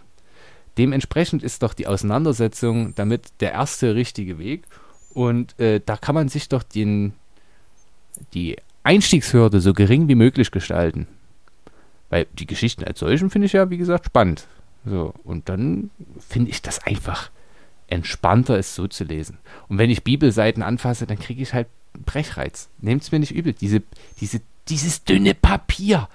[0.77, 4.65] Dementsprechend ist doch die Auseinandersetzung damit der erste richtige Weg.
[5.15, 7.15] Und äh, da kann man sich doch den,
[8.35, 11.07] die Einstiegshürde so gering wie möglich gestalten.
[12.11, 14.47] Weil die Geschichten als solchen finde ich ja, wie gesagt, spannend.
[14.85, 17.31] So, und dann finde ich das einfach
[17.87, 19.39] entspannter ist, so zu lesen.
[19.69, 21.69] Und wenn ich Bibelseiten anfasse, dann kriege ich halt
[22.05, 22.69] Brechreiz.
[22.81, 23.53] Nehmt es mir nicht übel.
[23.53, 23.83] Diese,
[24.21, 26.09] diese, dieses dünne Papier.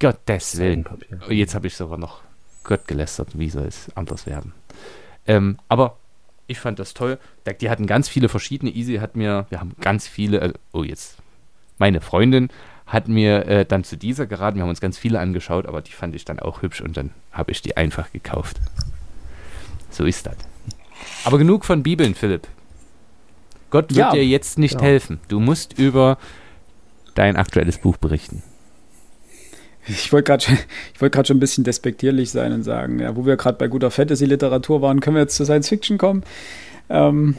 [0.00, 0.84] Gottes Willen.
[1.28, 2.22] Oh, jetzt habe ich sogar noch
[2.64, 3.38] Gott gelästert.
[3.38, 4.52] Wie soll es anders werden?
[5.26, 5.96] Ähm, aber
[6.46, 7.18] ich fand das toll.
[7.60, 8.70] Die hatten ganz viele verschiedene.
[8.72, 11.16] Easy hat mir, wir haben ganz viele, äh, oh jetzt,
[11.78, 12.48] meine Freundin
[12.86, 14.56] hat mir äh, dann zu dieser geraten.
[14.56, 17.10] Wir haben uns ganz viele angeschaut, aber die fand ich dann auch hübsch und dann
[17.32, 18.60] habe ich die einfach gekauft.
[19.90, 20.36] So ist das.
[21.24, 22.46] Aber genug von Bibeln, Philipp.
[23.70, 24.84] Gott wird Ja, dir jetzt nicht genau.
[24.84, 25.20] helfen.
[25.28, 26.18] Du musst über
[27.14, 28.42] dein aktuelles Buch berichten.
[29.86, 30.58] Ich wollte gerade schon,
[31.10, 34.82] gerade schon ein bisschen despektierlich sein und sagen, ja, wo wir gerade bei guter Fantasy-Literatur
[34.82, 36.22] waren, können wir jetzt zur Science-Fiction kommen.
[36.88, 37.36] Ähm,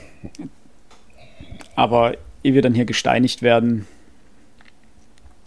[1.76, 3.88] aber ehe wir dann hier gesteinigt werden,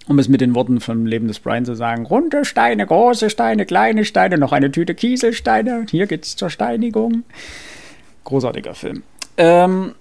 [0.09, 3.67] um es mit den Worten vom Leben des Brian zu sagen, runde Steine, große Steine,
[3.67, 7.25] kleine Steine, noch eine Tüte Kieselsteine, hier geht's zur Steinigung.
[8.25, 9.03] Großartiger Film.
[9.37, 9.95] Ähm,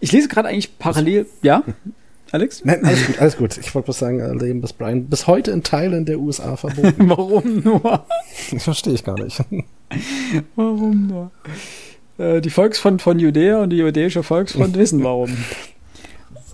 [0.00, 1.62] ich lese gerade eigentlich parallel, ja,
[2.32, 2.64] Alex?
[2.64, 3.58] Nein, alles gut, alles gut.
[3.58, 6.94] Ich wollte bloß sagen, äh, Leben des Brian bis heute in Teilen der USA verboten.
[7.08, 8.06] Warum nur?
[8.52, 9.42] Das verstehe ich gar nicht.
[10.56, 11.30] Warum nur?
[12.18, 15.36] Äh, Die Volksfront von Judäa und die jüdische Volksfront wissen warum.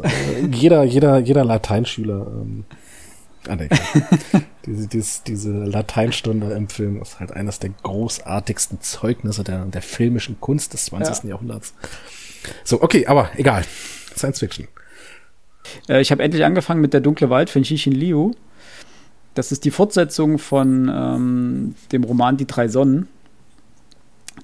[0.03, 2.27] Äh, jeder, jeder, jeder Lateinschüler.
[2.27, 2.65] Ähm,
[3.49, 3.69] ah, nee,
[4.67, 10.41] diese, diese, diese Lateinstunde im Film ist halt eines der großartigsten Zeugnisse der, der filmischen
[10.41, 11.25] Kunst des 20.
[11.25, 11.31] Ja.
[11.31, 11.75] Jahrhunderts.
[12.65, 13.65] So, okay, aber egal.
[14.17, 14.69] Science Fiction.
[15.89, 18.33] Äh, Ich habe endlich angefangen mit Der dunkle Wald von Xixin Liu.
[19.35, 23.09] Das ist die Fortsetzung von ähm, dem Roman Die drei Sonnen,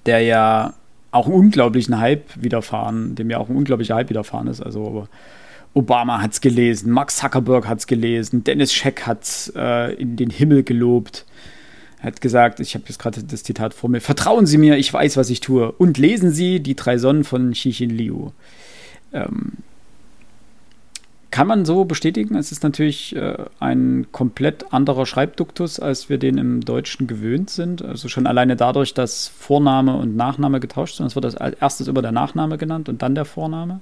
[0.07, 0.74] der ja
[1.11, 4.61] auch einen unglaublichen Hype widerfahren, dem ja auch ein unglaublicher Hype widerfahren ist.
[4.61, 5.09] Also
[5.74, 10.16] Obama hat es gelesen, Mark Zuckerberg hat es gelesen, Dennis Scheck hat es äh, in
[10.16, 11.24] den Himmel gelobt.
[12.01, 15.16] Hat gesagt, ich habe jetzt gerade das Zitat vor mir, vertrauen Sie mir, ich weiß,
[15.16, 15.70] was ich tue.
[15.73, 18.31] Und lesen Sie Die drei Sonnen von Xixin Liu.
[19.12, 19.53] Ähm,
[21.32, 22.36] kann man so bestätigen.
[22.36, 27.82] Es ist natürlich äh, ein komplett anderer Schreibduktus, als wir den im Deutschen gewöhnt sind.
[27.82, 31.06] Also schon alleine dadurch, dass Vorname und Nachname getauscht sind.
[31.06, 33.80] Es wird als erstes immer der Nachname genannt und dann der Vorname.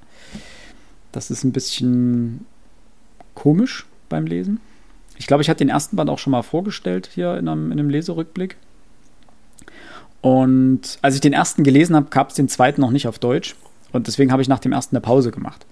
[1.10, 2.46] Das ist ein bisschen
[3.34, 4.60] komisch beim Lesen.
[5.18, 7.80] Ich glaube, ich hatte den ersten Band auch schon mal vorgestellt hier in einem, in
[7.80, 8.56] einem Leserückblick.
[10.20, 13.56] Und als ich den ersten gelesen habe, gab es den zweiten noch nicht auf Deutsch.
[13.90, 15.66] Und deswegen habe ich nach dem ersten eine Pause gemacht.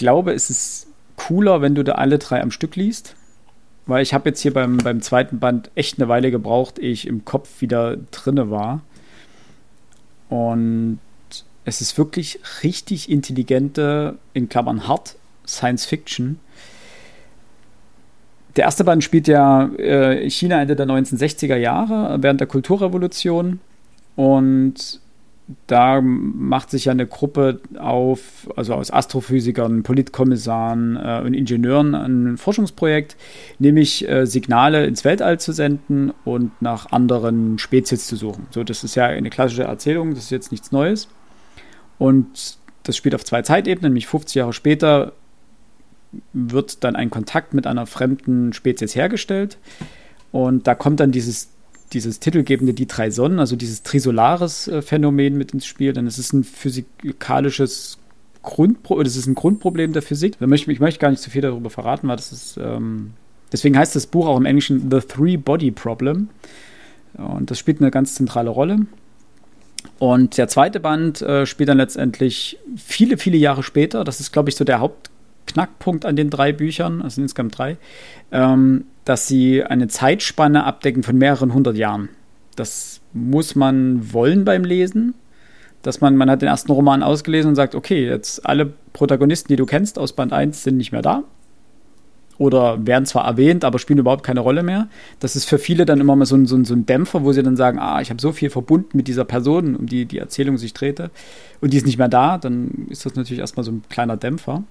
[0.00, 0.86] Glaube, es ist
[1.16, 3.16] cooler, wenn du da alle drei am Stück liest.
[3.84, 7.06] Weil ich habe jetzt hier beim, beim zweiten Band echt eine Weile gebraucht, ehe ich
[7.06, 8.80] im Kopf wieder drinne war.
[10.30, 11.00] Und
[11.66, 15.16] es ist wirklich richtig intelligente, in Klammern hart,
[15.46, 16.40] Science Fiction.
[18.56, 23.60] Der erste Band spielt ja äh, China Ende der 1960er Jahre, während der Kulturrevolution.
[24.16, 24.98] Und
[25.66, 32.36] da macht sich ja eine Gruppe auf, also aus Astrophysikern, Politkommissaren äh, und Ingenieuren ein
[32.36, 33.16] Forschungsprojekt,
[33.58, 38.46] nämlich äh, Signale ins Weltall zu senden und nach anderen Spezies zu suchen.
[38.50, 41.08] So, das ist ja eine klassische Erzählung, das ist jetzt nichts Neues.
[41.98, 45.12] Und das spielt auf zwei Zeitebenen, nämlich 50 Jahre später
[46.32, 49.58] wird dann ein Kontakt mit einer fremden Spezies hergestellt.
[50.32, 51.50] Und da kommt dann dieses,
[51.92, 55.92] dieses titelgebende Die drei Sonnen, also dieses Trisolaris-Phänomen mit ins Spiel.
[55.92, 57.98] Denn es ist ein physikalisches
[58.42, 60.38] Grundpro das ist ein Grundproblem der Physik.
[60.38, 62.56] Da möchte, ich möchte gar nicht zu viel darüber verraten, weil das ist.
[62.56, 63.12] Ähm,
[63.52, 66.28] deswegen heißt das Buch auch im Englischen The Three Body Problem.
[67.14, 68.86] Und das spielt eine ganz zentrale Rolle.
[69.98, 74.04] Und der zweite Band äh, spielt dann letztendlich viele, viele Jahre später.
[74.04, 74.80] Das ist, glaube ich, so der
[75.50, 77.76] Hauptknackpunkt an den drei Büchern, also insgesamt drei,
[78.32, 82.08] ähm, dass sie eine Zeitspanne abdecken von mehreren hundert Jahren.
[82.56, 85.14] Das muss man wollen beim Lesen.
[85.82, 89.56] Dass man, man hat den ersten Roman ausgelesen und sagt, okay, jetzt alle Protagonisten, die
[89.56, 91.22] du kennst aus Band 1, sind nicht mehr da.
[92.36, 94.88] Oder werden zwar erwähnt, aber spielen überhaupt keine Rolle mehr.
[95.20, 97.32] Das ist für viele dann immer mal so ein, so ein, so ein Dämpfer, wo
[97.32, 100.18] sie dann sagen, ah, ich habe so viel verbunden mit dieser Person, um die die
[100.18, 101.10] Erzählung sich drehte,
[101.62, 104.64] und die ist nicht mehr da, dann ist das natürlich erstmal so ein kleiner Dämpfer.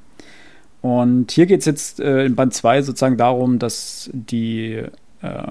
[0.82, 4.82] Und hier geht es jetzt äh, in Band 2 sozusagen darum, dass die,
[5.22, 5.44] äh,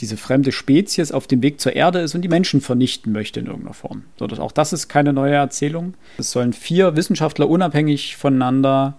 [0.00, 3.46] diese fremde Spezies auf dem Weg zur Erde ist und die Menschen vernichten möchte in
[3.46, 4.04] irgendeiner Form.
[4.18, 5.94] So, das, auch das ist keine neue Erzählung.
[6.16, 8.96] Es sollen vier Wissenschaftler unabhängig voneinander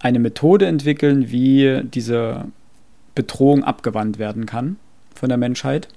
[0.00, 2.46] eine Methode entwickeln, wie diese
[3.14, 4.76] Bedrohung abgewandt werden kann
[5.14, 5.88] von der Menschheit.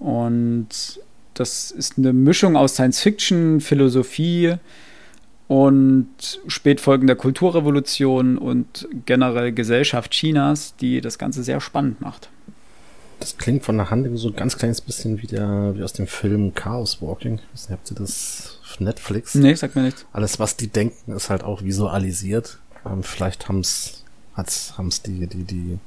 [0.00, 1.00] Und
[1.34, 4.56] das ist eine Mischung aus Science Fiction, Philosophie
[5.48, 12.30] und Spätfolgen der Kulturrevolution und generell Gesellschaft Chinas, die das Ganze sehr spannend macht.
[13.20, 16.06] Das klingt von der Handlung so ein ganz kleines bisschen wie, der, wie aus dem
[16.06, 17.36] Film Chaos Walking.
[17.36, 19.34] Ich weiß nicht, habt ihr das auf Netflix?
[19.34, 20.04] Nee, sagt mir nichts.
[20.12, 22.58] Alles, was die denken, ist halt auch visualisiert.
[22.84, 24.04] Ähm, vielleicht hat's,
[24.76, 25.78] haben's die, die, die,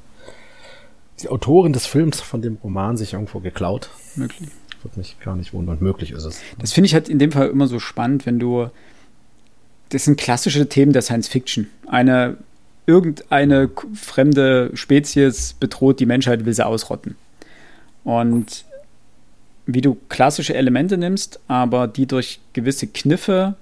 [1.22, 3.90] die Autorin des Films von dem Roman sich irgendwo geklaut.
[4.16, 4.50] Möglich.
[4.82, 5.78] Würde mich gar nicht wundern.
[5.82, 6.40] Möglich ist es.
[6.58, 8.70] Das finde ich halt in dem Fall immer so spannend, wenn du.
[9.90, 11.68] Das sind klassische Themen der Science Fiction.
[11.88, 12.38] Eine
[12.86, 17.16] irgendeine fremde Spezies bedroht die Menschheit, will sie ausrotten.
[18.04, 18.66] Und
[19.66, 23.56] wie du klassische Elemente nimmst, aber die durch gewisse Kniffe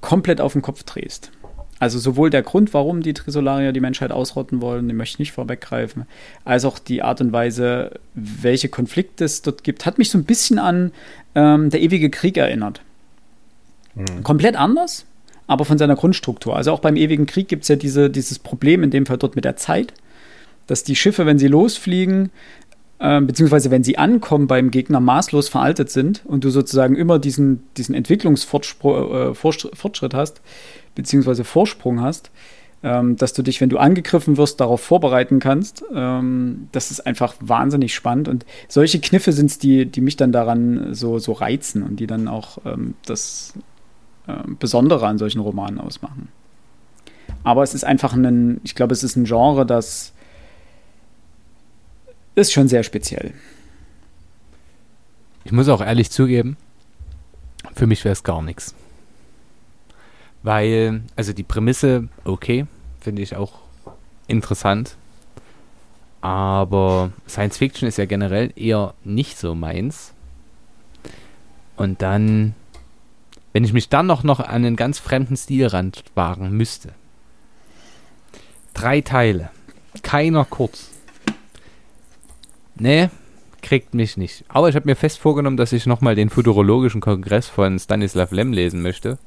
[0.00, 1.30] komplett auf den Kopf drehst.
[1.80, 5.32] Also sowohl der Grund, warum die Trisolarier die Menschheit ausrotten wollen, den möchte ich nicht
[5.32, 6.06] vorweggreifen,
[6.44, 10.24] als auch die Art und Weise, welche Konflikte es dort gibt, hat mich so ein
[10.24, 10.92] bisschen an
[11.34, 12.82] ähm, der ewige Krieg erinnert.
[13.98, 14.22] Mhm.
[14.22, 15.06] Komplett anders,
[15.46, 16.56] aber von seiner Grundstruktur.
[16.56, 19.36] Also auch beim ewigen Krieg gibt es ja diese, dieses Problem, in dem Fall dort
[19.36, 19.92] mit der Zeit,
[20.66, 22.30] dass die Schiffe, wenn sie losfliegen,
[22.98, 27.62] äh, beziehungsweise wenn sie ankommen beim Gegner maßlos veraltet sind und du sozusagen immer diesen,
[27.76, 30.40] diesen Entwicklungsfortschritt äh, hast,
[30.94, 32.30] beziehungsweise Vorsprung hast,
[32.82, 35.84] ähm, dass du dich, wenn du angegriffen wirst, darauf vorbereiten kannst.
[35.94, 38.28] Ähm, das ist einfach wahnsinnig spannend.
[38.28, 42.06] Und solche Kniffe sind es, die, die mich dann daran so, so reizen und die
[42.06, 43.54] dann auch ähm, das
[44.58, 46.28] Besondere an solchen Romanen ausmachen.
[47.44, 50.12] Aber es ist einfach ein, ich glaube, es ist ein Genre, das
[52.34, 53.32] ist schon sehr speziell.
[55.44, 56.56] Ich muss auch ehrlich zugeben,
[57.74, 58.74] für mich wäre es gar nichts.
[60.42, 62.66] Weil, also die Prämisse, okay,
[63.00, 63.60] finde ich auch
[64.26, 64.96] interessant.
[66.20, 70.12] Aber Science Fiction ist ja generell eher nicht so meins.
[71.76, 72.54] Und dann,
[73.58, 76.90] wenn ich mich dann noch, noch an einen ganz fremden Stilrand wagen müsste.
[78.72, 79.50] Drei Teile,
[80.04, 80.90] keiner kurz.
[82.76, 83.08] Nee,
[83.60, 84.44] kriegt mich nicht.
[84.46, 88.52] Aber ich habe mir fest vorgenommen, dass ich nochmal den futurologischen Kongress von Stanislav Lem
[88.52, 89.18] lesen möchte.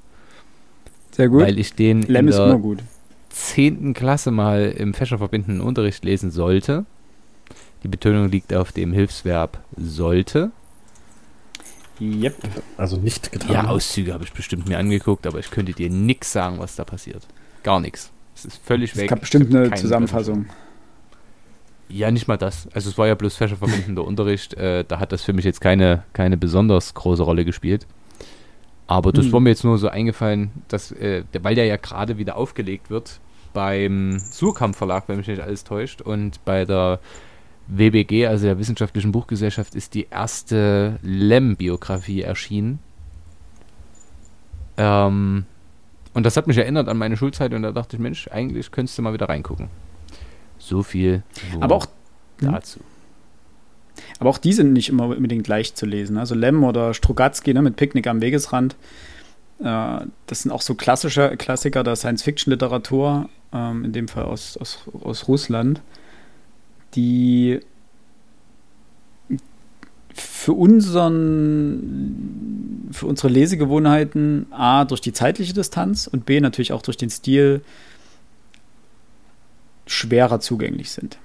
[1.12, 1.42] Sehr gut.
[1.42, 2.80] Weil ich den Lem in der gut.
[3.32, 3.94] 10.
[3.94, 6.86] Klasse mal im fächerverbindenden Unterricht lesen sollte.
[7.84, 10.52] Die Betonung liegt auf dem Hilfsverb sollte.
[12.02, 12.36] Yep.
[12.78, 13.52] Also nicht getan.
[13.52, 16.84] Ja, Auszüge habe ich bestimmt mir angeguckt, aber ich könnte dir nichts sagen, was da
[16.84, 17.28] passiert.
[17.62, 18.12] Gar nichts.
[18.36, 19.04] Es ist völlig weg.
[19.04, 20.48] Es gab bestimmt eine Zusammenfassung.
[21.90, 22.68] Ja, nicht mal das.
[22.74, 24.56] Also es war ja bloß fächerverbindender Unterricht.
[24.56, 27.86] Äh, da hat das für mich jetzt keine, keine besonders große Rolle gespielt.
[28.88, 29.34] Aber das hm.
[29.34, 33.20] war mir jetzt nur so eingefallen, dass, äh, weil der ja gerade wieder aufgelegt wird
[33.54, 37.00] beim Surkamp Verlag, wenn mich nicht alles täuscht, und bei der
[37.72, 42.80] WBG, also der Wissenschaftlichen Buchgesellschaft, ist die erste Lem-Biografie erschienen.
[44.78, 45.46] Ähm,
[46.14, 48.98] und das hat mich erinnert an meine Schulzeit und da dachte ich, Mensch, eigentlich könntest
[48.98, 49.70] du mal wieder reingucken.
[50.58, 51.24] So viel
[51.60, 51.86] aber auch
[52.40, 52.52] hm?
[52.52, 52.80] dazu.
[54.20, 56.18] Aber auch die sind nicht immer unbedingt leicht zu lesen.
[56.18, 58.76] Also Lem oder Strugatsky ne, mit Picknick am Wegesrand.
[59.60, 64.80] Äh, das sind auch so klassische Klassiker der Science-Fiction-Literatur, ähm, in dem Fall aus, aus,
[65.02, 65.82] aus Russland,
[66.96, 67.60] die
[70.14, 71.20] für unseren,
[72.92, 77.62] für unsere Lesegewohnheiten A durch die zeitliche Distanz und B natürlich auch durch den Stil
[79.86, 81.18] schwerer zugänglich sind.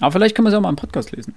[0.00, 1.34] Aber vielleicht können wir es ja mal im Podcast lesen.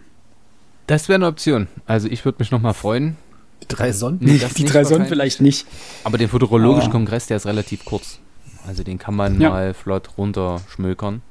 [0.87, 1.67] Das wäre eine Option.
[1.85, 3.15] Also ich würde mich noch mal freuen.
[3.61, 4.19] Die drei Sonnen?
[4.21, 5.65] Nee, die drei Sonnen vielleicht nicht.
[6.03, 6.93] Aber den futurologischen oh.
[6.93, 8.19] Kongress, der ist relativ kurz.
[8.65, 9.49] Also den kann man ja.
[9.49, 11.21] mal flott runterschmökern.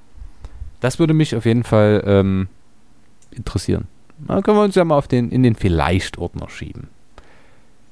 [0.80, 2.48] Das würde mich auf jeden Fall ähm,
[3.30, 3.86] interessieren.
[4.18, 6.88] Dann können wir uns ja mal auf den, in den Vielleicht-Ordner schieben.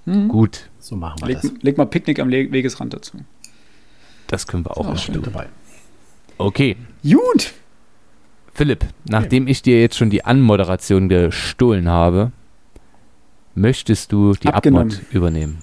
[0.04, 0.28] Mhm.
[0.28, 0.68] Gut.
[0.78, 1.52] So machen wir leg, das.
[1.62, 3.18] Leg mal Picknick am Le Wegesrand dazu.
[4.26, 5.22] Das können wir auch noch tun.
[5.22, 5.48] dabei.
[6.38, 6.76] Okay.
[7.02, 7.52] Gut.
[8.54, 12.32] Philipp, nachdem ich dir jetzt schon die Anmoderation gestohlen habe,
[13.54, 15.62] möchtest du die Abmod übernehmen?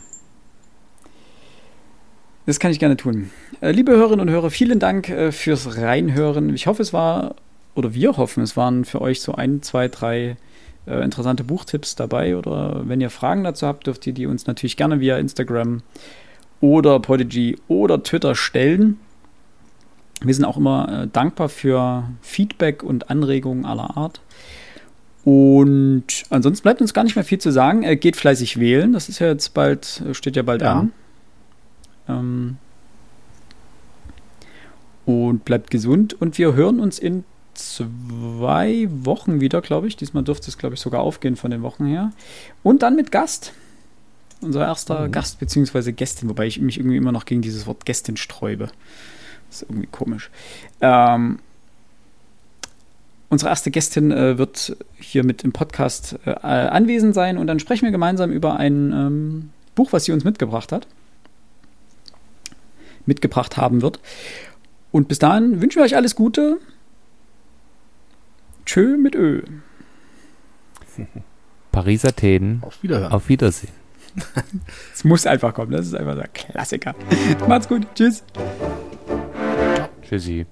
[2.48, 3.30] Das kann ich gerne tun.
[3.60, 6.56] Äh, liebe Hörerinnen und Hörer, vielen Dank äh, fürs Reinhören.
[6.56, 7.36] Ich hoffe, es war,
[7.76, 10.38] oder wir hoffen, es waren für euch so ein, zwei, drei
[10.86, 12.38] äh, interessante Buchtipps dabei.
[12.38, 15.82] Oder wenn ihr Fragen dazu habt, dürft ihr die uns natürlich gerne via Instagram
[16.62, 18.98] oder Podigy oder Twitter stellen.
[20.22, 24.22] Wir sind auch immer äh, dankbar für Feedback und Anregungen aller Art.
[25.26, 27.84] Und ansonsten bleibt uns gar nicht mehr viel zu sagen.
[27.84, 28.94] Er geht fleißig wählen.
[28.94, 30.72] Das ist ja jetzt bald, steht ja bald ja.
[30.72, 30.94] an.
[32.08, 32.58] Ähm
[35.06, 36.20] und bleibt gesund.
[36.20, 37.24] Und wir hören uns in
[37.54, 39.96] zwei Wochen wieder, glaube ich.
[39.96, 42.12] Diesmal dürfte es, glaube ich, sogar aufgehen von den Wochen her.
[42.62, 43.54] Und dann mit Gast.
[44.42, 45.12] Unser erster mhm.
[45.14, 45.94] Gast bzw.
[45.94, 48.68] Gästin, wobei ich mich irgendwie immer noch gegen dieses Wort Gästin sträube.
[49.50, 50.30] Das ist irgendwie komisch.
[50.82, 51.40] Ähm,
[53.30, 57.86] unsere erste Gästin äh, wird hier mit im Podcast äh, anwesend sein und dann sprechen
[57.86, 60.86] wir gemeinsam über ein ähm, Buch, was sie uns mitgebracht hat.
[63.08, 64.00] Mitgebracht haben wird.
[64.92, 66.60] Und bis dahin wünschen wir euch alles Gute.
[68.66, 69.42] Tschö mit Ö.
[71.72, 72.62] Paris, Athen.
[72.64, 73.12] Auf Wiederhören.
[73.12, 73.74] Auf Wiedersehen.
[74.94, 75.72] Es muss einfach kommen.
[75.72, 76.96] Das ist einfach so ein Klassiker.
[77.48, 77.86] Macht's gut.
[77.94, 78.24] Tschüss.
[80.02, 80.48] Tschüssi.